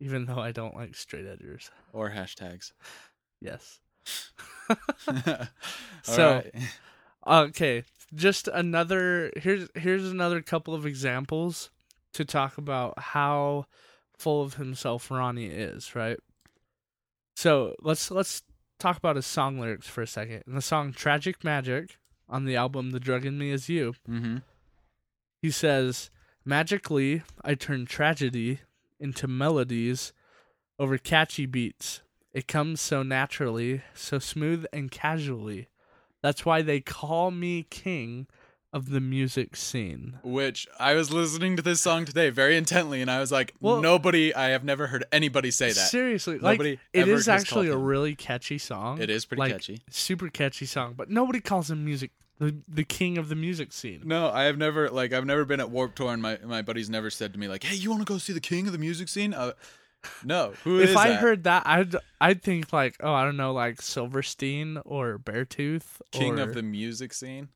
Even 0.00 0.24
though 0.26 0.40
I 0.40 0.50
don't 0.50 0.74
like 0.74 0.96
straight 0.96 1.26
edgers. 1.26 1.70
or 1.92 2.10
hashtags. 2.10 2.72
Yes. 3.40 3.78
So- 6.02 6.42
right. 6.42 6.52
Okay, 7.26 7.84
just 8.14 8.48
another 8.48 9.30
here's 9.36 9.68
here's 9.76 10.10
another 10.10 10.42
couple 10.42 10.74
of 10.74 10.84
examples 10.86 11.70
to 12.14 12.24
talk 12.24 12.58
about 12.58 12.98
how 12.98 13.66
full 14.18 14.42
of 14.42 14.54
himself 14.54 15.08
Ronnie 15.08 15.46
is, 15.46 15.94
right? 15.94 16.18
So, 17.36 17.76
let's 17.80 18.10
let's 18.10 18.42
talk 18.78 18.96
about 18.96 19.16
his 19.16 19.26
song 19.26 19.58
lyrics 19.58 19.86
for 19.86 20.02
a 20.02 20.06
second. 20.06 20.42
In 20.46 20.54
the 20.54 20.62
song 20.62 20.92
Tragic 20.92 21.42
Magic 21.44 21.98
on 22.28 22.44
the 22.44 22.56
album 22.56 22.90
The 22.90 23.00
Drug 23.00 23.24
in 23.24 23.38
Me 23.38 23.50
Is 23.50 23.68
You, 23.68 23.94
mm-hmm. 24.08 24.38
he 25.42 25.50
says, 25.50 26.10
Magically, 26.44 27.22
I 27.42 27.54
turn 27.54 27.86
tragedy 27.86 28.60
into 29.00 29.26
melodies 29.26 30.12
over 30.78 30.98
catchy 30.98 31.46
beats. 31.46 32.02
It 32.32 32.48
comes 32.48 32.80
so 32.80 33.02
naturally, 33.02 33.82
so 33.94 34.18
smooth 34.18 34.64
and 34.72 34.90
casually. 34.90 35.68
That's 36.22 36.44
why 36.44 36.62
they 36.62 36.80
call 36.80 37.30
me 37.30 37.66
king 37.70 38.26
of 38.74 38.90
the 38.90 39.00
music 39.00 39.54
scene. 39.54 40.18
Which 40.24 40.66
I 40.80 40.94
was 40.94 41.12
listening 41.12 41.54
to 41.56 41.62
this 41.62 41.80
song 41.80 42.04
today 42.04 42.28
very 42.30 42.56
intently, 42.56 43.00
and 43.00 43.08
I 43.10 43.20
was 43.20 43.30
like, 43.30 43.54
Well- 43.60 43.80
nobody. 43.80 44.34
I 44.34 44.48
have 44.48 44.64
never 44.64 44.88
heard 44.88 45.04
anybody 45.12 45.52
say 45.52 45.68
that. 45.68 45.88
Seriously, 45.88 46.38
Nobody 46.42 46.70
like 46.70 46.80
it 46.92 47.08
is 47.08 47.28
actually 47.28 47.68
a 47.68 47.74
him. 47.74 47.84
really 47.84 48.16
catchy 48.16 48.58
song. 48.58 49.00
It 49.00 49.10
is 49.10 49.24
pretty 49.24 49.40
like, 49.42 49.52
catchy. 49.52 49.80
super 49.90 50.28
catchy 50.28 50.66
song, 50.66 50.94
but 50.96 51.08
nobody 51.08 51.40
calls 51.40 51.70
him 51.70 51.84
music 51.84 52.10
the 52.40 52.56
the 52.66 52.82
king 52.82 53.16
of 53.16 53.28
the 53.28 53.36
music 53.36 53.72
scene. 53.72 54.02
No, 54.04 54.28
I 54.28 54.44
have 54.44 54.58
never 54.58 54.90
like 54.90 55.12
I've 55.12 55.24
never 55.24 55.44
been 55.44 55.60
at 55.60 55.70
Warp 55.70 55.94
Tour, 55.94 56.12
and 56.12 56.20
my 56.20 56.38
my 56.44 56.62
buddies 56.62 56.90
never 56.90 57.10
said 57.10 57.32
to 57.32 57.38
me 57.38 57.46
like, 57.46 57.62
"Hey, 57.62 57.76
you 57.76 57.90
want 57.90 58.02
to 58.02 58.12
go 58.12 58.18
see 58.18 58.32
the 58.32 58.40
king 58.40 58.66
of 58.66 58.72
the 58.72 58.78
music 58.78 59.08
scene?" 59.08 59.32
Uh, 59.32 59.52
no, 60.24 60.52
who 60.64 60.78
is 60.80 60.90
if 60.90 60.96
I 60.96 61.10
that? 61.10 61.20
heard 61.20 61.44
that, 61.44 61.62
I'd 61.64 61.94
I'd 62.20 62.42
think 62.42 62.72
like, 62.72 62.96
oh, 63.00 63.12
I 63.12 63.24
don't 63.24 63.36
know, 63.36 63.52
like 63.52 63.80
Silverstein 63.80 64.78
or 64.84 65.16
Beartooth. 65.16 66.00
Or 66.00 66.18
King 66.18 66.40
or... 66.40 66.42
of 66.42 66.54
the 66.54 66.62
music 66.62 67.12
scene. 67.12 67.50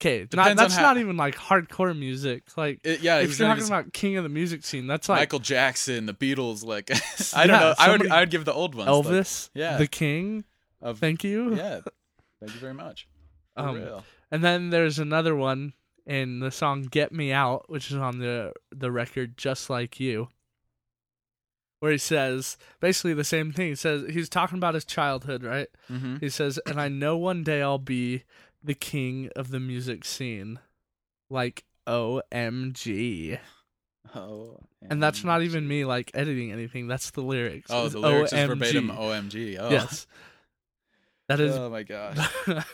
Okay, 0.00 0.26
not, 0.34 0.56
that's 0.56 0.74
how- 0.76 0.82
not 0.82 0.98
even 0.98 1.16
like 1.16 1.34
hardcore 1.36 1.96
music. 1.98 2.42
Like, 2.56 2.80
It- 2.84 3.00
yeah, 3.00 3.20
if 3.20 3.38
you're 3.38 3.48
talking 3.48 3.64
about 3.66 3.92
king 3.92 4.16
of 4.16 4.22
the 4.24 4.28
music 4.28 4.64
scene, 4.64 4.86
that's 4.86 5.08
like 5.08 5.20
Michael 5.20 5.38
Jackson, 5.38 6.06
the 6.06 6.12
Beatles, 6.14 6.64
like 6.64 6.90
I 7.36 7.46
don't 7.46 7.54
Yeah, 7.56 7.60
know. 7.60 7.74
I 7.78 7.90
would 7.90 8.10
I 8.10 8.20
would 8.20 8.30
give 8.30 8.44
the 8.44 8.52
old 8.52 8.74
ones. 8.74 8.88
like, 8.88 8.96
Elvis, 9.06 9.50
yeah. 9.54 9.76
the 9.78 9.86
king. 9.86 10.44
of 10.82 10.98
Thank 10.98 11.24
you. 11.24 11.54
yeah. 11.56 11.80
Thank 12.40 12.52
you 12.54 12.60
very 12.60 12.74
much. 12.74 13.06
For 13.56 13.62
Um, 13.68 13.76
real. 13.76 14.04
And 14.30 14.42
then 14.44 14.70
there's 14.70 14.98
another 14.98 15.34
one 15.36 15.72
in 16.06 16.40
the 16.40 16.50
song 16.50 16.82
"Get 16.82 17.12
Me 17.12 17.32
Out," 17.32 17.70
which 17.70 17.90
is 17.90 17.96
on 17.96 18.18
the 18.18 18.52
the 18.72 18.90
record 18.90 19.38
"Just 19.38 19.70
Like 19.70 19.98
You," 20.00 20.28
where 21.80 21.92
he 21.92 21.98
says 21.98 22.56
basically 22.80 23.14
the 23.14 23.24
same 23.24 23.52
thing. 23.52 23.68
He 23.68 23.74
says 23.74 24.04
he's 24.10 24.28
talking 24.28 24.58
about 24.58 24.74
his 24.74 24.84
childhood, 24.84 25.42
right? 25.44 25.68
Mm-hmm. 25.90 26.16
He 26.18 26.28
says, 26.28 26.58
"And 26.66 26.80
I 26.80 26.88
know 26.88 27.16
one 27.16 27.44
day 27.44 27.62
I'll 27.62 27.78
be 27.78 28.24
the 28.64 28.74
king 28.74 29.30
of 29.36 29.50
the 29.50 29.60
music 29.60 30.04
scene, 30.04 30.58
like 31.30 31.64
OMG." 31.86 33.38
Oh, 34.14 34.60
And 34.88 35.02
that's 35.02 35.24
not 35.24 35.42
even 35.42 35.66
me 35.66 35.84
like 35.84 36.10
editing 36.14 36.52
anything. 36.52 36.86
That's 36.86 37.10
the 37.10 37.22
lyrics. 37.22 37.70
Oh, 37.70 37.88
the 37.88 37.98
lyrics 37.98 38.32
is 38.32 38.46
verbatim 38.46 38.88
OMG. 38.88 39.58
Oh. 39.58 39.70
Yes. 39.70 40.06
That 41.28 41.40
is 41.40 41.56
Oh 41.56 41.70
my 41.70 41.82
gosh. 41.82 42.18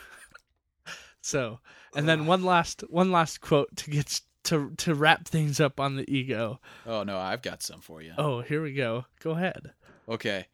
so, 1.22 1.60
and 1.94 2.08
then 2.08 2.26
one 2.26 2.42
last 2.42 2.82
one 2.90 3.12
last 3.12 3.40
quote 3.40 3.74
to 3.76 3.90
get 3.90 4.20
to 4.44 4.72
to 4.78 4.94
wrap 4.94 5.28
things 5.28 5.60
up 5.60 5.78
on 5.78 5.96
the 5.96 6.10
ego. 6.12 6.60
Oh 6.86 7.04
no, 7.04 7.16
I've 7.18 7.42
got 7.42 7.62
some 7.62 7.80
for 7.80 8.02
you. 8.02 8.12
Oh, 8.18 8.40
here 8.40 8.62
we 8.62 8.72
go. 8.74 9.06
Go 9.22 9.30
ahead. 9.30 9.72
Okay. 10.08 10.46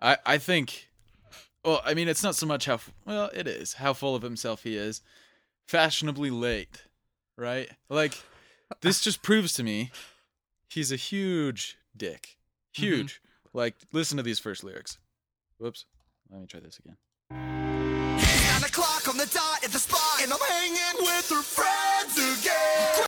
I 0.00 0.18
I 0.26 0.38
think 0.38 0.88
well, 1.68 1.82
I 1.84 1.92
mean 1.92 2.08
it's 2.08 2.22
not 2.22 2.34
so 2.34 2.46
much 2.46 2.64
how 2.64 2.80
well, 3.04 3.30
it 3.34 3.46
is 3.46 3.74
how 3.74 3.92
full 3.92 4.14
of 4.14 4.22
himself 4.22 4.62
he 4.62 4.76
is. 4.76 5.02
Fashionably 5.66 6.30
late. 6.30 6.84
right? 7.36 7.68
Like 7.90 8.22
this 8.80 9.00
just 9.04 9.22
proves 9.22 9.52
to 9.54 9.62
me 9.62 9.90
he's 10.68 10.90
a 10.90 10.96
huge 10.96 11.76
dick. 11.94 12.38
Mm-hmm. 12.74 12.82
Huge. 12.84 13.20
Like 13.52 13.74
listen 13.92 14.16
to 14.16 14.22
these 14.22 14.38
first 14.38 14.64
lyrics. 14.64 14.96
Whoops. 15.58 15.84
Let 16.30 16.40
me 16.40 16.46
try 16.46 16.60
this 16.60 16.78
again. 16.78 16.96
Nine 17.30 18.64
o'clock 18.64 19.06
on 19.08 19.18
the 19.18 19.26
dot 19.26 19.62
at 19.62 19.70
the 19.70 19.78
spot, 19.78 20.22
and 20.22 20.32
I'm 20.32 20.38
hanging 20.48 21.02
with 21.02 21.28
her 21.30 21.42
friends 21.42 22.16
again. 22.40 23.06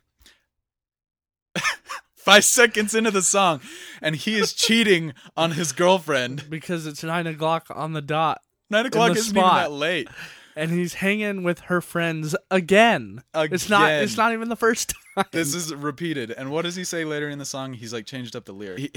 Five 2.15 2.43
seconds 2.45 2.93
into 2.93 3.11
the 3.11 3.21
song, 3.21 3.61
and 4.01 4.15
he 4.15 4.37
is 4.39 4.53
cheating 4.53 5.13
on 5.35 5.51
his 5.51 5.71
girlfriend. 5.71 6.49
because 6.49 6.85
it's 6.85 7.03
nine 7.03 7.27
o'clock 7.27 7.67
on 7.69 7.93
the 7.93 8.01
dot, 8.01 8.41
Nine 8.71 8.85
o'clock 8.85 9.13
the 9.13 9.19
isn't 9.19 9.37
even 9.37 9.49
that 9.49 9.71
late. 9.71 10.07
and 10.55 10.71
he's 10.71 10.95
hanging 10.95 11.43
with 11.43 11.59
her 11.61 11.81
friends 11.81 12.35
again. 12.49 13.21
It's 13.35 13.69
not. 13.69 13.91
It's 13.91 14.17
not 14.17 14.31
even 14.33 14.49
the 14.49 14.55
first 14.55 14.93
time. 15.15 15.25
This 15.31 15.53
is 15.53 15.75
repeated. 15.75 16.31
And 16.31 16.49
what 16.51 16.63
does 16.63 16.75
he 16.77 16.85
say 16.85 17.03
later 17.03 17.29
in 17.29 17.37
the 17.37 17.45
song? 17.45 17.73
He's 17.73 17.91
like 17.93 18.05
changed 18.05 18.35
up 18.35 18.45
the 18.45 18.53
lyric. 18.53 18.79
He, 18.79 18.91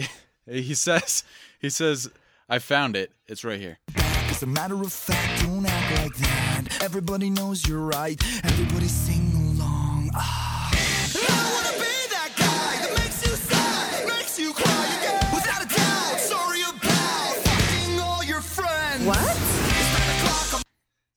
he 0.62 0.74
says, 0.74 1.24
he 1.60 1.68
says, 1.70 2.08
I 2.48 2.60
found 2.60 2.94
it. 2.94 3.10
It's 3.26 3.42
right 3.44 3.58
here. 3.58 3.78
As 3.96 4.42
a 4.42 4.46
matter 4.46 4.80
of 4.80 4.92
fact, 4.92 5.42
don't 5.42 5.66
act 5.66 6.02
like 6.02 6.14
that. 6.16 6.82
Everybody 6.82 7.30
knows 7.30 7.66
you're 7.66 7.80
right. 7.80 8.20
Everybody 8.44 8.86
sing 8.86 9.32
along. 9.34 10.10
Ah. 10.14 10.43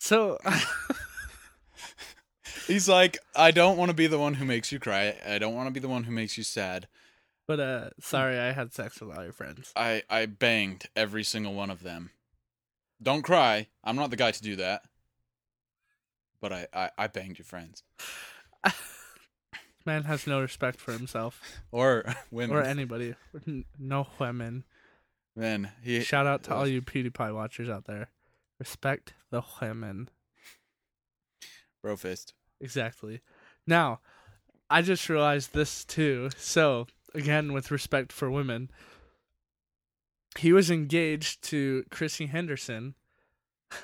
So 0.07 0.37
He's 2.65 2.87
like, 2.87 3.17
I 3.35 3.51
don't 3.51 3.75
want 3.77 3.89
to 3.89 3.93
be 3.95 4.07
the 4.07 4.17
one 4.17 4.35
who 4.35 4.45
makes 4.45 4.71
you 4.71 4.79
cry. 4.79 5.17
I 5.27 5.37
don't 5.37 5.53
want 5.53 5.67
to 5.67 5.71
be 5.71 5.81
the 5.81 5.89
one 5.89 6.05
who 6.05 6.13
makes 6.13 6.37
you 6.37 6.45
sad. 6.45 6.87
But 7.45 7.59
uh 7.59 7.89
sorry, 7.99 8.39
I 8.39 8.53
had 8.53 8.73
sex 8.73 9.01
with 9.01 9.17
all 9.17 9.21
your 9.21 9.33
friends. 9.33 9.73
I, 9.75 10.03
I 10.09 10.25
banged 10.27 10.87
every 10.95 11.25
single 11.25 11.53
one 11.53 11.69
of 11.69 11.83
them. 11.83 12.11
Don't 13.03 13.21
cry. 13.21 13.67
I'm 13.83 13.97
not 13.97 14.09
the 14.09 14.15
guy 14.15 14.31
to 14.31 14.41
do 14.41 14.55
that. 14.55 14.83
But 16.39 16.53
I, 16.53 16.67
I, 16.73 16.89
I 16.97 17.07
banged 17.07 17.37
your 17.37 17.45
friends. 17.45 17.83
Man 19.85 20.03
has 20.03 20.25
no 20.25 20.39
respect 20.39 20.79
for 20.79 20.93
himself 20.93 21.41
Or 21.69 22.05
women. 22.31 22.55
or 22.55 22.61
anybody. 22.61 23.15
No 23.77 24.07
women. 24.19 24.63
Man, 25.35 25.71
he 25.83 25.99
Shout 25.99 26.27
out 26.27 26.43
to 26.43 26.55
all 26.55 26.65
you 26.65 26.81
PewDiePie 26.81 27.35
watchers 27.35 27.67
out 27.67 27.87
there. 27.87 28.09
Respect 28.59 29.13
the 29.29 29.43
women. 29.61 30.09
bro 31.81 31.95
fist. 31.95 32.33
Exactly. 32.59 33.21
Now, 33.65 33.99
I 34.69 34.81
just 34.81 35.09
realized 35.09 35.53
this 35.53 35.85
too. 35.85 36.29
So, 36.37 36.87
again, 37.13 37.53
with 37.53 37.71
respect 37.71 38.11
for 38.11 38.29
women, 38.31 38.69
he 40.37 40.51
was 40.51 40.71
engaged 40.71 41.43
to 41.43 41.83
Chrissy 41.91 42.27
Henderson 42.27 42.95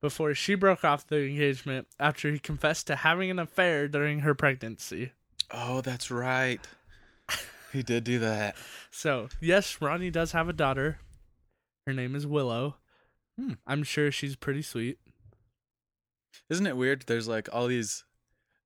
before 0.00 0.34
she 0.34 0.54
broke 0.54 0.84
off 0.84 1.06
the 1.06 1.24
engagement 1.24 1.86
after 1.98 2.30
he 2.30 2.38
confessed 2.38 2.86
to 2.88 2.96
having 2.96 3.30
an 3.30 3.38
affair 3.38 3.88
during 3.88 4.20
her 4.20 4.34
pregnancy. 4.34 5.12
Oh, 5.50 5.80
that's 5.80 6.10
right. 6.10 6.60
He 7.72 7.82
did 7.82 8.04
do 8.04 8.18
that. 8.20 8.56
So, 8.90 9.28
yes, 9.40 9.80
Ronnie 9.80 10.10
does 10.10 10.32
have 10.32 10.48
a 10.48 10.54
daughter. 10.54 10.98
Her 11.86 11.92
name 11.92 12.14
is 12.14 12.26
Willow. 12.26 12.76
Hmm. 13.38 13.52
I'm 13.66 13.82
sure 13.84 14.10
she's 14.10 14.34
pretty 14.36 14.62
sweet. 14.62 14.98
Isn't 16.50 16.66
it 16.66 16.76
weird? 16.76 17.04
There's 17.06 17.28
like 17.28 17.48
all 17.52 17.66
these 17.68 18.04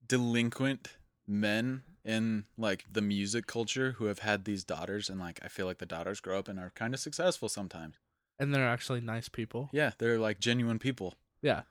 delinquent 0.07 0.97
men 1.27 1.83
in 2.05 2.45
like 2.57 2.85
the 2.91 3.03
music 3.03 3.47
culture 3.47 3.93
who 3.93 4.07
have 4.07 4.21
had 4.21 4.45
these 4.45 4.65
daughters, 4.65 5.09
and 5.09 5.21
like 5.21 5.41
I 5.43 5.49
feel 5.49 5.67
like 5.67 5.79
the 5.79 5.87
daughters 5.87 6.21
grow 6.21 6.39
up 6.39 6.49
and 6.49 6.59
are 6.59 6.73
kind 6.75 6.95
of 6.95 7.01
successful 7.01 7.49
sometimes. 7.49 7.97
And 8.39 8.55
they're 8.55 8.67
actually 8.69 9.01
nice 9.01 9.29
people. 9.29 9.69
Yeah, 9.73 9.93
they're 9.99 10.19
like 10.19 10.41
genuine 10.41 10.79
people. 10.79 11.15
Yeah. 11.43 11.63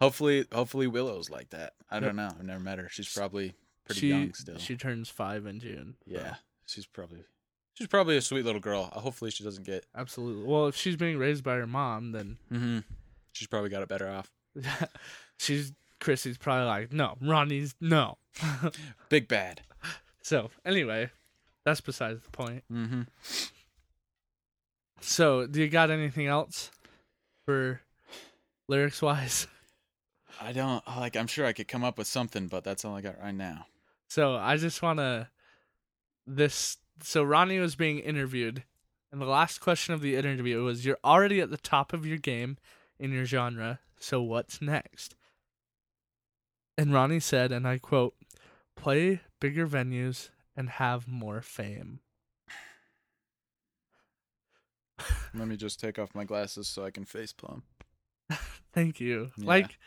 Hopefully, 0.00 0.46
hopefully 0.52 0.86
Willow's 0.86 1.28
like 1.30 1.50
that. 1.50 1.74
I 1.90 1.96
Yep. 1.96 2.04
don't 2.04 2.16
know. 2.16 2.30
I've 2.38 2.44
never 2.44 2.60
met 2.60 2.78
her. 2.78 2.88
She's 2.88 3.12
probably 3.12 3.54
pretty 3.84 4.00
she, 4.00 4.08
young 4.08 4.32
still. 4.32 4.56
She 4.58 4.76
turns 4.76 5.08
five 5.10 5.44
in 5.46 5.60
June. 5.60 5.96
so- 6.08 6.14
yeah, 6.14 6.36
she's 6.66 6.86
probably 6.86 7.24
she's 7.80 7.88
probably 7.88 8.18
a 8.18 8.20
sweet 8.20 8.44
little 8.44 8.60
girl. 8.60 8.90
Uh, 8.94 9.00
Hopefully, 9.00 9.30
she 9.30 9.42
doesn't 9.42 9.64
get. 9.64 9.86
Absolutely. 9.96 10.44
Well, 10.44 10.66
if 10.66 10.76
she's 10.76 10.96
being 10.96 11.16
raised 11.18 11.42
by 11.42 11.54
her 11.54 11.66
mom, 11.66 12.12
then 12.12 12.36
Mm-hmm. 12.52 12.78
She's 13.32 13.48
probably 13.48 13.70
got 13.70 13.82
it 13.82 13.88
better 13.88 14.08
off. 14.10 14.30
she's 15.38 15.72
Chrissy's 16.00 16.36
probably 16.36 16.66
like, 16.66 16.92
no, 16.92 17.16
Ronnie's 17.22 17.74
no. 17.80 18.18
Big 19.08 19.28
bad. 19.28 19.62
so 20.22 20.50
anyway, 20.64 21.10
that's 21.64 21.80
besides 21.80 22.22
the 22.22 22.30
point. 22.30 22.64
Mm-hmm. 22.70 23.02
So, 25.00 25.46
do 25.46 25.60
you 25.60 25.68
got 25.68 25.90
anything 25.90 26.26
else 26.26 26.70
for 27.46 27.80
lyrics 28.68 29.00
wise? 29.00 29.46
I 30.40 30.52
don't 30.52 30.86
like. 30.86 31.16
I'm 31.16 31.26
sure 31.26 31.46
I 31.46 31.52
could 31.52 31.68
come 31.68 31.84
up 31.84 31.96
with 31.98 32.06
something, 32.06 32.48
but 32.48 32.64
that's 32.64 32.84
all 32.84 32.94
I 32.96 33.00
got 33.00 33.18
right 33.20 33.34
now. 33.34 33.66
So 34.08 34.34
I 34.36 34.56
just 34.56 34.82
want 34.82 34.98
to 34.98 35.28
this. 36.26 36.76
So 37.02 37.22
Ronnie 37.22 37.58
was 37.58 37.76
being 37.76 37.98
interviewed, 37.98 38.64
and 39.10 39.20
the 39.20 39.26
last 39.26 39.60
question 39.60 39.94
of 39.94 40.00
the 40.00 40.16
interview 40.16 40.62
was, 40.62 40.84
"You're 40.84 40.98
already 41.04 41.40
at 41.40 41.50
the 41.50 41.56
top 41.56 41.92
of 41.92 42.06
your 42.06 42.18
game 42.18 42.58
in 42.98 43.12
your 43.12 43.24
genre. 43.24 43.80
So 43.98 44.22
what's 44.22 44.60
next?" 44.60 45.16
And 46.76 46.92
Ronnie 46.92 47.20
said, 47.20 47.52
and 47.52 47.66
I 47.66 47.78
quote, 47.78 48.16
"Play 48.76 49.20
bigger 49.40 49.66
venues 49.66 50.30
and 50.56 50.70
have 50.70 51.06
more 51.08 51.42
fame." 51.42 52.00
Let 55.34 55.48
me 55.48 55.56
just 55.56 55.80
take 55.80 55.98
off 55.98 56.14
my 56.14 56.24
glasses 56.24 56.68
so 56.68 56.84
I 56.84 56.90
can 56.90 57.04
face 57.04 57.32
plumb. 57.32 57.62
Thank 58.72 59.00
you. 59.00 59.30
Yeah. 59.36 59.46
Like, 59.46 59.78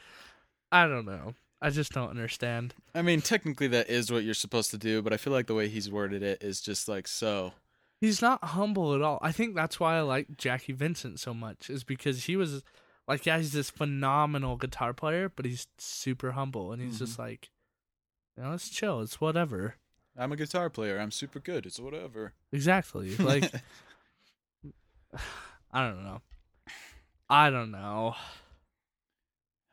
I 0.72 0.88
don't 0.88 1.06
know. 1.06 1.36
I 1.64 1.70
just 1.70 1.94
don't 1.94 2.10
understand. 2.10 2.76
I 2.94 3.02
mean, 3.02 3.22
technically 3.22 3.68
that 3.68 3.90
is 3.90 4.12
what 4.12 4.26
you're 4.26 4.34
supposed 4.34 4.70
to 4.72 4.78
do, 4.78 5.02
but 5.02 5.14
I 5.14 5.18
feel 5.18 5.32
like 5.32 5.48
the 5.48 5.56
way 5.56 5.70
he's 5.70 5.90
worded 5.90 6.22
it 6.22 6.44
is 6.44 6.60
just 6.60 6.90
like 6.90 7.08
so. 7.08 7.54
He's 8.02 8.22
not 8.22 8.44
humble 8.44 8.94
at 8.94 9.02
all. 9.02 9.18
I 9.22 9.32
think 9.32 9.56
that's 9.56 9.80
why 9.80 9.96
I 9.96 10.02
like 10.02 10.36
Jacky 10.36 10.74
Vincent 10.74 11.22
so 11.22 11.34
much, 11.34 11.70
is 11.70 11.86
because 11.86 12.26
he 12.26 12.36
was 12.36 12.64
like, 13.08 13.26
yeah, 13.26 13.38
he's 13.38 13.54
this 13.54 13.70
phenomenal 13.70 14.58
guitar 14.58 14.92
player, 14.92 15.32
but 15.34 15.46
he's 15.46 15.66
super 15.78 16.34
humble 16.34 16.74
and 16.74 16.82
he's 16.82 17.00
just 17.00 17.14
mm-hmm. 17.14 17.22
like, 17.22 17.50
you 18.36 18.44
know, 18.44 18.52
it's 18.52 18.68
chill, 18.68 19.00
it's 19.00 19.22
whatever. 19.22 19.76
I'm 20.18 20.34
a 20.34 20.36
guitar 20.36 20.70
player. 20.70 21.00
I'm 21.00 21.12
super 21.12 21.40
good. 21.40 21.66
It's 21.66 21.80
whatever. 21.80 22.34
Exactly. 22.52 23.16
Like, 23.20 23.50
I 25.72 25.88
don't 25.88 26.04
know. 26.04 26.22
I 27.30 27.50
don't 27.50 27.72
know. 27.72 28.16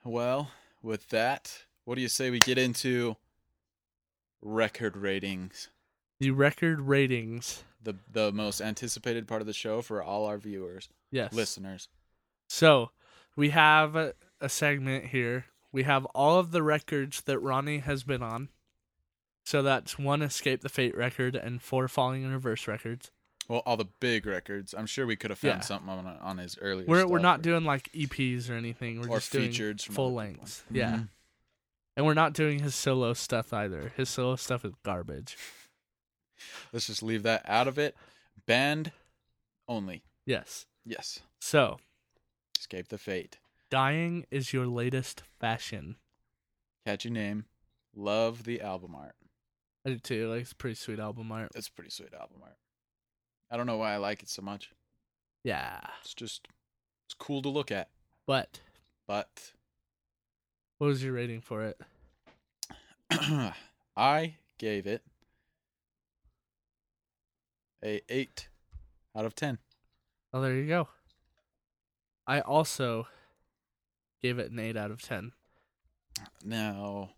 well, 0.05 0.53
with 0.83 1.09
that, 1.09 1.65
what 1.85 1.95
do 1.97 2.01
you 2.03 2.09
say 2.09 2.31
we 2.31 2.39
get 2.39 2.59
into 2.59 3.17
record 4.43 4.97
ratings? 4.97 5.69
The 6.19 6.31
record 6.31 6.81
ratings. 6.83 7.65
The 7.83 7.95
the 8.13 8.31
most 8.33 8.61
anticipated 8.61 9.27
part 9.27 9.41
of 9.41 9.47
the 9.47 9.53
show 9.55 9.81
for 9.81 10.03
all 10.03 10.27
our 10.27 10.37
viewers, 10.39 10.89
Yes. 11.11 11.33
listeners. 11.33 11.89
So 12.47 12.91
we 13.37 13.51
have 13.51 13.97
a, 13.97 14.15
segment 14.49 15.07
here. 15.07 15.47
We 15.73 15.85
have 15.85 16.05
all 16.07 16.39
of 16.39 16.51
the 16.51 16.63
records 16.63 17.23
that 17.23 17.39
Ronnie 17.39 17.79
has 17.79 18.03
been 18.03 18.23
on. 18.23 18.49
So 19.45 19.63
that's 19.63 19.99
one 19.99 20.21
Escape 20.21 20.61
the 20.61 20.69
Fate 20.69 20.97
record 20.97 21.35
and 21.37 21.63
four 21.63 21.89
Falling 21.89 22.23
in 22.23 22.33
Reverse 22.33 22.67
records. 22.69 23.11
Well, 23.49 23.63
all 23.67 23.77
the 23.77 23.87
big 24.01 24.27
records. 24.27 24.75
I'm 24.77 24.87
sure 24.87 25.07
we 25.07 25.17
could 25.17 25.31
have 25.31 25.39
found 25.39 25.57
Yeah. 25.59 25.61
something 25.61 25.89
on 25.89 26.07
on 26.07 26.39
his 26.39 26.59
earlier. 26.61 26.87
We're 26.87 27.07
we're 27.07 27.19
not 27.19 27.41
or- 27.41 27.43
doing 27.43 27.65
like 27.65 27.91
EPs 27.93 28.51
or 28.51 28.55
anything. 28.55 29.01
We're 29.01 29.19
just 29.21 29.33
doing 29.33 29.77
full 29.79 30.13
lengths. 30.13 30.65
Yeah. 30.71 30.93
Mm-hmm. 30.93 31.03
And 32.01 32.07
we're 32.07 32.15
not 32.15 32.33
doing 32.33 32.61
his 32.61 32.75
solo 32.75 33.13
stuff 33.13 33.53
either. 33.53 33.93
His 33.95 34.09
solo 34.09 34.37
stuff 34.37 34.65
is 34.65 34.73
garbage. 34.83 35.37
Let's 36.73 36.87
just 36.87 37.03
leave 37.03 37.25
that 37.25 37.43
out 37.47 37.69
of 37.69 37.79
it. 37.79 37.95
Band 38.47 38.93
only. 39.69 40.03
Yes. 40.25 40.65
Yes. 40.87 41.21
So, 41.43 41.77
Escape 42.59 42.89
the 42.89 42.97
fate. 42.97 43.37
dying 43.69 44.25
is 44.31 44.55
your 44.55 44.67
latest 44.67 45.25
fashion. 45.39 45.97
Catchy 46.87 47.11
name. 47.11 47.45
Love 47.95 48.45
the 48.45 48.63
album 48.63 48.95
art. 48.95 49.17
I 49.85 49.91
do 49.91 49.99
too. 49.99 50.31
Like 50.31 50.41
it's 50.41 50.55
pretty 50.55 50.77
sweet 50.77 51.01
album 51.01 51.31
art. 51.31 51.53
It's 51.55 51.69
pretty 51.69 51.91
sweet 51.91 52.15
album 52.15 52.39
art. 52.43 52.57
I 53.51 53.59
don't 53.59 53.67
know 53.67 53.77
why 53.77 53.93
I 53.93 53.99
like 53.99 54.23
it 54.23 54.31
so 54.31 54.41
much. 54.41 54.71
Yeah. 55.45 55.81
It's 56.01 56.15
just 56.15 56.49
it's 57.07 57.15
cool 57.19 57.43
to 57.43 57.51
look 57.51 57.71
at. 57.71 57.91
But 58.27 58.61
But 59.07 59.53
what 60.81 60.87
was 60.87 61.05
your 61.05 61.13
rating 61.13 61.43
for 61.43 61.63
it? 61.63 61.79
I 63.97 64.37
gave 64.57 64.87
it 64.87 65.03
a 67.85 68.01
eight 68.09 68.49
out 69.15 69.27
of 69.27 69.35
ten. 69.35 69.59
Oh, 70.33 70.41
there 70.41 70.55
you 70.55 70.67
go. 70.67 70.89
I 72.27 72.41
also 72.41 73.09
gave 74.23 74.39
it 74.39 74.51
an 74.51 74.59
8 74.59 74.77
out 74.77 74.91
of 74.91 75.03
10. 75.03 75.33
Now 76.45 77.11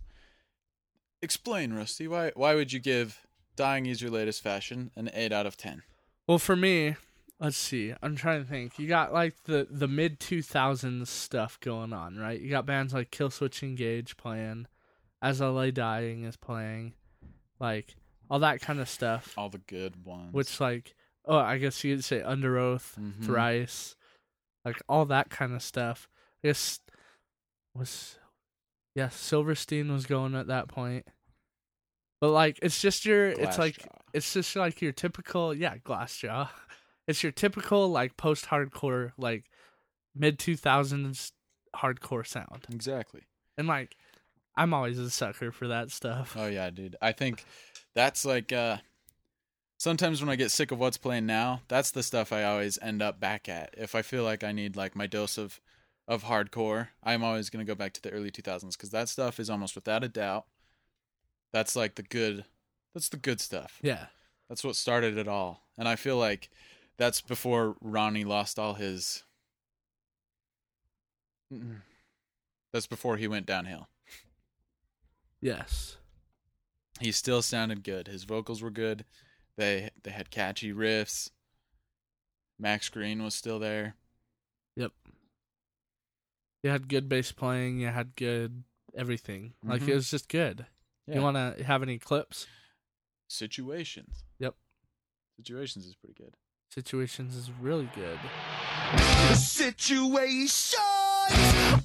explain, 1.20 1.72
Rusty. 1.72 2.08
Why 2.08 2.32
why 2.34 2.56
would 2.56 2.72
you 2.72 2.80
give 2.80 3.24
"Dying 3.54 3.86
Is 3.86 4.02
Your 4.02 4.10
Latest 4.10 4.42
Fashion" 4.42 4.90
an 4.96 5.08
eight 5.14 5.32
out 5.32 5.46
of 5.46 5.56
ten? 5.56 5.82
Well, 6.26 6.40
for 6.40 6.56
me, 6.56 6.96
let's 7.42 7.56
see. 7.58 7.92
I'm 8.02 8.16
trying 8.16 8.42
to 8.42 8.48
think. 8.48 8.78
You 8.78 8.86
got 8.88 9.12
like 9.12 9.34
the 9.44 9.66
the 9.70 9.88
mid 9.88 10.18
2000s 10.20 11.06
stuff 11.08 11.58
going 11.60 11.92
on, 11.92 12.16
right? 12.16 12.40
You 12.40 12.48
got 12.48 12.64
bands 12.64 12.94
like 12.94 13.10
Killswitch 13.10 13.62
Engage 13.62 14.16
playing, 14.16 14.66
As 15.20 15.42
I 15.42 15.48
Lay 15.48 15.70
Dying 15.72 16.24
is 16.24 16.36
playing, 16.36 16.94
like 17.60 17.96
all 18.30 18.38
that 18.38 18.60
kind 18.62 18.80
of 18.80 18.88
stuff. 18.88 19.34
All 19.36 19.50
the 19.50 19.58
good 19.58 20.04
ones. 20.06 20.32
Which 20.32 20.58
like, 20.60 20.94
oh, 21.26 21.36
I 21.36 21.58
guess 21.58 21.82
you 21.84 21.96
could 21.96 22.04
say 22.04 22.20
Underoath, 22.20 22.98
Mhm. 22.98 23.24
Thrice, 23.24 23.96
like 24.64 24.80
all 24.88 25.04
that 25.06 25.28
kind 25.28 25.52
of 25.52 25.62
stuff. 25.62 26.08
I 26.42 26.48
guess 26.48 26.80
was 27.74 28.18
yeah, 28.94 29.08
Silverstein 29.08 29.90
was 29.92 30.06
going 30.06 30.34
at 30.34 30.46
that 30.48 30.68
point. 30.68 31.06
But 32.20 32.30
like, 32.30 32.58
it's 32.62 32.80
just 32.80 33.04
your, 33.04 33.28
it's 33.28 33.58
like 33.58 33.84
it's 34.12 34.32
just 34.32 34.54
like 34.54 34.80
your 34.80 34.92
typical 34.92 35.52
yeah 35.54 35.76
glassjaw 35.78 36.48
it's 37.06 37.22
your 37.22 37.32
typical 37.32 37.88
like 37.88 38.16
post-hardcore 38.16 39.12
like 39.18 39.44
mid 40.14 40.38
2000s 40.38 41.32
hardcore 41.74 42.26
sound 42.26 42.66
exactly. 42.72 43.22
and 43.56 43.66
like 43.66 43.96
i'm 44.56 44.74
always 44.74 44.98
a 44.98 45.10
sucker 45.10 45.50
for 45.50 45.68
that 45.68 45.90
stuff 45.90 46.34
Oh 46.38 46.46
yeah, 46.46 46.70
dude. 46.70 46.96
I 47.00 47.12
think 47.12 47.44
that's 47.94 48.24
like 48.24 48.52
uh 48.52 48.78
sometimes 49.78 50.20
when 50.20 50.28
I 50.30 50.36
get 50.36 50.50
sick 50.52 50.70
of 50.70 50.78
what's 50.78 50.96
playing 50.96 51.26
now, 51.26 51.62
that's 51.68 51.90
the 51.90 52.02
stuff 52.04 52.32
I 52.32 52.44
always 52.44 52.78
end 52.80 53.02
up 53.02 53.18
back 53.18 53.48
at. 53.48 53.74
If 53.76 53.94
I 53.96 54.02
feel 54.02 54.22
like 54.22 54.44
I 54.44 54.52
need 54.52 54.76
like 54.76 54.94
my 54.94 55.06
dose 55.06 55.38
of 55.38 55.60
of 56.06 56.24
hardcore, 56.24 56.88
I'm 57.02 57.24
always 57.24 57.48
going 57.50 57.64
to 57.64 57.70
go 57.70 57.74
back 57.76 57.92
to 57.94 58.02
the 58.02 58.10
early 58.10 58.30
2000s 58.30 58.76
cuz 58.78 58.90
that 58.90 59.08
stuff 59.08 59.40
is 59.40 59.48
almost 59.50 59.74
without 59.74 60.04
a 60.04 60.08
doubt 60.08 60.44
that's 61.52 61.74
like 61.76 61.94
the 61.96 62.02
good 62.02 62.44
that's 62.94 63.08
the 63.08 63.16
good 63.16 63.40
stuff. 63.40 63.78
yeah 63.82 64.06
That's 64.48 64.62
what 64.64 64.76
started 64.76 65.16
it 65.16 65.28
all. 65.28 65.62
And 65.78 65.88
I 65.88 65.96
feel 65.96 66.18
like 66.18 66.50
that's 66.98 67.20
before 67.20 67.76
Ronnie 67.80 68.24
lost 68.24 68.58
all 68.58 68.74
his 68.74 69.24
That's 72.72 72.86
before 72.86 73.16
he 73.16 73.28
went 73.28 73.46
downhill. 73.46 73.88
yes 75.40 75.96
he 77.00 77.10
still 77.10 77.42
sounded 77.42 77.82
good. 77.82 78.06
His 78.06 78.22
vocals 78.24 78.62
were 78.62 78.70
good. 78.70 79.04
They 79.56 79.90
they 80.04 80.10
had 80.12 80.30
catchy 80.30 80.72
riffs. 80.72 81.30
Max 82.60 82.88
Green 82.88 83.22
was 83.24 83.34
still 83.34 83.58
there. 83.58 83.96
yep 84.76 84.92
you 86.62 86.70
had 86.70 86.88
good 86.88 87.08
bass 87.08 87.32
playing 87.32 87.80
you 87.80 87.88
had 87.88 88.14
good 88.14 88.62
everything 88.94 89.52
like 89.64 89.82
Mhm. 89.82 89.88
it 89.88 89.94
was 89.94 90.10
just 90.10 90.28
good 90.28 90.66
Yeah. 91.08 91.16
you 91.16 91.20
want 91.22 91.36
to 91.58 91.64
have 91.64 91.82
any 91.82 91.98
clips 91.98 92.46
Situations. 93.28 94.24
Yep. 94.38 94.54
Situations 95.38 95.86
is 95.86 95.94
pretty 95.94 96.12
good. 96.14 96.36
Situations 96.72 97.36
is 97.36 97.50
really 97.60 97.88
good 97.94 98.18
Situations 99.34 100.74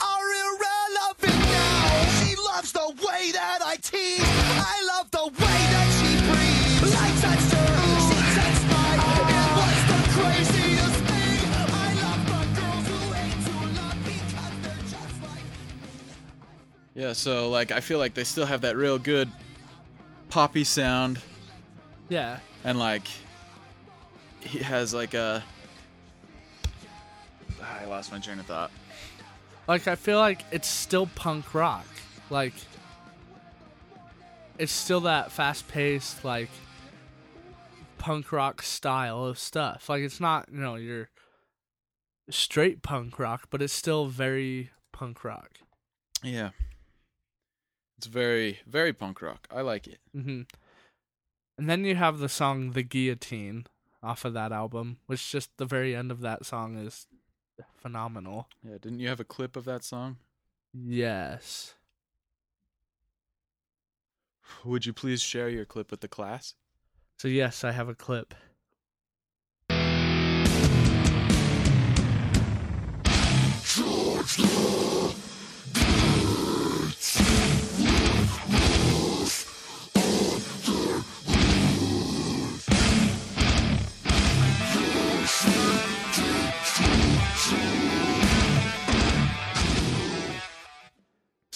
are 0.02 0.28
irrelevant 0.46 1.40
now. 1.40 2.06
She 2.24 2.36
loves 2.36 2.72
the 2.72 2.88
way 3.06 3.32
that 3.32 3.60
I 3.64 3.76
tease. 3.78 4.22
I 4.22 4.84
love 4.96 5.12
the 5.12 5.28
way 5.28 5.60
that 5.74 5.88
she 5.98 6.12
breathes. 6.28 6.96
I 6.96 7.10
touched 7.22 7.52
her, 7.54 7.68
she 8.08 8.18
touched 8.36 8.66
mine. 8.72 9.00
It 9.28 9.50
was 9.58 9.80
the 9.92 10.00
craziest 10.16 11.00
thing. 11.08 11.52
I 11.74 11.90
love 12.04 12.22
the 12.26 12.42
girls 12.60 12.86
who 12.88 12.98
hate 13.14 13.40
to 13.46 13.56
love 13.82 14.00
because 14.06 14.56
they're 14.64 14.84
just 14.84 15.18
like. 15.24 15.46
Yeah, 16.96 17.14
so 17.14 17.50
like 17.50 17.72
I 17.72 17.80
feel 17.82 18.00
like 18.00 18.14
they 18.14 18.24
still 18.24 18.46
have 18.46 18.62
that 18.62 18.76
real 18.78 18.98
good 19.00 19.30
poppy 20.30 20.64
sound 20.66 21.20
yeah 22.10 22.40
and 22.64 22.78
like 22.78 23.08
he 24.42 24.60
has 24.60 24.94
like 24.94 25.14
a 25.14 25.44
Ah, 27.62 27.82
lost 27.88 28.12
my 28.12 28.20
train 28.20 28.40
of 28.40 28.46
thought. 28.46 28.72
like 29.68 29.88
I 29.88 29.96
feel 29.96 30.18
like 30.20 30.44
it's 30.52 30.68
still 30.68 31.08
punk 31.08 31.54
rock. 31.54 31.88
Like 32.30 32.54
it's 34.58 34.72
still 34.72 35.02
that 35.02 35.32
fast 35.32 35.68
paced 35.68 36.24
like 36.24 36.50
punk 37.98 38.32
rock 38.32 38.62
style 38.62 39.26
of 39.26 39.38
stuff. 39.40 39.90
Like 39.90 40.02
it's 40.02 40.20
not, 40.20 40.50
you 40.52 40.60
know, 40.60 40.76
your 40.76 41.10
straight 42.30 42.82
punk 42.82 43.20
rock, 43.20 43.48
but 43.50 43.62
it's 43.62 43.74
still 43.74 44.08
very 44.08 44.72
punk 44.94 45.24
rock. 45.24 45.50
Yeah. 46.24 46.52
It's 47.98 48.08
very 48.08 48.60
very 48.68 48.94
punk 48.94 49.22
rock. 49.22 49.48
I 49.52 49.62
like 49.62 49.88
it. 49.88 50.00
Mm-hmm. 50.16 50.42
And 51.58 51.70
then 51.70 51.84
you 51.84 51.96
have 51.96 52.20
the 52.20 52.30
song 52.30 52.72
"The 52.72 52.84
Guillotine" 52.84 53.66
off 54.04 54.26
of 54.26 54.34
that 54.34 54.52
album, 54.52 54.98
which 55.08 55.32
just 55.32 55.56
the 55.58 55.66
very 55.66 55.96
end 55.96 56.12
of 56.12 56.22
that 56.22 56.46
song 56.46 56.78
is 56.78 57.08
phenomenal. 57.76 58.48
Yeah, 58.64 58.78
didn't 58.80 59.00
you 59.00 59.08
have 59.10 59.20
a 59.20 59.26
clip 59.26 59.56
of 59.56 59.66
that 59.66 59.84
song? 59.84 60.18
Yes. 60.74 61.76
Would 64.64 64.86
you 64.86 64.94
please 64.94 65.22
share 65.22 65.50
your 65.50 65.66
clip 65.66 65.92
with 65.92 66.02
the 66.02 66.08
class? 66.08 66.56
So 67.18 67.28
yes, 67.28 67.64
I 67.64 67.72
have 67.72 67.90
a 67.90 67.96
clip. 67.96 68.34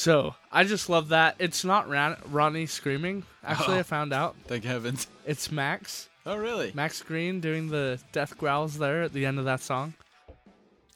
So 0.01 0.33
I 0.51 0.63
just 0.63 0.89
love 0.89 1.09
that. 1.09 1.35
It's 1.37 1.63
not 1.63 1.87
Ron- 1.87 2.17
Ronnie 2.31 2.65
screaming. 2.65 3.21
Actually, 3.43 3.75
oh. 3.75 3.77
I 3.77 3.81
Oh. 3.81 3.83
found 3.83 4.13
out 4.13 4.35
Thank 4.47 4.63
heavens. 4.63 5.05
it's 5.27 5.51
Max. 5.51 6.09
Oh 6.25 6.37
really? 6.37 6.71
Max 6.73 7.03
Green 7.03 7.39
doing 7.39 7.67
the 7.69 7.99
death 8.11 8.35
growls 8.35 8.79
there 8.79 9.03
at 9.03 9.13
the 9.13 9.27
end 9.27 9.37
of 9.37 9.45
that 9.45 9.59
song. 9.61 9.93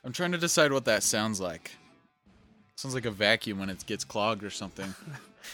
I'm 0.04 0.12
trying 0.12 0.32
to 0.32 0.40
decide 0.40 0.72
what 0.74 0.86
that 0.86 1.04
sounds 1.04 1.40
like. 1.40 1.72
Sounds 2.78 2.96
like 2.96 3.06
a 3.06 3.12
vacuum 3.12 3.60
when 3.60 3.70
it 3.70 3.86
gets 3.86 4.04
clogged 4.04 4.44
or 4.44 4.50
something. 4.50 4.96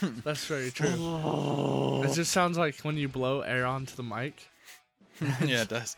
That's 0.24 0.46
very 0.46 0.70
true. 0.78 2.02
It 2.04 2.14
just 2.14 2.32
sounds 2.32 2.56
like 2.56 2.80
when 2.80 2.96
you 2.96 3.06
blow 3.08 3.42
air 3.42 3.66
onto 3.66 3.94
the 3.96 4.02
mic. 4.02 4.48
yeah, 5.44 5.60
it 5.62 5.68
does. 5.68 5.96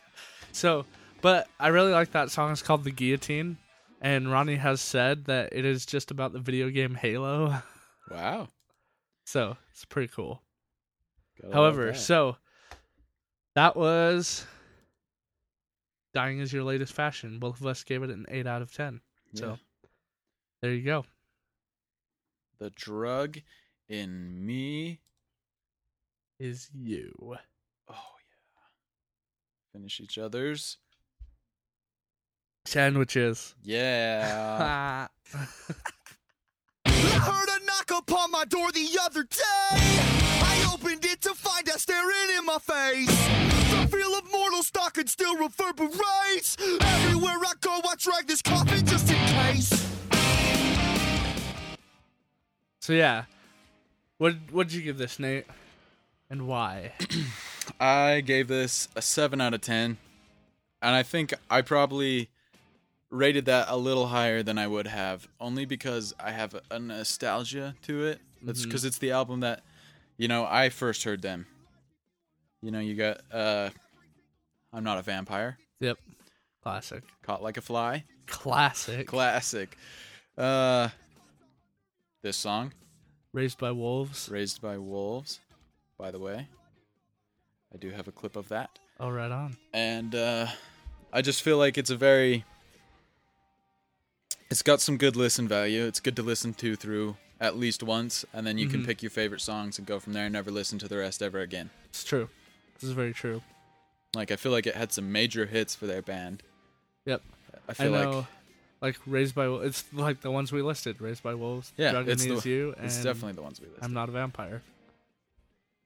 So, 0.51 0.85
but 1.21 1.47
I 1.57 1.69
really 1.69 1.93
like 1.93 2.11
that 2.11 2.31
song. 2.31 2.51
It's 2.51 2.61
called 2.61 2.83
The 2.83 2.91
Guillotine. 2.91 3.57
And 4.01 4.31
Ronnie 4.31 4.57
has 4.57 4.81
said 4.81 5.25
that 5.25 5.49
it 5.53 5.65
is 5.65 5.85
just 5.85 6.11
about 6.11 6.33
the 6.33 6.39
video 6.39 6.69
game 6.69 6.95
Halo. 6.95 7.61
Wow. 8.11 8.49
So, 9.25 9.57
it's 9.71 9.83
pretty 9.83 10.11
cool. 10.15 10.43
Gotta 11.41 11.55
However, 11.55 11.85
that. 11.87 11.97
so 11.97 12.37
that 13.55 13.75
was 13.75 14.45
Dying 16.13 16.37
is 16.37 16.53
Your 16.53 16.63
Latest 16.63 16.93
Fashion. 16.93 17.39
Both 17.39 17.59
of 17.59 17.65
us 17.65 17.83
gave 17.83 18.03
it 18.03 18.11
an 18.11 18.27
8 18.29 18.45
out 18.45 18.61
of 18.61 18.71
10. 18.71 19.01
So, 19.33 19.57
there 20.61 20.71
you 20.71 20.83
go. 20.85 21.03
the 22.59 22.69
drug 22.69 23.39
in 23.89 24.45
me. 24.45 24.99
Is 26.39 26.69
you. 26.71 27.11
Oh 27.21 27.35
yeah. 27.89 29.73
Finish 29.73 29.99
each 29.99 30.19
other's. 30.19 30.77
Sandwiches. 32.65 33.55
Yeah. 33.63 35.07
I 36.85 36.89
heard 36.89 37.49
a 37.49 37.65
knock 37.65 37.91
upon 37.97 38.31
my 38.31 38.45
door 38.45 38.71
the 38.71 38.99
other 39.01 39.23
day. 39.23 39.39
I 39.71 40.71
opened 40.73 41.05
it 41.05 41.21
to 41.21 41.33
find 41.33 41.67
her 41.67 41.77
staring 41.77 42.37
in 42.37 42.45
my 42.45 42.57
face. 42.57 43.07
The 43.69 43.87
feel 43.91 44.17
of 44.17 44.31
mortal 44.31 44.63
stalking 44.63 45.07
still 45.07 45.35
reverberates. 45.37 46.57
Everywhere 46.81 47.37
I 47.37 47.53
go, 47.61 47.71
I 47.71 47.95
drag 47.97 48.27
this 48.27 48.41
coffin 48.41 48.85
just 48.85 49.09
in 49.09 49.17
case. 49.17 49.85
So, 52.79 52.93
yeah. 52.93 53.25
What 54.17 54.35
what'd 54.51 54.73
you 54.73 54.81
give 54.81 54.97
this, 54.97 55.19
Nate? 55.19 55.45
And 56.29 56.47
why? 56.47 56.93
I 57.79 58.21
gave 58.21 58.47
this 58.47 58.87
a 58.95 59.01
7 59.01 59.41
out 59.41 59.53
of 59.53 59.61
10. 59.61 59.97
And 60.81 60.95
I 60.95 61.03
think 61.03 61.33
I 61.49 61.61
probably 61.61 62.29
rated 63.09 63.45
that 63.45 63.67
a 63.69 63.77
little 63.77 64.07
higher 64.07 64.43
than 64.43 64.57
I 64.57 64.67
would 64.67 64.87
have, 64.87 65.27
only 65.39 65.65
because 65.65 66.13
I 66.19 66.31
have 66.31 66.55
a, 66.71 66.79
nostalgia 66.79 67.75
to 67.83 68.05
it. 68.05 68.19
That's 68.41 68.65
because 68.65 68.85
it's 68.85 68.97
the 68.97 69.11
album 69.11 69.39
that, 69.41 69.63
you 70.17 70.27
know, 70.27 70.45
I 70.49 70.69
first 70.69 71.03
heard 71.03 71.21
them. 71.21 71.45
You 72.61 72.71
know, 72.71 72.79
you 72.79 72.95
got 72.95 73.21
uh 73.31 73.69
I'm 74.73 74.83
Not 74.83 74.97
a 74.97 75.01
Vampire, 75.01 75.57
Yep. 75.79 75.97
Classic. 76.63 77.03
Caught 77.23 77.41
Like 77.43 77.57
a 77.57 77.61
Fly, 77.61 78.03
Classic. 78.27 79.07
classic. 79.07 79.77
Uh 80.37 80.89
this 82.23 82.37
song, 82.37 82.73
Raised 83.33 83.59
by 83.59 83.71
Wolves. 83.71 84.29
Raised 84.29 84.61
by 84.61 84.77
Wolves, 84.77 85.39
by 85.97 86.09
the 86.11 86.19
way. 86.19 86.47
I 87.73 87.77
do 87.77 87.91
have 87.91 88.07
a 88.07 88.11
clip 88.11 88.35
of 88.35 88.47
that. 88.49 88.79
Oh, 88.99 89.09
right 89.09 89.29
on. 89.31 89.57
and 89.73 90.15
uh, 90.15 90.47
I 91.13 91.21
just 91.21 91.41
feel 91.41 91.57
like 91.57 91.77
it's 91.77 91.89
a 91.89 91.95
very. 91.97 92.45
It's 94.49 94.61
got 94.61 94.79
some 94.81 94.97
good 94.97 95.15
listen 95.15 95.47
value. 95.47 95.85
It's 95.85 95.99
good 95.99 96.15
to 96.17 96.23
listen 96.23 96.53
to 96.55 96.75
through 96.75 97.17
at 97.39 97.57
least 97.57 97.83
once, 97.83 98.23
and 98.33 98.45
then 98.47 98.57
you 98.57 98.67
can 98.69 98.81
Mhm. 98.81 98.85
pick 98.85 99.03
your 99.03 99.09
favorite 99.09 99.41
songs 99.41 99.77
and 99.77 99.85
go 99.87 99.99
from 99.99 100.13
there 100.13 100.25
and 100.25 100.33
never 100.33 100.51
listen 100.51 100.79
to 100.79 100.87
the 100.87 100.97
rest 100.97 101.21
ever 101.21 101.39
again. 101.41 101.69
It's 101.85 102.03
true. 102.03 102.29
This 102.75 102.83
is 102.83 102.91
very 102.91 103.13
true. 103.13 103.41
Like 104.15 104.31
I 104.31 104.35
feel 104.37 104.51
like 104.51 104.65
it 104.67 104.75
had 104.75 104.91
some 104.93 105.11
major 105.11 105.45
hits 105.45 105.75
for 105.75 105.87
their 105.87 106.01
band. 106.01 106.43
Yep. 107.05 107.21
I 107.67 107.71
I 107.71 107.73
feel 107.73 107.91
know. 107.91 108.11
like 108.19 108.25
Like, 108.81 108.97
Raised 109.07 109.33
by 109.33 109.47
Wolves. 109.47 109.65
It's 109.65 109.93
like 109.93 110.21
the 110.21 110.29
ones 110.29 110.51
we 110.51 110.61
listed. 110.61 111.01
Raised 111.01 111.23
by 111.23 111.33
Wolves. 111.33 111.73
Yeah, 111.75 111.91
Drug 111.91 112.07
it's 112.09 112.23
Me 112.25 112.35
the- 112.35 112.49
You. 112.49 112.75
it's 112.77 112.97
definitely 112.97 113.31
the 113.33 113.41
ones 113.41 113.59
we 113.59 113.65
listed. 113.67 113.83
I'm 113.83 113.93
not 113.93 114.09
a 114.09 114.11
vampire. 114.11 114.61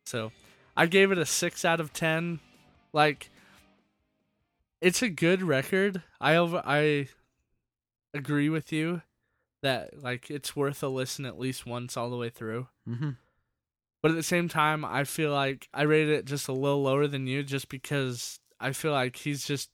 So, 0.06 0.32
I 0.76 0.86
gave 0.88 1.12
it 1.12 1.18
a 1.18 1.26
six 1.26 1.64
out 1.64 1.80
of 1.80 1.94
ten. 1.94 2.40
Like, 2.92 3.30
it's 4.82 5.02
a 5.02 5.08
good 5.08 5.44
record. 5.44 6.02
I 6.20 6.36
over 6.36 6.62
I 6.66 7.08
agree 8.14 8.50
with 8.50 8.72
you 8.72 9.02
that 9.62 10.02
like 10.02 10.30
it's 10.30 10.56
worth 10.56 10.82
a 10.84 10.88
listen 10.88 11.26
at 11.26 11.40
least 11.40 11.66
once 11.66 11.98
all 11.98 12.10
the 12.10 12.18
way 12.18 12.30
through. 12.30 12.68
mm-hmm. 12.88 13.12
But 14.02 14.12
at 14.12 14.16
the 14.16 14.24
same 14.24 14.48
time, 14.48 14.86
I 14.86 15.04
feel 15.04 15.32
like 15.32 15.68
I 15.74 15.82
rated 15.82 16.10
it 16.10 16.26
just 16.26 16.48
a 16.48 16.54
little 16.54 16.82
lower 16.82 17.06
than 17.06 17.28
you, 17.28 17.44
just 17.44 17.68
because 17.68 18.40
I 18.58 18.72
feel 18.72 18.94
like 18.94 19.18
he's 19.18 19.46
just 19.46 19.70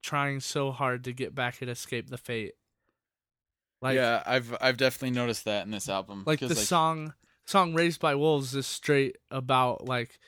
trying 0.00 0.38
so 0.38 0.70
hard 0.70 1.02
to 1.04 1.12
get 1.12 1.34
back 1.34 1.60
at 1.60 1.68
Escape 1.68 2.08
the 2.08 2.18
Fate. 2.18 2.54
Like, 3.80 3.96
yeah, 3.96 4.22
I've 4.24 4.56
I've 4.60 4.76
definitely 4.76 5.16
noticed 5.16 5.44
that 5.46 5.64
in 5.64 5.72
this 5.72 5.88
album. 5.88 6.22
Like 6.24 6.38
the 6.38 6.54
song 6.54 7.14
song 7.44 7.74
raised 7.74 8.00
by 8.00 8.14
wolves 8.14 8.54
is 8.54 8.66
straight 8.66 9.16
about 9.30 9.86
like 9.86 10.20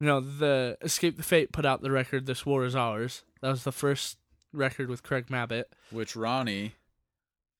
you 0.00 0.06
know 0.06 0.20
the 0.20 0.78
escape 0.82 1.16
the 1.16 1.22
fate 1.22 1.52
put 1.52 1.66
out 1.66 1.82
the 1.82 1.90
record 1.90 2.26
this 2.26 2.46
war 2.46 2.64
is 2.64 2.76
ours 2.76 3.24
that 3.42 3.50
was 3.50 3.64
the 3.64 3.72
first 3.72 4.18
record 4.56 4.88
with 4.88 5.02
craig 5.02 5.26
mabbitt 5.28 5.64
which 5.90 6.16
Ronnie 6.16 6.74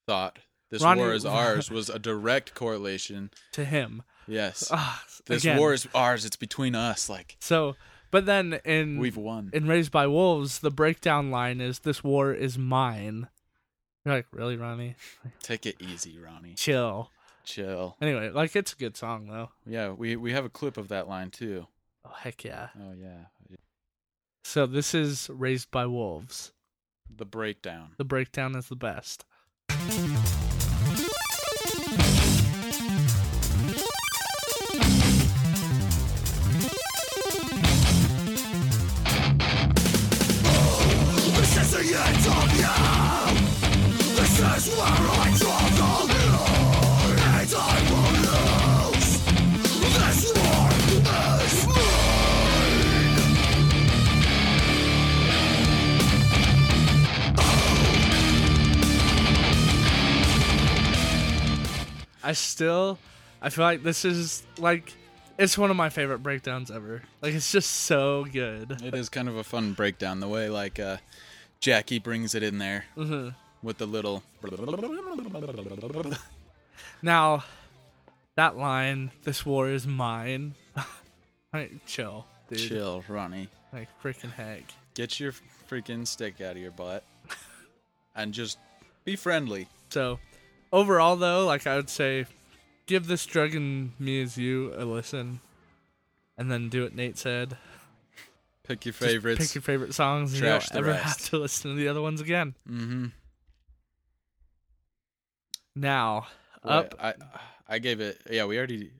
thought 0.06 0.38
this 0.70 0.82
Ronnie- 0.82 1.00
war 1.02 1.12
is 1.12 1.24
ours 1.26 1.70
was 1.70 1.88
a 1.88 1.98
direct 1.98 2.54
correlation. 2.54 3.30
to 3.52 3.64
him 3.64 4.02
Yes, 4.28 4.68
Ah, 4.72 5.04
this 5.26 5.44
again. 5.44 5.56
war 5.56 5.72
is 5.72 5.86
ours. 5.94 6.24
It's 6.24 6.34
between 6.34 6.74
us. 6.74 7.08
Like 7.08 7.36
so 7.38 7.76
but 8.10 8.26
then 8.26 8.54
in 8.64 8.98
we've 8.98 9.16
won. 9.16 9.50
in 9.52 9.68
raised 9.68 9.92
by 9.92 10.06
wolves 10.08 10.58
the 10.60 10.70
breakdown 10.70 11.30
line 11.30 11.60
is 11.60 11.80
this 11.80 12.02
war 12.02 12.32
is 12.32 12.58
mine 12.58 13.28
you're 14.04 14.14
like 14.16 14.26
really 14.32 14.56
ronnie 14.56 14.96
Take 15.42 15.66
it 15.66 15.76
easy, 15.80 16.18
Ronnie. 16.18 16.54
chill 16.54 17.10
Chill. 17.44 17.96
anyway 18.00 18.30
like 18.30 18.56
it's 18.56 18.72
a 18.72 18.76
good 18.76 18.96
song 18.96 19.28
though 19.28 19.50
Yeah, 19.64 19.90
we 19.90 20.16
we 20.16 20.32
have 20.32 20.44
a 20.44 20.48
clip 20.50 20.76
of 20.76 20.88
that 20.88 21.06
line 21.08 21.30
too. 21.30 21.68
oh 22.04 22.14
heck 22.18 22.42
yeah 22.44 22.68
Oh 22.80 22.92
yeah, 23.00 23.26
so 24.44 24.66
this 24.66 24.94
is 24.94 25.28
raised 25.32 25.70
by 25.70 25.86
wolves 25.86 26.52
the 27.14 27.24
breakdown. 27.24 27.92
the 27.96 28.04
breakdown 28.04 28.54
is 28.56 28.68
the 28.68 28.76
best 28.76 29.24
This 41.36 41.56
is 41.58 41.70
the 41.70 41.84
end 41.96 42.26
of 42.26 42.50
you. 42.56 42.74
This 44.16 44.34
is 44.38 44.76
where 44.76 44.86
I 44.86 45.35
I 62.26 62.32
still, 62.32 62.98
I 63.40 63.50
feel 63.50 63.64
like 63.64 63.84
this 63.84 64.04
is 64.04 64.42
like, 64.58 64.92
it's 65.38 65.56
one 65.56 65.70
of 65.70 65.76
my 65.76 65.90
favorite 65.90 66.24
breakdowns 66.24 66.72
ever. 66.72 67.02
Like 67.22 67.34
it's 67.34 67.52
just 67.52 67.70
so 67.70 68.24
good. 68.24 68.82
It 68.82 68.94
is 68.96 69.08
kind 69.08 69.28
of 69.28 69.36
a 69.36 69.44
fun 69.44 69.74
breakdown 69.74 70.18
the 70.18 70.26
way 70.26 70.48
like 70.48 70.80
uh, 70.80 70.96
Jacky 71.60 72.00
brings 72.00 72.34
it 72.34 72.42
in 72.42 72.58
there 72.58 72.84
hmm 72.96 73.28
with 73.62 73.78
the 73.78 73.86
little. 73.86 74.24
Now, 77.00 77.44
that 78.34 78.56
line, 78.56 79.12
"This 79.22 79.46
war 79.46 79.68
is 79.68 79.86
mine." 79.86 80.54
like, 81.52 81.86
chill, 81.86 82.26
dude. 82.48 82.58
Chill, 82.58 83.04
Ronnie. 83.08 83.48
Like 83.72 83.88
freaking 84.02 84.32
heck. 84.32 84.64
Get 84.94 85.20
your 85.20 85.32
freaking 85.70 86.06
stick 86.06 86.40
out 86.40 86.52
of 86.52 86.58
your 86.58 86.72
butt, 86.72 87.04
and 88.16 88.32
just 88.32 88.58
be 89.04 89.14
friendly. 89.14 89.68
So, 89.90 90.18
overall 90.72 91.16
though, 91.16 91.44
like 91.46 91.66
I 91.66 91.76
would 91.76 91.90
say, 91.90 92.26
give 92.86 93.06
this 93.06 93.24
drug 93.26 93.54
in 93.54 93.92
me 93.98 94.20
is 94.20 94.36
you 94.38 94.72
a 94.76 94.84
listen, 94.84 95.40
and 96.38 96.50
then 96.50 96.68
do 96.68 96.82
what 96.84 96.94
Nate 96.94 97.18
said. 97.18 97.56
Pick 98.64 98.84
your 98.84 98.92
Just 98.94 99.04
favorites. 99.04 99.46
Pick 99.46 99.54
your 99.54 99.62
favorite 99.62 99.94
songs, 99.94 100.32
and 100.32 100.42
you 100.42 100.48
don't 100.48 100.74
ever 100.74 100.88
rest. 100.88 101.04
have 101.04 101.30
to 101.30 101.38
listen 101.38 101.70
to 101.70 101.76
the 101.76 101.86
other 101.88 102.02
ones 102.02 102.20
again. 102.20 102.54
mm-hmm. 102.68 103.06
Now, 105.74 106.26
up 106.64 106.94
I 107.00 107.14
I 107.68 107.78
gave 107.78 108.00
it. 108.00 108.20
Yeah, 108.30 108.46
we 108.46 108.56
already. 108.58 108.90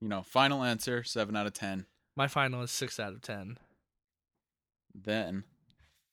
You 0.00 0.08
know, 0.08 0.22
final 0.22 0.62
answer 0.62 1.02
seven 1.04 1.36
out 1.36 1.46
of 1.46 1.54
ten. 1.54 1.86
my 2.16 2.26
final 2.28 2.62
is 2.62 2.70
six 2.70 3.00
out 3.00 3.12
of 3.14 3.22
ten. 3.22 3.56
Then, 4.94 5.44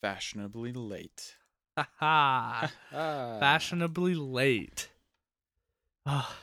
fashionably 0.01 0.72
late. 0.72 1.36
Ha 1.78 2.72
Ah. 2.93 3.38
fashionably 3.39 4.16
late. 4.16 4.89
Ah. 6.05 6.35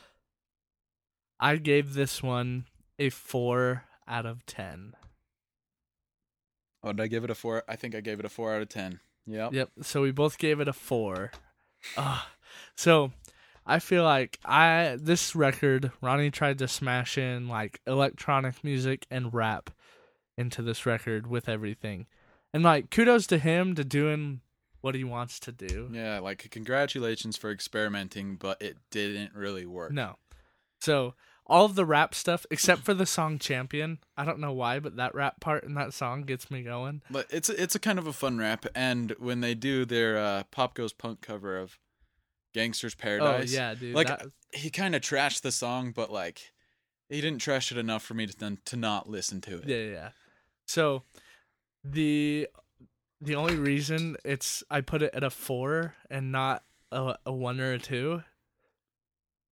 I 1.40 1.56
gave 1.56 1.94
this 1.94 2.22
one 2.22 2.66
a 2.98 3.10
four 3.10 3.84
out 4.06 4.26
of 4.26 4.44
ten. 4.46 4.94
Oh, 6.82 6.92
did 6.92 7.02
I 7.02 7.06
give 7.06 7.24
it 7.24 7.30
a 7.30 7.34
four? 7.34 7.64
I 7.68 7.76
think 7.76 7.94
I 7.94 8.00
gave 8.00 8.18
it 8.18 8.24
a 8.24 8.28
four 8.28 8.54
out 8.54 8.62
of 8.62 8.68
ten. 8.68 9.00
Yep. 9.26 9.52
Yep. 9.52 9.70
So 9.82 10.02
we 10.02 10.10
both 10.10 10.38
gave 10.38 10.60
it 10.60 10.68
a 10.68 10.72
four. 10.72 11.32
Ah. 11.96 12.28
so 12.74 13.12
I 13.66 13.78
feel 13.78 14.02
like 14.02 14.38
I 14.44 14.96
this 15.00 15.36
record 15.36 15.92
Ronnie 16.00 16.30
tried 16.30 16.58
to 16.58 16.68
smash 16.68 17.18
in 17.18 17.46
like 17.46 17.80
electronic 17.86 18.64
music 18.64 19.06
and 19.10 19.32
rap 19.32 19.70
into 20.36 20.62
this 20.62 20.86
record 20.86 21.26
with 21.26 21.48
everything, 21.48 22.06
and 22.52 22.62
like 22.62 22.90
kudos 22.90 23.26
to 23.28 23.38
him 23.38 23.74
to 23.74 23.84
doing 23.84 24.40
what 24.80 24.94
he 24.94 25.04
wants 25.04 25.38
to 25.40 25.52
do. 25.52 25.88
Yeah, 25.92 26.18
like 26.20 26.48
congratulations 26.50 27.36
for 27.36 27.50
experimenting, 27.50 28.36
but 28.36 28.60
it 28.62 28.76
didn't 28.90 29.34
really 29.34 29.66
work. 29.66 29.92
No. 29.92 30.16
So 30.80 31.14
all 31.46 31.64
of 31.64 31.74
the 31.74 31.84
rap 31.86 32.14
stuff, 32.14 32.44
except 32.50 32.82
for 32.82 32.94
the 32.94 33.06
song 33.06 33.38
"Champion," 33.38 33.98
I 34.16 34.24
don't 34.24 34.38
know 34.38 34.52
why, 34.52 34.78
but 34.80 34.96
that 34.96 35.14
rap 35.14 35.40
part 35.40 35.64
in 35.64 35.74
that 35.74 35.92
song 35.94 36.22
gets 36.22 36.50
me 36.50 36.62
going. 36.62 37.02
But 37.10 37.26
it's 37.30 37.48
it's 37.48 37.74
a 37.74 37.78
kind 37.80 37.98
of 37.98 38.06
a 38.06 38.12
fun 38.12 38.38
rap, 38.38 38.66
and 38.74 39.12
when 39.18 39.40
they 39.40 39.54
do 39.54 39.84
their 39.84 40.18
uh, 40.18 40.42
Pop 40.50 40.74
Goes 40.74 40.92
Punk 40.92 41.20
cover 41.20 41.56
of 41.58 41.78
Gangsta's 42.54 42.94
Paradise, 42.94 43.52
Oh 43.52 43.56
yeah, 43.56 43.74
dude. 43.74 43.94
like 43.94 44.08
that- 44.08 44.26
he 44.52 44.70
kind 44.70 44.94
of 44.94 45.02
trashed 45.02 45.40
the 45.42 45.52
song, 45.52 45.90
but 45.92 46.12
like 46.12 46.52
he 47.08 47.20
didn't 47.20 47.40
trash 47.40 47.72
it 47.72 47.78
enough 47.78 48.02
for 48.04 48.14
me 48.14 48.26
to 48.26 48.56
to 48.64 48.76
not 48.76 49.08
listen 49.08 49.40
to 49.42 49.58
it. 49.58 49.68
yeah, 49.68 49.90
yeah. 49.92 50.08
So 50.66 51.02
the 51.82 52.46
the 53.20 53.34
only 53.34 53.56
reason 53.56 54.16
it's 54.24 54.62
I 54.70 54.80
put 54.80 55.02
it 55.02 55.14
at 55.14 55.24
a 55.24 55.30
four 55.30 55.94
and 56.10 56.30
not 56.32 56.64
a, 56.92 57.16
a 57.26 57.32
one 57.32 57.60
or 57.60 57.72
a 57.72 57.78
two 57.78 58.22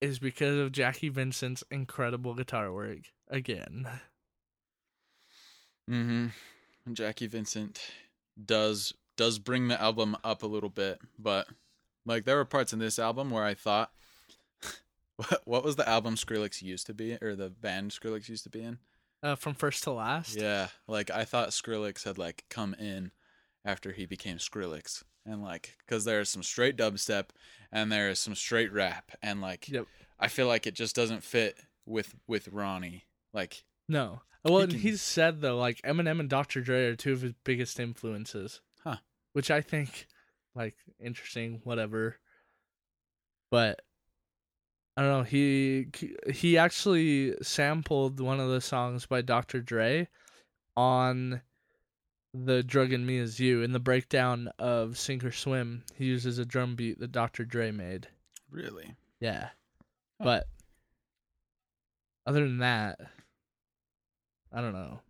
is 0.00 0.18
because 0.18 0.58
of 0.58 0.72
Jacky 0.72 1.08
Vincent's 1.08 1.64
incredible 1.70 2.34
guitar 2.34 2.72
work 2.72 2.98
again. 3.28 3.88
Mm-hmm. 5.90 6.92
Jacky 6.92 7.26
Vincent 7.26 7.80
does 8.42 8.92
does 9.16 9.38
bring 9.38 9.68
the 9.68 9.80
album 9.80 10.16
up 10.22 10.42
a 10.42 10.46
little 10.46 10.68
bit, 10.68 11.00
but 11.18 11.48
like 12.04 12.24
there 12.24 12.36
were 12.36 12.44
parts 12.44 12.72
in 12.72 12.78
this 12.78 12.98
album 12.98 13.30
where 13.30 13.44
I 13.44 13.54
thought, 13.54 13.90
what 15.16 15.42
what 15.44 15.64
was 15.64 15.76
the 15.76 15.88
album 15.88 16.14
Skrillex 16.14 16.62
used 16.62 16.86
to 16.86 16.94
be, 16.94 17.18
or 17.20 17.34
the 17.34 17.50
band 17.50 17.90
Skrillex 17.90 18.28
used 18.28 18.44
to 18.44 18.50
be 18.50 18.62
in? 18.62 18.78
Uh, 19.22 19.34
from 19.34 19.54
first 19.54 19.82
to 19.84 19.92
last. 19.92 20.36
Yeah, 20.36 20.68
like 20.86 21.10
I 21.10 21.24
thought 21.24 21.50
Skrillex 21.50 22.04
had 22.04 22.18
like 22.18 22.44
come 22.50 22.74
in 22.74 23.10
after 23.66 23.92
he 23.92 24.06
became 24.06 24.38
Skrillex, 24.38 25.02
and 25.26 25.42
like 25.42 25.76
because 25.84 26.04
there's 26.06 26.30
some 26.30 26.42
straight 26.42 26.76
dubstep 26.78 27.26
and 27.70 27.92
there's 27.92 28.18
some 28.18 28.34
straight 28.34 28.72
rap, 28.72 29.10
and 29.22 29.42
like 29.42 29.68
Yep. 29.68 29.86
I 30.18 30.28
feel 30.28 30.46
like 30.46 30.66
it 30.66 30.74
just 30.74 30.96
doesn't 30.96 31.22
fit 31.22 31.58
with 31.84 32.14
with 32.26 32.48
Ronnie. 32.48 33.04
Like 33.34 33.64
No. 33.88 34.22
Well, 34.44 34.58
He 34.58 34.62
and 34.62 34.72
can- 34.72 34.80
he's 34.80 35.02
said 35.02 35.40
though, 35.40 35.58
like 35.58 35.82
Eminem 35.82 36.20
and 36.20 36.30
Dr. 36.30 36.60
Dre 36.62 36.86
are 36.86 36.96
two 36.96 37.12
of 37.12 37.20
his 37.22 37.34
biggest 37.44 37.78
influences. 37.80 38.60
Huh. 38.84 38.96
Which 39.32 39.50
I 39.50 39.60
think, 39.60 40.06
like, 40.54 40.76
interesting. 41.00 41.60
Whatever. 41.64 42.16
But 43.50 43.82
I 44.96 45.02
don't 45.02 45.10
know. 45.10 45.22
He 45.24 45.88
he 46.32 46.56
actually 46.56 47.34
sampled 47.42 48.20
one 48.20 48.40
of 48.40 48.48
the 48.48 48.60
songs 48.60 49.04
by 49.06 49.20
Dr. 49.22 49.60
Dre 49.60 50.08
on 50.76 51.42
the 52.44 52.62
"Drug 52.62 52.92
in 52.92 53.06
Me 53.06 53.16
Is 53.18 53.40
You" 53.40 53.62
in 53.62 53.72
the 53.72 53.80
breakdown 53.80 54.48
of 54.58 54.98
"Sink 54.98 55.24
or 55.24 55.32
Swim." 55.32 55.84
He 55.94 56.04
uses 56.06 56.38
a 56.38 56.44
drum 56.44 56.76
beat 56.76 56.98
that 57.00 57.12
Dr. 57.12 57.44
Dre 57.44 57.70
made. 57.70 58.08
Really? 58.50 58.94
Yeah, 59.20 59.48
Huh. 60.20 60.24
but 60.24 60.48
other 62.26 62.40
than 62.46 62.58
that, 62.58 62.98
I 64.52 64.60
don't 64.60 64.72
know. 64.74 65.00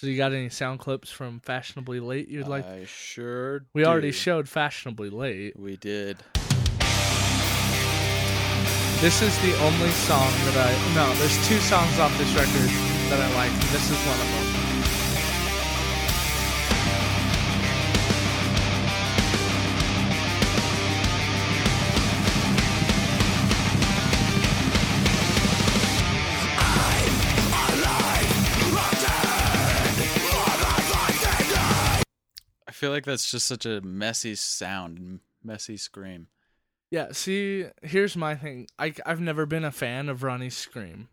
So 0.00 0.06
you 0.06 0.16
got 0.16 0.32
any 0.32 0.48
sound 0.48 0.80
clips 0.80 1.10
from 1.10 1.40
"Fashionably 1.40 2.00
Late" 2.00 2.28
you'd 2.28 2.48
like? 2.48 2.64
I 2.66 2.84
sure. 2.86 3.66
we 3.74 3.84
already 3.84 4.12
showed 4.12 4.48
"Fashionably 4.48 5.10
Late." 5.10 5.58
We 5.58 5.76
did. 5.76 6.16
This 9.00 9.22
is 9.22 9.34
the 9.40 9.56
only 9.64 9.90
song 9.90 10.30
that 10.44 10.56
I 10.56 10.94
no. 10.94 11.14
There's 11.14 11.48
two 11.48 11.58
songs 11.58 11.98
off 11.98 12.16
this 12.18 12.32
record 12.34 12.68
that 13.08 13.20
I 13.20 13.34
like. 13.34 13.52
This 13.72 13.90
is 13.90 13.96
one 14.06 14.20
of 14.20 14.26
them. 14.26 14.49
Feel 32.80 32.90
like 32.90 33.04
that's 33.04 33.30
just 33.30 33.46
such 33.46 33.66
a 33.66 33.82
messy 33.82 34.34
sound, 34.34 35.20
messy 35.44 35.76
scream. 35.76 36.28
Yeah. 36.90 37.08
See, 37.12 37.66
here's 37.82 38.16
my 38.16 38.34
thing. 38.34 38.68
I 38.78 38.94
I've 39.04 39.20
never 39.20 39.44
been 39.44 39.66
a 39.66 39.70
fan 39.70 40.08
of 40.08 40.22
Ronnie's 40.22 40.56
scream, 40.56 41.08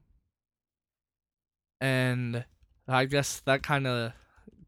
and 1.82 2.46
I 2.88 3.04
guess 3.04 3.42
that 3.42 3.64
kind 3.64 3.86
of 3.86 4.14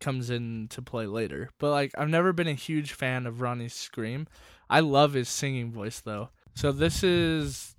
comes 0.02 0.30
into 0.30 0.82
play 0.82 1.06
later. 1.06 1.52
But 1.58 1.72
like, 1.72 1.92
I've 1.98 2.10
never 2.10 2.34
been 2.34 2.48
a 2.50 2.54
huge 2.54 2.92
fan 2.92 3.26
of 3.26 3.40
Ronnie's 3.40 3.74
scream. 3.74 4.28
I 4.70 4.82
love 4.82 5.14
his 5.14 5.30
singing 5.30 5.72
voice 5.72 6.02
though. 6.02 6.30
So 6.54 6.74
this 6.74 7.02
is 7.02 7.76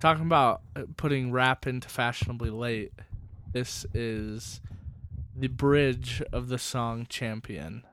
talking 0.00 0.26
about 0.26 0.60
uh, 0.76 0.82
putting 0.98 1.32
rap 1.32 1.66
into 1.66 1.88
fashionably 1.88 2.50
late. 2.50 2.92
This 3.52 3.86
is 3.94 4.60
the 5.34 5.48
bridge 5.48 6.22
of 6.30 6.48
the 6.48 6.58
song 6.58 7.06
Champion. 7.08 7.84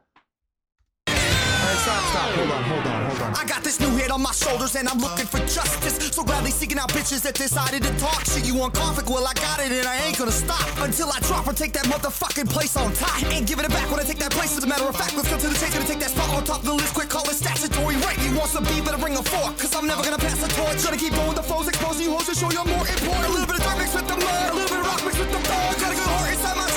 Stop, 1.86 2.04
stop, 2.10 2.30
hold 2.38 2.52
on, 2.52 2.64
hold 2.64 2.86
on, 2.86 3.02
hold 3.10 3.22
on. 3.22 3.34
I 3.36 3.44
got 3.46 3.64
this 3.64 3.80
new 3.80 3.90
hit 3.98 4.12
on 4.12 4.22
my 4.22 4.32
shoulders 4.32 4.76
and 4.76 4.88
I'm 4.88 5.00
looking 5.00 5.26
for 5.26 5.40
justice. 5.46 5.98
So 6.16 6.24
gladly 6.24 6.52
seeking 6.52 6.80
out 6.80 6.90
bitches 6.90 7.22
that 7.24 7.36
decided 7.36 7.84
to 7.84 7.92
talk 8.00 8.26
shit. 8.26 8.46
You 8.46 8.56
want 8.56 8.74
conflict? 8.74 9.10
Well, 9.10 9.26
I 9.28 9.34
got 9.34 9.60
it 9.60 9.72
and 9.72 9.88
I 9.88 9.98
ain't 10.06 10.18
gonna 10.18 10.32
stop 10.32 10.66
until 10.80 11.12
I 11.12 11.20
drop 11.22 11.48
or 11.48 11.54
take 11.54 11.74
that 11.74 11.86
motherfucking 11.86 12.50
place 12.50 12.78
on 12.78 12.94
top. 12.94 13.22
Ain't 13.34 13.48
giving 13.48 13.66
it 13.66 13.72
back 13.72 13.90
when 13.92 14.00
I 14.00 14.04
take 14.04 14.20
that 14.20 14.32
place. 14.32 14.58
As 14.58 14.64
a 14.64 14.68
matter 14.68 14.86
of 14.86 14.96
fact, 14.96 15.16
let's 15.18 15.30
go 15.30 15.38
to 15.38 15.48
the 15.48 15.58
chase. 15.58 15.74
Gonna 15.74 15.86
take 15.86 16.00
that 16.00 16.12
spot 16.12 16.30
on 16.34 16.44
top 16.44 16.60
of 16.62 16.66
the 16.66 16.74
list. 16.74 16.94
Quick, 16.94 17.10
call 17.10 17.28
it 17.30 17.36
statutory 17.36 17.96
rape. 17.98 18.18
You 18.22 18.38
want 18.38 18.50
some 18.50 18.64
beef? 18.64 18.86
Better 18.86 18.98
bring 18.98 19.18
a 19.18 19.24
fork. 19.24 19.58
Cause 19.58 19.76
I'm 19.76 19.86
never 19.86 20.04
gonna 20.04 20.18
pass 20.18 20.40
the 20.42 20.50
torch. 20.54 20.82
Gonna 20.84 20.98
keep 20.98 21.14
going 21.14 21.28
with 21.28 21.38
the 21.38 21.44
foes, 21.44 21.68
exposing 21.68 22.06
you 22.06 22.14
hoes 22.14 22.26
to 22.30 22.36
show 22.36 22.50
you're 22.50 22.66
more 22.66 22.88
important. 22.88 23.26
A 23.26 23.34
little 23.34 23.50
bit 23.50 23.58
of 23.60 23.64
dirt 23.66 23.78
mixed 23.78 23.96
with 23.96 24.08
the 24.08 24.18
mud. 24.18 24.50
A 24.50 24.56
little 24.56 24.70
bit 24.70 24.80
of 24.80 24.88
rock 24.88 25.02
mixed 25.06 25.20
with 25.20 25.32
the 25.32 25.42
thug. 25.46 25.74
Got 25.82 25.92
a 25.92 25.96
good 25.98 26.10
heart 26.14 26.30
inside 26.34 26.58
my 26.58 26.75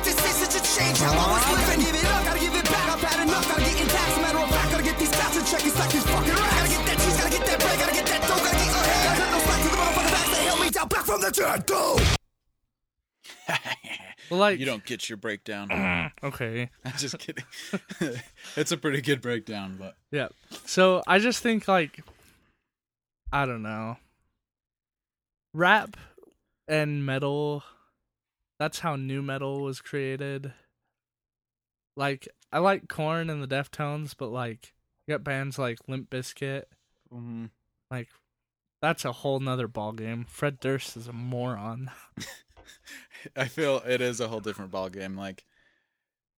presented 0.00 0.04
with 0.04 0.04
this 0.04 0.18
message 0.24 0.52
to 0.56 0.60
change 0.78 0.98
how 0.98 1.12
I 1.12 1.26
was 1.32 1.44
living. 1.50 1.84
Give 1.84 1.94
it 1.94 2.04
up, 2.10 2.24
gotta 2.24 2.40
give 2.40 2.54
it 2.54 2.64
back. 2.64 2.88
I've 2.90 3.00
had 3.00 3.26
enough. 3.26 3.48
Gotta 3.48 3.62
get 3.62 3.80
in 3.80 3.88
tax. 3.88 4.16
Matter 4.20 4.38
of 4.38 4.50
fact, 4.50 4.70
gotta 4.72 4.84
get 4.84 4.98
these 4.98 5.10
stats 5.10 5.38
in 5.38 5.44
check. 5.44 5.66
It's 5.66 5.78
like 5.78 5.90
this 5.90 6.04
fucking 6.04 6.34
rap. 6.34 6.50
Gotta 6.50 6.70
get 6.70 6.86
that 6.86 6.98
cheese, 6.98 7.16
gotta 7.16 7.30
get 7.30 7.46
that 7.46 7.58
bread, 7.60 7.78
gotta 7.78 7.94
get 7.94 8.06
that 8.06 8.22
dough, 8.22 8.36
gotta 8.40 8.56
get 8.56 8.74
ahead. 8.74 9.04
Gotta 9.04 9.20
cut 9.20 9.30
no 9.30 9.38
slack 9.40 9.60
to 9.60 9.68
the 9.68 9.76
motherfucking 9.76 10.12
backs 10.12 10.30
that 10.30 10.42
held 10.46 10.60
me 10.60 10.70
down 10.70 10.88
back 10.88 11.04
from 11.04 11.20
the 11.20 11.30
dead. 11.30 11.66
Go! 11.70 11.98
Like 14.30 14.60
you 14.60 14.66
don't 14.66 14.84
get 14.84 15.08
your 15.08 15.16
breakdown. 15.16 16.12
okay. 16.22 16.70
I'm 16.84 16.92
just 16.96 17.18
kidding. 17.18 17.44
it's 18.56 18.70
a 18.70 18.76
pretty 18.76 19.00
good 19.00 19.20
breakdown, 19.20 19.76
but 19.78 19.96
Yeah. 20.12 20.28
So 20.66 21.02
I 21.06 21.18
just 21.18 21.42
think 21.42 21.66
like 21.66 22.00
I 23.32 23.44
don't 23.46 23.62
know. 23.62 23.96
Rap 25.52 25.96
and 26.68 27.04
metal 27.04 27.64
that's 28.60 28.80
how 28.80 28.94
nu 28.94 29.22
metal 29.22 29.62
was 29.62 29.80
created. 29.80 30.52
Like 31.96 32.28
I 32.52 32.58
like 32.58 32.88
Korn 32.88 33.30
and 33.30 33.42
the 33.42 33.48
Deftones, 33.48 34.14
but 34.16 34.28
like 34.28 34.74
you 35.06 35.14
got 35.14 35.24
bands 35.24 35.58
like 35.58 35.78
Limp 35.88 36.10
Bizkit, 36.10 36.64
mm-hmm. 37.12 37.46
like 37.90 38.08
that's 38.82 39.06
a 39.06 39.12
whole 39.12 39.40
nother 39.40 39.66
ballgame. 39.66 40.28
Fred 40.28 40.60
Durst 40.60 40.96
is 40.96 41.08
a 41.08 41.12
moron. 41.12 41.90
I 43.36 43.46
feel 43.46 43.82
it 43.86 44.02
is 44.02 44.20
a 44.20 44.28
whole 44.28 44.40
different 44.40 44.70
ball 44.70 44.90
game. 44.90 45.16
Like 45.16 45.44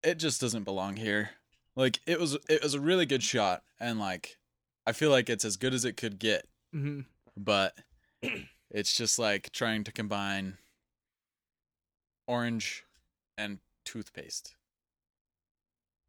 it 0.05 0.15
just 0.15 0.41
doesn't 0.41 0.65
belong 0.65 0.97
here. 0.97 1.31
Like 1.75 1.99
it 2.07 2.21
was 2.21 2.39
it 2.49 2.63
was 2.63 2.75
a 2.75 2.81
really 2.81 3.05
good 3.05 3.25
shot 3.25 3.65
and 3.81 3.99
like 3.99 4.39
I 4.87 4.93
feel 4.93 5.11
like 5.11 5.29
it's 5.29 5.45
as 5.45 5.57
good 5.57 5.75
as 5.75 5.85
it 5.85 5.97
could 5.97 6.21
get, 6.21 6.47
hmm 6.73 7.01
but 7.37 7.77
it's 8.71 8.95
just 8.95 9.19
like 9.19 9.51
trying 9.53 9.83
to 9.85 9.93
combine 9.93 10.59
orange 12.33 12.85
and 13.37 13.59
toothpaste. 13.85 14.57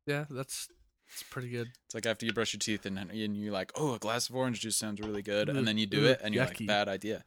Yeah, 0.05 0.25
that's 0.29 0.69
it's 1.11 1.23
pretty 1.23 1.49
good. 1.49 1.69
It's 1.85 1.95
like 1.95 2.05
after 2.05 2.25
you 2.25 2.33
brush 2.33 2.53
your 2.53 2.59
teeth 2.59 2.85
and 2.85 2.97
and 2.97 3.37
you're 3.37 3.53
like, 3.53 3.71
"Oh, 3.75 3.93
a 3.93 3.99
glass 3.99 4.29
of 4.29 4.35
orange 4.35 4.61
juice 4.61 4.77
sounds 4.77 5.01
really 5.01 5.21
good." 5.21 5.49
And 5.49 5.59
mm, 5.59 5.65
then 5.65 5.77
you 5.77 5.85
do 5.85 6.01
mm, 6.01 6.11
it 6.11 6.21
and 6.23 6.33
you're 6.33 6.45
like, 6.45 6.65
"Bad 6.65 6.87
idea." 6.87 7.23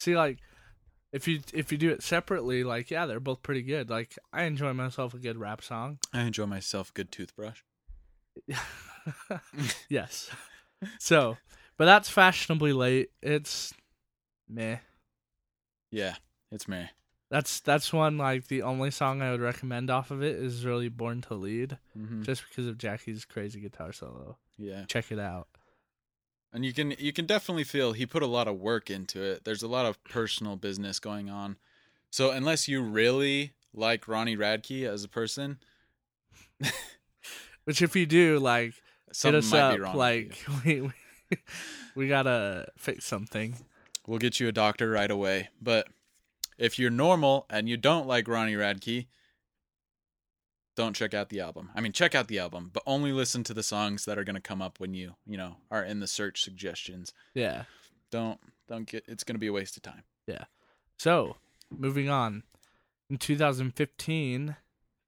See, 0.00 0.16
like, 0.16 0.38
if 1.12 1.28
you 1.28 1.40
if 1.52 1.70
you 1.70 1.78
do 1.78 1.90
it 1.90 2.02
separately, 2.02 2.64
like, 2.64 2.90
yeah, 2.90 3.06
they're 3.06 3.20
both 3.20 3.42
pretty 3.42 3.62
good. 3.62 3.90
Like, 3.90 4.18
I 4.32 4.44
enjoy 4.44 4.72
myself 4.72 5.14
a 5.14 5.18
good 5.18 5.36
rap 5.36 5.62
song. 5.62 5.98
I 6.12 6.22
enjoy 6.22 6.46
myself 6.46 6.90
a 6.90 6.92
good 6.92 7.12
toothbrush. 7.12 7.60
yes. 9.88 10.30
So, 10.98 11.36
but 11.76 11.84
that's 11.84 12.08
fashionably 12.08 12.72
late. 12.72 13.10
It's 13.22 13.72
meh. 14.48 14.78
Yeah, 15.90 16.16
it's 16.50 16.66
me. 16.66 16.88
That's 17.32 17.60
that's 17.60 17.94
one 17.94 18.18
like 18.18 18.48
the 18.48 18.60
only 18.60 18.90
song 18.90 19.22
I 19.22 19.30
would 19.30 19.40
recommend 19.40 19.88
off 19.90 20.10
of 20.10 20.22
it 20.22 20.36
is 20.36 20.66
really 20.66 20.90
Born 20.90 21.22
to 21.22 21.34
Lead, 21.34 21.78
hmm 21.96 22.22
just 22.22 22.44
because 22.46 22.66
of 22.66 22.76
Jacky's 22.76 23.24
crazy 23.24 23.58
guitar 23.58 23.90
solo. 23.90 24.36
Yeah. 24.58 24.84
Check 24.86 25.10
it 25.10 25.18
out. 25.18 25.48
And 26.52 26.62
you 26.62 26.74
can 26.74 26.90
you 26.98 27.10
can 27.10 27.24
definitely 27.24 27.64
feel 27.64 27.94
he 27.94 28.04
put 28.04 28.22
a 28.22 28.26
lot 28.26 28.48
of 28.48 28.60
work 28.60 28.90
into 28.90 29.22
it. 29.22 29.44
There's 29.44 29.62
a 29.62 29.66
lot 29.68 29.86
of 29.86 30.04
personal 30.04 30.56
business 30.56 31.00
going 31.00 31.30
on. 31.30 31.56
So 32.10 32.30
unless 32.32 32.68
you 32.68 32.82
really 32.82 33.52
like 33.72 34.06
Ronnie 34.06 34.36
Radke 34.36 34.86
as 34.86 35.02
a 35.02 35.08
person, 35.08 35.58
Which 37.64 37.80
if 37.80 37.94
you 37.96 38.06
do, 38.06 38.38
like, 38.40 38.74
hit 38.74 39.16
something 39.16 39.38
us 39.38 39.50
might 39.52 39.60
up. 39.60 39.74
be 39.76 39.80
wrong. 39.80 39.92
with 39.92 39.98
like, 39.98 40.38
we, 40.66 40.80
we 40.82 41.38
we 41.94 42.08
gotta 42.08 42.66
fix 42.76 43.04
something. 43.06 43.54
we'll 44.06 44.18
get 44.18 44.40
you 44.40 44.48
a 44.48 44.52
doctor 44.52 44.90
right 44.90 45.10
away. 45.10 45.48
But 45.60 45.88
if 46.62 46.78
you're 46.78 46.90
normal 46.90 47.44
and 47.50 47.68
you 47.68 47.76
don't 47.76 48.06
like 48.06 48.28
Ronnie 48.28 48.54
Radke, 48.54 49.06
don't 50.76 50.94
check 50.94 51.12
out 51.12 51.28
the 51.28 51.40
album. 51.40 51.70
I 51.74 51.80
mean, 51.80 51.90
check 51.90 52.14
out 52.14 52.28
the 52.28 52.38
album, 52.38 52.70
but 52.72 52.84
only 52.86 53.10
listen 53.10 53.42
to 53.44 53.54
the 53.54 53.64
songs 53.64 54.04
that 54.04 54.16
are 54.16 54.22
going 54.22 54.36
to 54.36 54.40
come 54.40 54.62
up 54.62 54.78
when 54.78 54.94
you, 54.94 55.16
you 55.26 55.36
know, 55.36 55.56
are 55.72 55.82
in 55.82 55.98
the 55.98 56.06
search 56.06 56.40
suggestions. 56.40 57.12
Yeah. 57.34 57.64
Don't 58.12 58.38
don't 58.68 58.86
get 58.86 59.04
it's 59.08 59.24
going 59.24 59.34
to 59.34 59.40
be 59.40 59.48
a 59.48 59.52
waste 59.52 59.76
of 59.76 59.82
time. 59.82 60.04
Yeah. 60.28 60.44
So, 60.98 61.36
moving 61.68 62.08
on. 62.08 62.44
In 63.10 63.18
2015, 63.18 64.56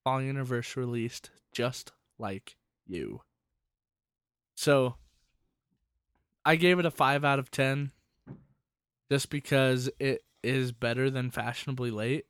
Falling 0.03 0.29
in 0.29 0.37
Reverse 0.37 0.77
released 0.77 1.31
Just 1.53 1.93
Like 2.19 2.57
You. 2.85 3.23
So, 4.57 4.97
I 6.45 6.57
gave 6.57 6.81
it 6.81 6.85
a 6.85 6.91
5 6.91 7.25
out 7.25 7.39
of 7.39 7.53
10 7.53 7.93
just 9.11 9.31
because 9.31 9.89
it 10.01 10.25
is 10.45 10.73
better 10.73 11.11
than 11.11 11.31
Fashionably 11.31 11.91
Late, 11.91 12.27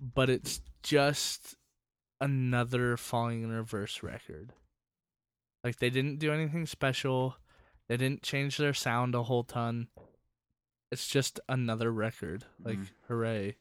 but 0.00 0.28
it's 0.30 0.60
just 0.82 1.56
another 2.20 2.96
Falling 2.96 3.42
in 3.42 3.50
Reverse 3.50 4.02
record. 4.02 4.52
Like, 5.62 5.76
they 5.78 5.90
didn't 5.90 6.18
do 6.18 6.32
anything 6.32 6.66
special, 6.66 7.36
they 7.88 7.96
didn't 7.96 8.22
change 8.22 8.56
their 8.56 8.74
sound 8.74 9.14
a 9.14 9.22
whole 9.24 9.44
ton. 9.44 9.88
It's 10.90 11.06
just 11.08 11.38
another 11.48 11.92
record. 11.92 12.44
Like, 12.64 12.78
Mhm. 12.78 12.88
hooray. 13.08 13.56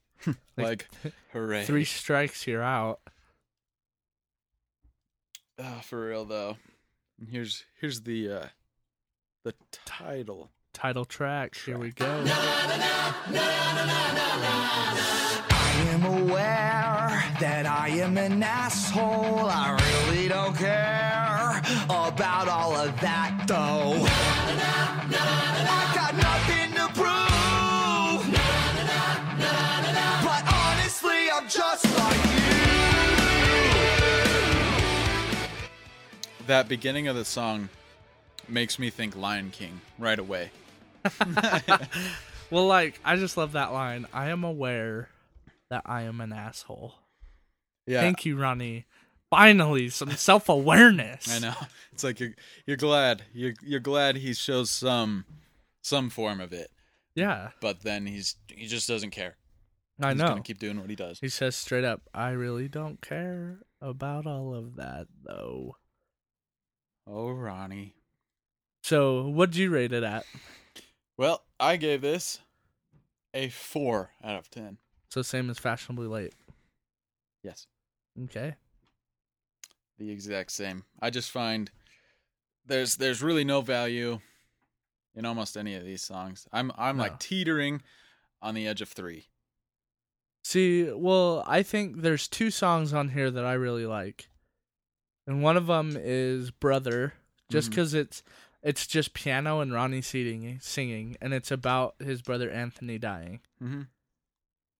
Like, 0.55 0.87
hooray. 1.33 1.63
Three 1.65 1.83
strikes, 1.85 2.47
you're 2.47 2.63
out. 2.63 3.01
Oh, 5.59 5.81
for 5.83 6.07
real 6.07 6.25
though. 6.25 6.57
Here's 7.29 7.65
here's 7.81 8.01
the 8.01 8.31
uh 8.31 8.45
the 9.43 9.55
title. 9.85 10.51
Title 10.77 11.05
track. 11.05 11.55
Here 11.65 11.79
we 11.79 11.89
go. 11.89 12.05
I 12.05 13.33
am 15.89 16.05
aware 16.05 17.23
that 17.39 17.65
I 17.65 17.87
am 17.87 18.15
an 18.15 18.43
asshole. 18.43 19.49
I 19.49 19.71
really 20.11 20.27
don't 20.27 20.55
care. 20.55 21.63
about 21.89 22.47
all 22.47 22.75
of 22.75 22.95
that 23.01 23.45
though. 23.47 24.05
I 25.17 25.91
got 25.95 26.15
nothing 26.15 26.73
to 26.75 26.87
prove. 26.93 28.21
But 30.23 30.43
honestly, 30.53 31.31
I'm 31.33 31.49
just 31.49 31.85
like 31.97 32.23
you. 36.37 36.45
That 36.45 36.69
beginning 36.69 37.07
of 37.07 37.15
the 37.15 37.25
song 37.25 37.69
makes 38.47 38.77
me 38.77 38.91
think 38.91 39.15
Lion 39.15 39.49
King 39.49 39.81
right 39.97 40.19
away. 40.19 40.51
Well, 42.49 42.65
like 42.65 42.97
I 43.03 43.17
just 43.17 43.35
love 43.35 43.51
that 43.53 43.73
line. 43.73 44.07
I 44.13 44.29
am 44.29 44.45
aware 44.45 45.09
that 45.69 45.81
I 45.85 46.03
am 46.03 46.21
an 46.21 46.31
asshole. 46.31 46.95
Yeah, 47.85 47.99
Thank 47.99 48.25
you, 48.25 48.37
Ronnie. 48.37 48.85
Finally, 49.29 49.89
some 49.89 50.11
self 50.11 50.47
awareness. 50.47 51.29
I 51.35 51.39
know. 51.39 51.55
It's 51.91 52.05
like 52.05 52.21
you're 52.21 52.35
you're 52.65 52.77
glad 52.77 53.23
you're 53.33 53.53
you're 53.61 53.81
glad 53.81 54.15
he 54.15 54.33
shows 54.33 54.71
some 54.71 55.25
some 55.81 56.09
form 56.09 56.39
of 56.39 56.53
it, 56.53 56.71
Yeah, 57.15 57.49
but 57.59 57.81
then 57.83 58.05
he's 58.05 58.35
he 58.47 58.65
just 58.67 58.87
doesn't 58.87 59.11
care. 59.11 59.35
I 60.01 60.11
He's 60.13 60.21
know. 60.21 60.27
gonna 60.29 60.41
keep 60.41 60.59
doing 60.59 60.79
what 60.79 60.89
he 60.89 60.95
does. 60.95 61.19
He 61.19 61.27
says 61.27 61.55
straight 61.57 61.83
up, 61.83 62.01
I 62.13 62.29
really 62.29 62.69
don't 62.69 63.01
care 63.01 63.57
about 63.81 64.25
all 64.25 64.53
of 64.55 64.77
that, 64.77 65.07
though. 65.25 65.75
Oh, 67.05 67.29
Ronnie. 67.31 67.95
So, 68.83 69.27
what'd 69.27 69.55
you 69.57 69.69
rate 69.69 69.91
it 69.91 70.03
at? 70.03 70.25
Well, 71.17 71.43
I 71.59 71.77
gave 71.77 72.01
this 72.01 72.39
a 73.33 73.49
four 73.49 74.11
out 74.23 74.35
of 74.37 74.49
ten. 74.49 74.77
So, 75.09 75.21
same 75.21 75.49
as 75.49 75.57
Fashionably 75.57 76.07
Late. 76.07 76.33
Yes, 77.43 77.67
Okay. 78.25 78.55
the 79.97 80.11
exact 80.11 80.51
same. 80.51 80.83
I 81.01 81.09
just 81.09 81.31
find 81.31 81.71
there's 82.65 82.97
there's 82.97 83.23
really 83.23 83.43
no 83.43 83.61
value 83.61 84.19
in 85.15 85.25
almost 85.25 85.55
any 85.57 85.75
of 85.75 85.83
these 85.85 86.03
songs. 86.03 86.47
I'm 86.51 86.71
I'm 86.77 86.97
No. 86.97 87.03
like 87.03 87.19
teetering 87.19 87.81
on 88.41 88.53
the 88.53 88.67
edge 88.67 88.81
of 88.81 88.89
three. 88.89 89.27
See, 90.43 90.91
well, 90.91 91.43
I 91.47 91.63
think 91.63 92.01
there's 92.01 92.27
two 92.27 92.51
songs 92.51 92.93
on 92.93 93.09
here 93.09 93.31
that 93.31 93.45
I 93.45 93.53
really 93.53 93.85
like. 93.85 94.29
And 95.25 95.41
one 95.43 95.57
of 95.57 95.67
them 95.67 95.97
is 95.99 96.51
Brother, 96.51 97.13
just 97.49 97.65
mm-hmm. 97.65 97.71
because 97.71 97.93
it's 97.93 98.23
it's 98.67 98.85
just 98.85 99.13
piano 99.13 99.61
and 99.61 99.71
Ronnie 99.71 100.01
singing, 100.01 100.59
singing, 100.61 101.15
and 101.21 101.33
it's 101.33 101.51
about 101.51 101.95
his 101.99 102.21
brother 102.21 102.51
Anthony 102.51 102.97
dying. 102.97 103.39
Mm-hmm. 103.63 103.83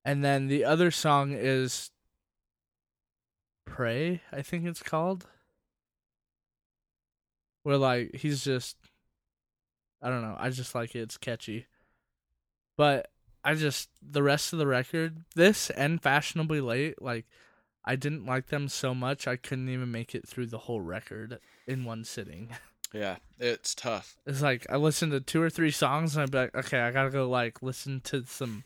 And 0.04 0.26
then 0.26 0.48
the 0.48 0.66
other 0.66 0.92
song 0.92 1.32
is 1.32 1.92
Pray, 3.64 4.24
I 4.30 4.42
think 4.42 4.66
it's 4.66 4.84
called. 4.84 5.28
Where 7.64 7.78
like 7.78 8.14
he's 8.16 8.44
just 8.44 8.76
I 10.02 10.10
don't 10.10 10.22
know, 10.22 10.36
I 10.38 10.50
just 10.50 10.76
like 10.76 10.94
it, 10.94 11.04
it's 11.04 11.18
catchy. 11.18 11.68
But 12.76 13.10
I 13.42 13.56
just 13.56 13.90
the 14.02 14.22
rest 14.22 14.52
of 14.52 14.60
the 14.60 14.68
record, 14.68 15.24
this 15.34 15.70
and 15.70 16.04
Fashionably 16.04 16.60
Late, 16.60 17.02
like 17.02 17.26
I 17.86 17.96
didn't 17.96 18.26
like 18.26 18.48
them 18.48 18.68
so 18.68 18.94
much 18.94 19.30
I 19.30 19.38
couldn't 19.38 19.70
even 19.70 19.94
make 19.94 20.14
it 20.14 20.28
through 20.28 20.48
the 20.48 20.58
whole 20.58 20.82
record 20.82 21.40
in 21.66 21.86
one 21.86 22.04
sitting. 22.04 22.50
Yeah, 22.94 23.18
it's 23.40 23.76
tough. 23.76 24.16
It's 24.26 24.42
like 24.42 24.66
I 24.70 24.78
listened 24.78 25.12
to 25.12 25.20
two 25.20 25.42
or 25.42 25.50
three 25.50 25.72
songs 25.72 26.16
and 26.16 26.24
I'd 26.24 26.32
be 26.32 26.38
like, 26.38 26.56
okay, 26.56 26.80
I 26.80 26.92
gotta 26.92 27.10
go 27.10 27.30
like 27.30 27.62
listen 27.62 28.00
to 28.06 28.26
some 28.26 28.64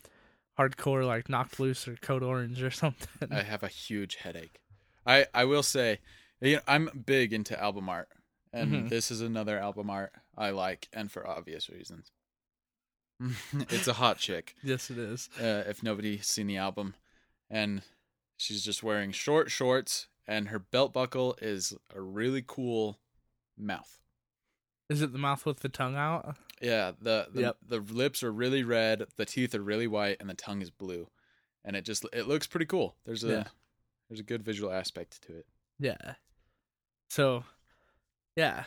hardcore 0.58 1.04
like 1.06 1.28
Knocked 1.28 1.58
Loose 1.58 1.88
or 1.88 1.96
Code 1.96 2.22
Orange 2.22 2.62
or 2.62 2.70
something. 2.82 3.28
I 3.32 3.42
have 3.42 3.62
a 3.62 3.68
huge 3.68 4.16
headache. 4.16 4.60
I 5.06 5.26
I 5.34 5.44
will 5.44 5.62
say, 5.64 5.98
you 6.40 6.56
know, 6.56 6.62
I'm 6.68 7.02
big 7.06 7.32
into 7.32 7.60
album 7.60 7.88
art, 7.88 8.08
and 8.52 8.72
Mhm. 8.72 8.88
this 8.90 9.10
is 9.10 9.20
another 9.20 9.58
album 9.58 9.90
art 9.90 10.12
I 10.36 10.50
like, 10.50 10.88
and 10.92 11.10
for 11.10 11.26
obvious 11.26 11.68
reasons. 11.68 12.12
it's 13.70 13.88
a 13.88 13.92
hot 13.94 14.18
chick. 14.18 14.54
yes, 14.62 14.90
it 14.90 14.98
is. 14.98 15.28
Uh, 15.40 15.62
if 15.66 15.82
nobody's 15.82 16.26
seen 16.26 16.46
the 16.46 16.56
album, 16.56 16.94
and 17.50 17.82
she's 18.36 18.64
just 18.64 18.82
wearing 18.82 19.12
short 19.12 19.50
shorts, 19.50 20.08
and 20.26 20.48
her 20.48 20.58
belt 20.58 20.92
buckle 20.92 21.36
is 21.40 21.72
a 21.94 22.00
really 22.00 22.42
cool 22.46 22.98
mouth. 23.56 23.98
Is 24.88 25.00
it 25.02 25.12
the 25.12 25.18
mouth 25.18 25.46
with 25.46 25.60
the 25.60 25.68
tongue 25.68 25.96
out? 25.96 26.36
Yeah, 26.60 26.92
the 27.00 27.28
the, 27.32 27.40
Yep. 27.40 27.56
the 27.66 27.78
lips 27.80 28.22
are 28.22 28.32
really 28.32 28.62
red, 28.62 29.04
the 29.16 29.24
teeth 29.24 29.54
are 29.54 29.62
really 29.62 29.86
white, 29.86 30.18
and 30.20 30.28
the 30.28 30.34
tongue 30.34 30.60
is 30.62 30.70
blue, 30.70 31.08
and 31.64 31.74
it 31.76 31.84
just 31.84 32.04
it 32.12 32.28
looks 32.28 32.46
pretty 32.46 32.66
cool. 32.66 32.96
There's 33.04 33.24
a 33.24 33.28
Yeah. 33.28 33.44
there's 34.08 34.20
a 34.20 34.24
good 34.24 34.42
visual 34.42 34.70
aspect 34.72 35.22
to 35.26 35.36
it. 35.38 35.46
Yeah. 35.78 36.14
So, 37.08 37.44
yeah, 38.36 38.64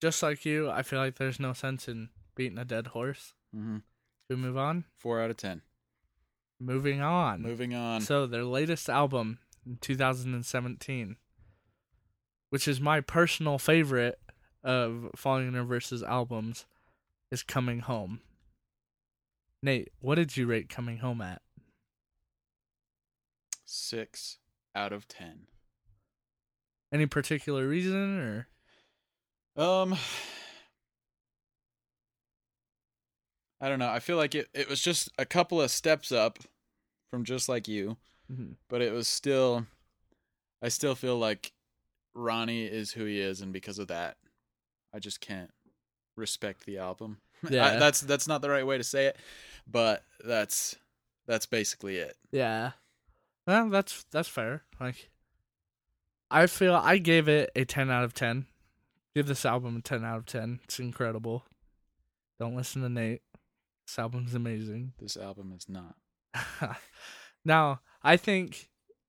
just 0.00 0.22
like 0.22 0.44
you, 0.44 0.70
I 0.70 0.82
feel 0.82 0.98
like 0.98 1.16
there's 1.16 1.38
no 1.40 1.52
sense 1.52 1.86
in 1.88 2.08
beating 2.34 2.58
a 2.58 2.64
dead 2.64 2.88
horse. 2.88 3.34
Mm-hmm. 3.54 3.78
Should 4.30 4.36
we 4.38 4.42
move 4.42 4.56
on? 4.56 4.84
Four 4.96 5.20
out 5.20 5.30
of 5.30 5.36
ten. 5.36 5.62
Moving 6.58 7.00
on. 7.00 7.42
Moving 7.42 7.74
on. 7.74 8.00
So 8.00 8.26
their 8.26 8.44
latest 8.44 8.88
album 8.88 9.38
in 9.66 9.76
2017, 9.80 11.16
which 12.50 12.66
is 12.68 12.80
my 12.80 13.00
personal 13.00 13.58
favorite 13.58 14.20
of 14.62 15.10
Falling 15.16 15.48
in 15.48 15.54
Reverse's 15.56 16.02
albums, 16.02 16.66
is 17.30 17.42
Coming 17.42 17.80
Home. 17.80 18.20
Nate, 19.62 19.90
what 20.00 20.16
did 20.16 20.36
you 20.36 20.46
rate 20.46 20.68
Coming 20.68 20.98
Home 20.98 21.20
at? 21.20 21.40
Six 23.64 24.38
out 24.74 24.92
of 24.92 25.08
ten. 25.08 25.46
Any 26.92 27.06
particular 27.06 27.66
reason 27.68 28.18
or 28.18 28.48
Um, 29.56 29.96
I 33.60 33.68
don't 33.68 33.78
know. 33.78 33.88
I 33.90 34.00
feel 34.00 34.16
like 34.16 34.34
it. 34.34 34.48
It 34.52 34.68
was 34.68 34.80
just 34.80 35.08
a 35.18 35.24
couple 35.24 35.60
of 35.60 35.70
steps 35.70 36.10
up 36.10 36.38
from 37.10 37.24
just 37.24 37.48
like 37.48 37.68
you, 37.68 37.96
Mhm. 38.30 38.56
but 38.68 38.82
it 38.82 38.92
was 38.92 39.08
still. 39.08 39.66
I 40.60 40.68
still 40.68 40.94
feel 40.94 41.18
like 41.18 41.52
Ronnie 42.14 42.64
is 42.66 42.92
who 42.92 43.04
he 43.04 43.20
is, 43.20 43.40
and 43.40 43.52
because 43.52 43.78
of 43.78 43.88
that, 43.88 44.16
I 44.94 44.98
just 44.98 45.20
can't 45.20 45.50
respect 46.16 46.66
the 46.66 46.78
album. 46.78 47.18
I- 47.44 47.48
Yeah. 47.52 47.78
that's 47.78 48.00
that's 48.00 48.28
not 48.28 48.42
the 48.42 48.50
right 48.50 48.66
way 48.66 48.78
to 48.78 48.84
say 48.84 49.06
it, 49.06 49.16
but 49.66 50.04
that's 50.24 50.76
that's 51.26 51.46
basically 51.46 51.96
it. 51.96 52.16
Yeah. 52.30 52.72
Well, 53.46 53.68
that's 53.70 54.04
that's 54.10 54.28
fair. 54.28 54.62
Like 54.80 55.10
I 56.30 56.46
feel 56.46 56.74
I 56.74 56.98
gave 56.98 57.28
it 57.28 57.50
a 57.56 57.64
10 57.64 57.90
out 57.90 58.04
of 58.04 58.14
10. 58.14 58.46
Give 59.14 59.26
this 59.26 59.44
album 59.44 59.76
a 59.76 59.80
10 59.82 60.04
out 60.04 60.16
of 60.18 60.26
10. 60.26 60.60
It's 60.64 60.78
incredible. 60.80 61.44
Don't 62.40 62.56
listen 62.56 62.80
to 62.82 62.88
Nate. 62.88 63.20
This 63.86 63.98
album's 63.98 64.34
amazing. 64.34 64.92
This 65.00 65.16
album 65.16 65.52
is 65.56 65.68
not. 65.68 65.96
now, 67.44 67.80
I 68.02 68.16
think 68.16 68.68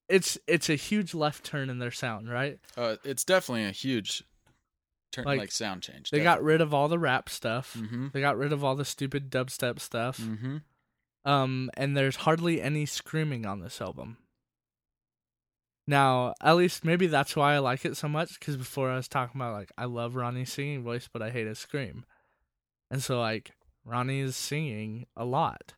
it's 0.09 0.37
it's 0.47 0.69
a 0.69 0.75
huge 0.75 1.13
left 1.13 1.43
turn 1.45 1.69
in 1.69 1.79
their 1.79 1.91
sound, 1.91 2.29
right? 2.29 2.59
Uh, 2.75 2.95
it's 3.03 3.23
definitely 3.23 3.65
a 3.65 3.71
huge 3.71 4.23
turn, 5.13 5.25
Like, 5.25 5.39
like, 5.39 5.51
sound 5.51 5.81
change. 5.81 6.09
They 6.09 6.23
got 6.23 6.43
rid 6.43 6.61
of 6.61 6.73
all 6.73 6.87
the 6.87 6.99
rap 6.99 7.29
stuff. 7.29 7.77
Mm-hmm. 7.79 8.07
They 8.13 8.21
got 8.21 8.37
rid 8.37 8.51
of 8.51 8.63
all 8.63 8.75
the 8.75 8.85
stupid 8.85 9.29
dubstep 9.29 9.79
stuff. 9.79 10.19
Mm-hmm. 10.19 10.57
Um, 11.25 11.69
and 11.75 11.95
there's 11.95 12.17
hardly 12.17 12.61
any 12.61 12.85
screaming 12.85 13.45
on 13.45 13.61
this 13.61 13.79
album. 13.79 14.17
Now, 15.85 16.33
at 16.41 16.55
least 16.55 16.85
maybe 16.85 17.07
that's 17.07 17.35
why 17.35 17.55
I 17.55 17.59
like 17.59 17.85
it 17.85 17.97
so 17.97 18.07
much. 18.07 18.39
Because 18.39 18.57
before 18.57 18.89
I 18.89 18.95
was 18.95 19.07
talking 19.07 19.39
about 19.39 19.53
like 19.53 19.71
I 19.77 19.85
love 19.85 20.15
Ronnie's 20.15 20.51
singing 20.51 20.83
voice, 20.83 21.09
but 21.11 21.21
I 21.21 21.29
hate 21.29 21.47
his 21.47 21.59
scream, 21.59 22.05
and 22.89 23.03
so 23.03 23.19
like 23.19 23.51
Ronnie 23.85 24.21
is 24.21 24.35
singing 24.35 25.07
a 25.17 25.25
lot, 25.25 25.73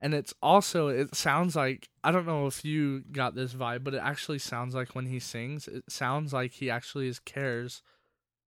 and 0.00 0.14
it's 0.14 0.34
also 0.40 0.88
it 0.88 1.16
sounds 1.16 1.56
like 1.56 1.88
I 2.04 2.12
don't 2.12 2.26
know 2.26 2.46
if 2.46 2.64
you 2.64 3.02
got 3.10 3.34
this 3.34 3.54
vibe, 3.54 3.82
but 3.82 3.94
it 3.94 4.02
actually 4.04 4.38
sounds 4.38 4.74
like 4.74 4.94
when 4.94 5.06
he 5.06 5.18
sings, 5.18 5.66
it 5.66 5.84
sounds 5.88 6.32
like 6.32 6.52
he 6.52 6.70
actually 6.70 7.08
is 7.08 7.18
cares 7.18 7.82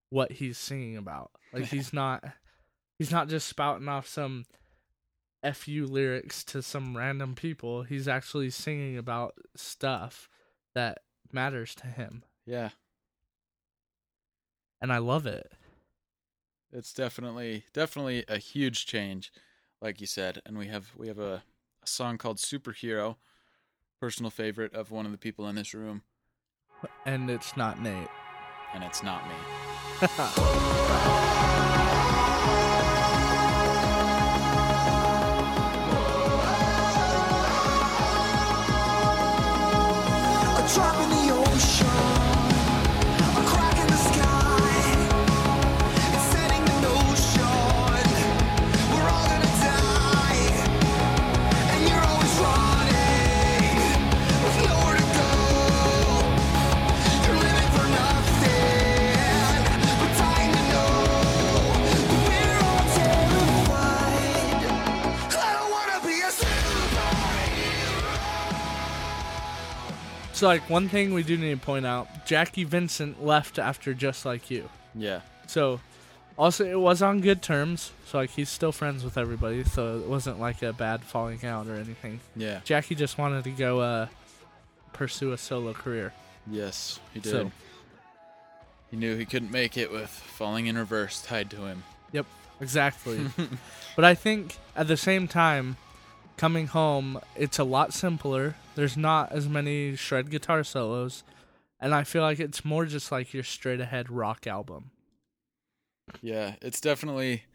what 0.09 0.33
he's 0.33 0.57
singing 0.57 0.97
about. 0.97 1.31
Like 1.53 1.65
he's 1.65 1.93
not 1.93 2.23
he's 2.97 3.11
not 3.11 3.29
just 3.29 3.47
spouting 3.47 3.87
off 3.87 4.07
some 4.07 4.45
fu 5.53 5.85
lyrics 5.85 6.43
to 6.45 6.61
some 6.61 6.95
random 6.97 7.35
people. 7.35 7.83
He's 7.83 8.07
actually 8.07 8.49
singing 8.49 8.97
about 8.97 9.35
stuff 9.55 10.29
that 10.75 10.99
matters 11.31 11.73
to 11.75 11.87
him, 11.87 12.23
Yeah, 12.45 12.69
and 14.81 14.91
I 14.93 14.97
love 14.99 15.25
it. 15.25 15.51
it's 16.71 16.93
definitely 16.93 17.63
definitely 17.73 18.25
a 18.27 18.37
huge 18.37 18.85
change, 18.85 19.31
like 19.81 20.01
you 20.01 20.07
said. 20.07 20.41
And 20.45 20.57
we 20.57 20.67
have 20.67 20.91
we 20.97 21.07
have 21.07 21.19
a, 21.19 21.43
a 21.83 21.87
song 21.87 22.17
called 22.17 22.37
"Superhero," 22.37 23.15
personal 23.99 24.29
favorite 24.29 24.73
of 24.73 24.91
one 24.91 25.05
of 25.05 25.11
the 25.11 25.17
people 25.17 25.47
in 25.47 25.55
this 25.55 25.73
room, 25.73 26.03
And 27.05 27.29
it's 27.29 27.55
not 27.57 27.81
Nate. 27.81 28.09
And 28.73 28.83
it's 28.83 29.03
not 29.03 29.21
me. 29.27 29.35
So 70.37 70.45
like 70.45 70.69
one 70.69 70.87
thing 70.87 71.15
we 71.15 71.23
do 71.23 71.35
need 71.35 71.59
to 71.59 71.65
point 71.65 71.87
out, 71.87 72.27
Jacky 72.27 72.63
Vincent 72.63 73.25
left 73.25 73.57
after 73.57 73.95
Just 73.95 74.23
Like 74.23 74.51
You. 74.51 74.69
Yeah. 74.93 75.21
So 75.47 75.79
also 76.37 76.63
it 76.63 76.79
was 76.79 77.01
on 77.01 77.21
good 77.21 77.41
terms. 77.41 77.91
So 78.05 78.19
like 78.19 78.29
he's 78.29 78.47
still 78.47 78.71
friends 78.71 79.03
with 79.03 79.17
everybody, 79.17 79.63
so 79.63 79.97
it 79.97 80.05
wasn't 80.05 80.39
like 80.39 80.61
a 80.61 80.73
bad 80.73 81.01
falling 81.01 81.43
out 81.43 81.65
or 81.65 81.73
anything. 81.73 82.19
Yeah. 82.35 82.59
Jackie 82.63 82.93
just 82.93 83.17
wanted 83.17 83.45
to 83.45 83.49
go 83.49 83.79
uh 83.79 84.07
pursue 84.93 85.31
a 85.31 85.39
solo 85.39 85.73
career. 85.73 86.13
Yes, 86.45 86.99
he 87.15 87.19
did. 87.19 87.31
So- 87.31 87.51
He 88.91 88.97
knew 88.97 89.17
he 89.17 89.25
couldn't 89.25 89.51
make 89.51 89.75
it 89.75 89.91
with 89.91 90.11
falling 90.11 90.67
in 90.67 90.77
reverse 90.77 91.19
tied 91.19 91.49
to 91.49 91.65
him. 91.65 91.83
Yep, 92.11 92.27
exactly. 92.61 93.25
but 93.95 94.05
I 94.05 94.13
think 94.13 94.57
at 94.75 94.87
the 94.87 94.97
same 94.97 95.27
time, 95.27 95.77
coming 96.37 96.67
home, 96.67 97.19
it's 97.35 97.57
a 97.57 97.63
lot 97.63 97.91
simpler. 97.91 98.53
There's 98.77 98.95
not 98.95 99.31
as 99.31 99.49
many 99.49 99.95
shred 99.95 100.29
guitar 100.29 100.63
solos, 100.63 101.23
and 101.79 101.95
I 101.95 102.03
feel 102.03 102.21
like 102.21 102.39
it's 102.39 102.63
more 102.63 102.85
just 102.85 103.11
like 103.11 103.33
your 103.33 103.41
straight 103.41 103.81
ahead 103.81 104.11
rock 104.11 104.45
album. 104.45 104.91
Yeah, 106.21 106.57
it's 106.61 106.79
definitely 106.79 107.45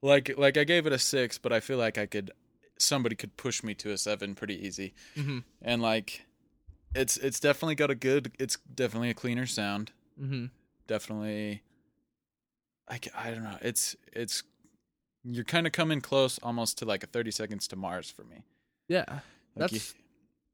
like 0.00 0.38
like 0.38 0.56
I 0.56 0.62
gave 0.62 0.86
it 0.86 0.92
a 0.92 0.98
six, 0.98 1.38
but 1.38 1.52
I 1.52 1.58
feel 1.58 1.76
like 1.76 1.98
I 1.98 2.06
could 2.06 2.30
somebody 2.78 3.16
could 3.16 3.36
push 3.36 3.64
me 3.64 3.74
to 3.74 3.90
a 3.90 3.98
seven 3.98 4.36
pretty 4.36 4.64
easy. 4.64 4.94
Mhm. 5.16 5.42
And 5.60 5.82
like, 5.82 6.24
it's 6.94 7.16
it's 7.16 7.40
definitely 7.40 7.74
got 7.74 7.90
a 7.90 7.96
good. 7.96 8.30
It's 8.38 8.58
definitely 8.72 9.10
a 9.10 9.14
cleaner 9.14 9.46
sound. 9.46 9.90
Mm-hmm. 10.22 10.46
Definitely. 10.86 11.62
I, 12.88 13.00
I 13.12 13.30
don't 13.32 13.42
know. 13.42 13.58
It's 13.60 13.96
it's 14.12 14.44
you're 15.24 15.42
kind 15.42 15.66
of 15.66 15.72
coming 15.72 16.00
close 16.00 16.38
almost 16.44 16.78
to 16.78 16.84
like 16.84 17.02
a 17.02 17.08
30 17.08 17.32
seconds 17.32 17.66
to 17.66 17.74
Mars 17.74 18.08
for 18.08 18.22
me. 18.22 18.44
Yeah, 18.88 19.04
Like 19.08 19.20
that's 19.56 19.72
you- 19.72 20.02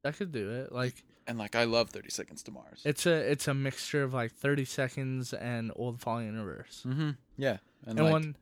that 0.04 0.16
could 0.16 0.32
do 0.32 0.50
it. 0.50 0.72
Like 0.72 1.04
and 1.26 1.38
like 1.38 1.54
I 1.54 1.64
love 1.64 1.90
30 1.90 2.10
seconds 2.10 2.42
to 2.44 2.50
Mars. 2.50 2.82
it's 2.84 3.06
a 3.06 3.12
it's 3.12 3.46
a 3.48 3.54
mixture 3.54 4.02
of 4.02 4.12
like 4.12 4.32
30 4.32 4.64
seconds 4.64 5.32
and 5.32 5.70
old 5.76 6.00
falling 6.00 6.28
in 6.28 6.38
reverse. 6.44 6.82
mm-hmm. 6.86 7.10
Yeah. 7.36 7.58
And, 7.86 7.98
And 7.98 8.04
like, 8.04 8.12
one 8.12 8.36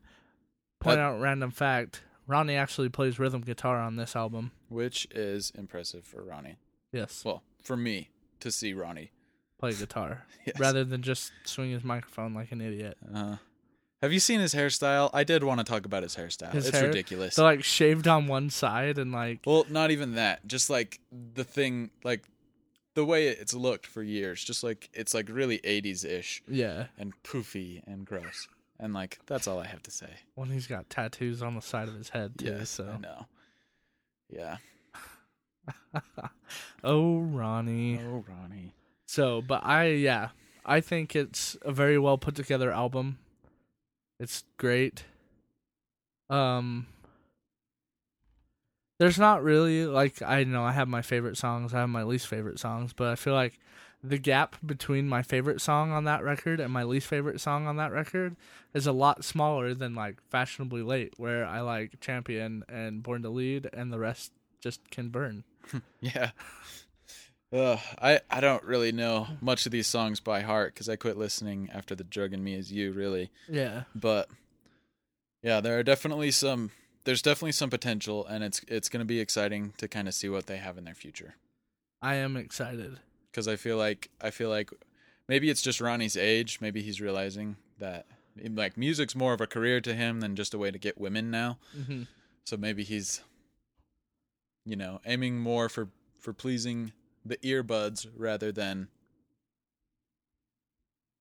point 0.79 0.99
out 0.99 1.19
random 1.19 1.51
fact: 1.51 2.01
Ronnie 2.27 2.55
actually 2.55 2.89
plays 2.89 3.19
rhythm 3.19 3.41
guitar 3.41 3.77
on 3.79 3.95
this 3.97 4.15
album. 4.15 4.51
which 4.69 5.07
is 5.11 5.51
impressive 5.55 6.05
for 6.05 6.23
Ronnie. 6.23 6.57
Yes, 6.91 7.23
Well, 7.25 7.43
for 7.63 7.77
me 7.77 8.09
to 8.39 8.51
see 8.51 8.73
Ronnie. 8.73 9.11
play 9.59 9.73
guitar 9.73 10.25
Yes. 10.45 10.59
rather 10.59 10.83
than 10.83 11.01
just 11.03 11.31
swing 11.45 11.71
his 11.71 11.83
microphone 11.83 12.33
like 12.33 12.51
an 12.51 12.61
idiot. 12.61 12.97
Uh, 13.13 13.37
have 14.01 14.11
you 14.11 14.19
seen 14.19 14.39
his 14.39 14.53
hairstyle? 14.53 15.09
I 15.13 15.23
did 15.23 15.43
want 15.43 15.59
to 15.59 15.63
talk 15.63 15.85
about 15.85 16.03
his 16.03 16.15
hairstyle. 16.15 16.51
His 16.53 16.67
it's 16.67 16.77
hair? 16.77 16.87
ridiculous. 16.87 17.35
So 17.35 17.43
like 17.43 17.63
shaved 17.63 18.07
on 18.07 18.27
one 18.27 18.49
side 18.49 18.97
and 18.97 19.11
like 19.11 19.41
well, 19.45 19.65
not 19.69 19.91
even 19.91 20.15
that. 20.15 20.45
Just 20.47 20.69
like 20.69 20.99
the 21.11 21.43
thing, 21.43 21.91
like 22.03 22.23
the 22.95 23.05
way 23.05 23.27
it's 23.27 23.53
looked 23.53 23.85
for 23.85 24.01
years. 24.01 24.43
Just 24.43 24.63
like 24.63 24.89
it's 24.93 25.13
like 25.13 25.29
really 25.29 25.59
80s 25.59 26.03
ish 26.05 26.41
yeah, 26.47 26.87
and 26.97 27.13
poofy 27.23 27.81
and 27.85 28.05
gross. 28.05 28.47
And 28.79 28.93
like 28.93 29.19
that's 29.27 29.47
all 29.47 29.59
I 29.59 29.67
have 29.67 29.83
to 29.83 29.91
say. 29.91 30.09
when 30.35 30.49
he's 30.49 30.67
got 30.67 30.89
tattoos 30.89 31.43
on 31.43 31.55
the 31.55 31.61
side 31.61 31.87
of 31.87 31.95
his 31.95 32.09
head 32.09 32.37
too. 32.37 32.45
Yes, 32.45 32.79
I 32.79 32.83
so 32.83 32.97
know. 32.97 33.25
Yeah. 34.29 34.57
oh 36.83 37.19
Ronnie. 37.19 37.99
Oh, 37.99 38.25
Ronnie. 38.27 38.73
So, 39.05 39.41
but 39.41 39.63
I 39.63 39.89
yeah, 39.89 40.29
I 40.65 40.81
think 40.81 41.15
it's 41.15 41.55
a 41.61 41.71
very 41.71 41.99
well 41.99 42.17
put 42.17 42.33
together 42.33 42.71
album. 42.71 43.19
It's 44.21 44.43
great. 44.57 45.03
Um 46.29 46.85
There's 48.99 49.17
not 49.17 49.43
really 49.43 49.85
like 49.85 50.21
I 50.21 50.43
know 50.43 50.63
I 50.63 50.73
have 50.73 50.87
my 50.87 51.01
favorite 51.01 51.37
songs, 51.37 51.73
I 51.73 51.79
have 51.79 51.89
my 51.89 52.03
least 52.03 52.27
favorite 52.27 52.59
songs, 52.59 52.93
but 52.93 53.07
I 53.07 53.15
feel 53.15 53.33
like 53.33 53.57
the 54.03 54.17
gap 54.19 54.55
between 54.65 55.07
my 55.07 55.21
favorite 55.23 55.61
song 55.61 55.91
on 55.91 56.03
that 56.05 56.23
record 56.23 56.59
and 56.59 56.71
my 56.71 56.83
least 56.83 57.07
favorite 57.07 57.39
song 57.41 57.67
on 57.67 57.77
that 57.77 57.91
record 57.91 58.35
is 58.73 58.87
a 58.87 58.91
lot 58.91 59.23
smaller 59.23 59.73
than 59.73 59.95
like 59.95 60.17
Fashionably 60.29 60.83
Late 60.83 61.13
where 61.17 61.45
I 61.45 61.61
like 61.61 61.99
Champion 61.99 62.63
and 62.69 63.01
Born 63.01 63.23
to 63.23 63.29
Lead 63.29 63.69
and 63.73 63.91
the 63.91 63.99
rest 63.99 64.31
just 64.59 64.87
can 64.91 65.09
burn. 65.09 65.43
Yeah. 66.01 66.31
Ugh, 67.53 67.79
I, 68.01 68.21
I 68.29 68.39
don't 68.39 68.63
really 68.63 68.91
know 68.93 69.27
much 69.41 69.65
of 69.65 69.71
these 69.73 69.87
songs 69.87 70.19
by 70.21 70.41
heart 70.41 70.73
because 70.73 70.87
I 70.87 70.95
quit 70.95 71.17
listening 71.17 71.69
after 71.73 71.95
the 71.95 72.03
drug 72.05 72.31
in 72.33 72.43
me 72.43 72.53
is 72.55 72.71
you 72.71 72.91
really 72.93 73.29
Yeah. 73.49 73.83
but 73.93 74.29
yeah 75.43 75.59
there 75.59 75.77
are 75.77 75.83
definitely 75.83 76.31
some 76.31 76.71
there's 77.03 77.21
definitely 77.21 77.51
some 77.51 77.69
potential 77.69 78.25
and 78.25 78.43
it's 78.43 78.61
it's 78.67 78.87
going 78.89 78.99
to 79.01 79.05
be 79.05 79.19
exciting 79.19 79.73
to 79.77 79.87
kind 79.87 80.07
of 80.07 80.13
see 80.13 80.29
what 80.29 80.45
they 80.45 80.57
have 80.57 80.77
in 80.77 80.85
their 80.85 80.93
future 80.95 81.35
I 82.01 82.15
am 82.15 82.37
excited. 82.37 82.99
because 83.31 83.47
i 83.47 83.55
feel 83.55 83.77
like 83.77 84.09
i 84.21 84.29
feel 84.29 84.49
like 84.49 84.69
maybe 85.27 85.49
it's 85.49 85.61
just 85.61 85.81
ronnie's 85.81 86.15
age 86.15 86.59
maybe 86.61 86.81
he's 86.81 87.01
realizing 87.01 87.57
that 87.79 88.05
like 88.55 88.77
music's 88.77 89.15
more 89.15 89.33
of 89.33 89.41
a 89.41 89.47
career 89.47 89.81
to 89.81 89.93
him 89.93 90.19
than 90.21 90.35
just 90.35 90.53
a 90.53 90.57
way 90.57 90.71
to 90.71 90.77
get 90.79 90.97
women 90.99 91.29
now 91.31 91.57
Mhm. 91.77 92.07
so 92.45 92.55
maybe 92.55 92.83
he's 92.83 93.21
you 94.65 94.75
know 94.75 95.01
aiming 95.05 95.39
more 95.39 95.67
for 95.69 95.89
for 96.19 96.33
pleasing 96.33 96.91
the 97.25 97.37
earbuds 97.37 98.07
rather 98.15 98.51
than 98.51 98.87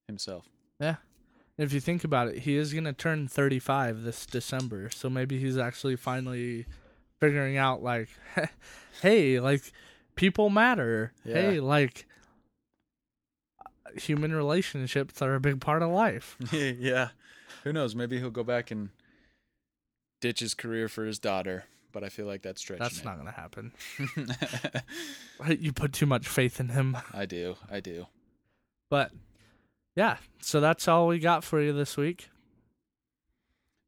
himself 0.07 0.47
Yeah. 0.79 0.97
If 1.59 1.75
you 1.75 1.81
think 1.81 2.05
about 2.05 2.29
it, 2.29 2.39
he 2.39 2.57
is 2.57 2.73
going 2.73 2.85
to 2.85 2.93
turn 2.95 3.29
35 3.29 4.03
this 4.03 4.25
December. 4.25 4.89
So 4.89 5.11
maybe 5.11 5.39
he's 5.39 5.59
actually 5.59 5.97
finally 5.97 6.65
figuring 7.21 7.59
out, 7.59 7.83
like, 7.83 8.09
hey, 9.03 9.41
like, 9.41 9.71
people 10.15 10.49
matter. 10.49 11.13
Yeah. 11.23 11.35
Hey, 11.35 11.61
like, 11.61 12.07
uh, 13.61 13.91
human 14.01 14.35
relationships 14.35 15.21
are 15.21 15.35
a 15.35 15.41
big 15.41 15.61
part 15.61 15.83
of 15.83 15.91
life. 15.91 16.39
yeah. 16.51 17.11
Who 17.65 17.75
knows? 17.75 17.95
Maybe 17.95 18.19
he'll 18.19 18.31
go 18.31 18.43
back 18.45 18.71
and 18.71 18.89
ditch 20.23 20.41
his 20.41 20.55
career 20.55 20.89
for 20.89 21.05
his 21.05 21.19
daughter. 21.19 21.65
But 21.93 22.05
I 22.05 22.09
feel 22.09 22.27
like 22.27 22.43
that's 22.43 22.61
stretching 22.61 22.83
That's 22.83 22.99
it. 23.01 23.05
not 23.05 23.15
going 23.17 23.27
to 23.27 23.33
happen. 23.33 23.73
You 25.59 25.73
put 25.73 25.93
too 25.93 26.07
much 26.07 26.29
faith 26.29 26.61
in 26.61 26.69
him. 26.69 26.97
I 27.15 27.25
do. 27.27 27.57
I 27.71 27.81
do. 27.81 28.07
But, 28.91 29.11
yeah. 29.97 30.19
So 30.41 30.61
that's 30.61 30.87
all 30.87 31.07
we 31.07 31.19
got 31.19 31.45
for 31.45 31.61
you 31.61 31.73
this 31.73 31.97
week. 31.97 32.29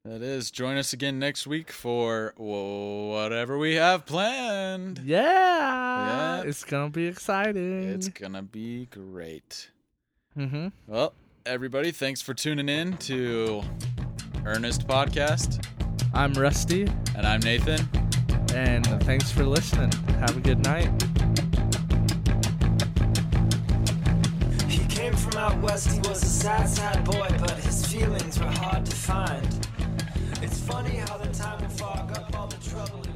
That 0.04 0.22
is. 0.22 0.50
Join 0.50 0.78
us 0.78 0.92
again 0.92 1.18
next 1.18 1.46
week 1.46 1.70
for 1.70 2.32
whatever 2.36 3.56
we 3.58 3.74
have 3.74 4.04
planned. 4.06 5.00
Yeah. 5.04 5.20
Yeah. 5.22 6.42
It's 6.48 6.64
going 6.64 6.90
to 6.90 6.92
be 6.92 7.06
exciting. 7.06 7.84
It's 7.90 8.08
gonna 8.08 8.42
be 8.42 8.86
great. 8.86 9.70
mm-hmm. 10.36 10.68
Well, 10.88 11.12
everybody, 11.46 11.92
thanks 11.92 12.20
for 12.22 12.34
tuning 12.34 12.68
in 12.68 12.96
to 12.98 13.62
Ernest 14.44 14.88
Podcast, 14.88 15.64
I'm 16.14 16.32
Rusty. 16.32 16.82
and 17.14 17.24
I'm 17.26 17.40
Nathan. 17.40 17.86
And 18.54 18.86
thanks 19.04 19.30
for 19.32 19.44
listening. 19.44 19.92
Have 20.20 20.36
a 20.36 20.40
good 20.40 20.62
night. 20.62 20.90
He 24.68 24.84
came 24.86 25.14
from 25.14 25.38
out 25.38 25.58
west, 25.60 25.90
he 25.90 25.98
was 26.00 26.22
a 26.22 26.26
sad, 26.26 26.68
sad 26.68 27.04
boy, 27.04 27.28
but 27.40 27.52
his 27.52 27.86
feelings 27.86 28.38
were 28.38 28.46
hard 28.46 28.84
to 28.84 28.94
find. 28.94 29.66
It's 30.42 30.60
funny 30.60 30.96
how 30.96 31.16
the 31.16 31.28
time 31.28 31.62
will 31.62 31.68
fog 31.70 32.12
up 32.12 32.38
all 32.38 32.46
the 32.46 32.68
trouble 32.68 33.11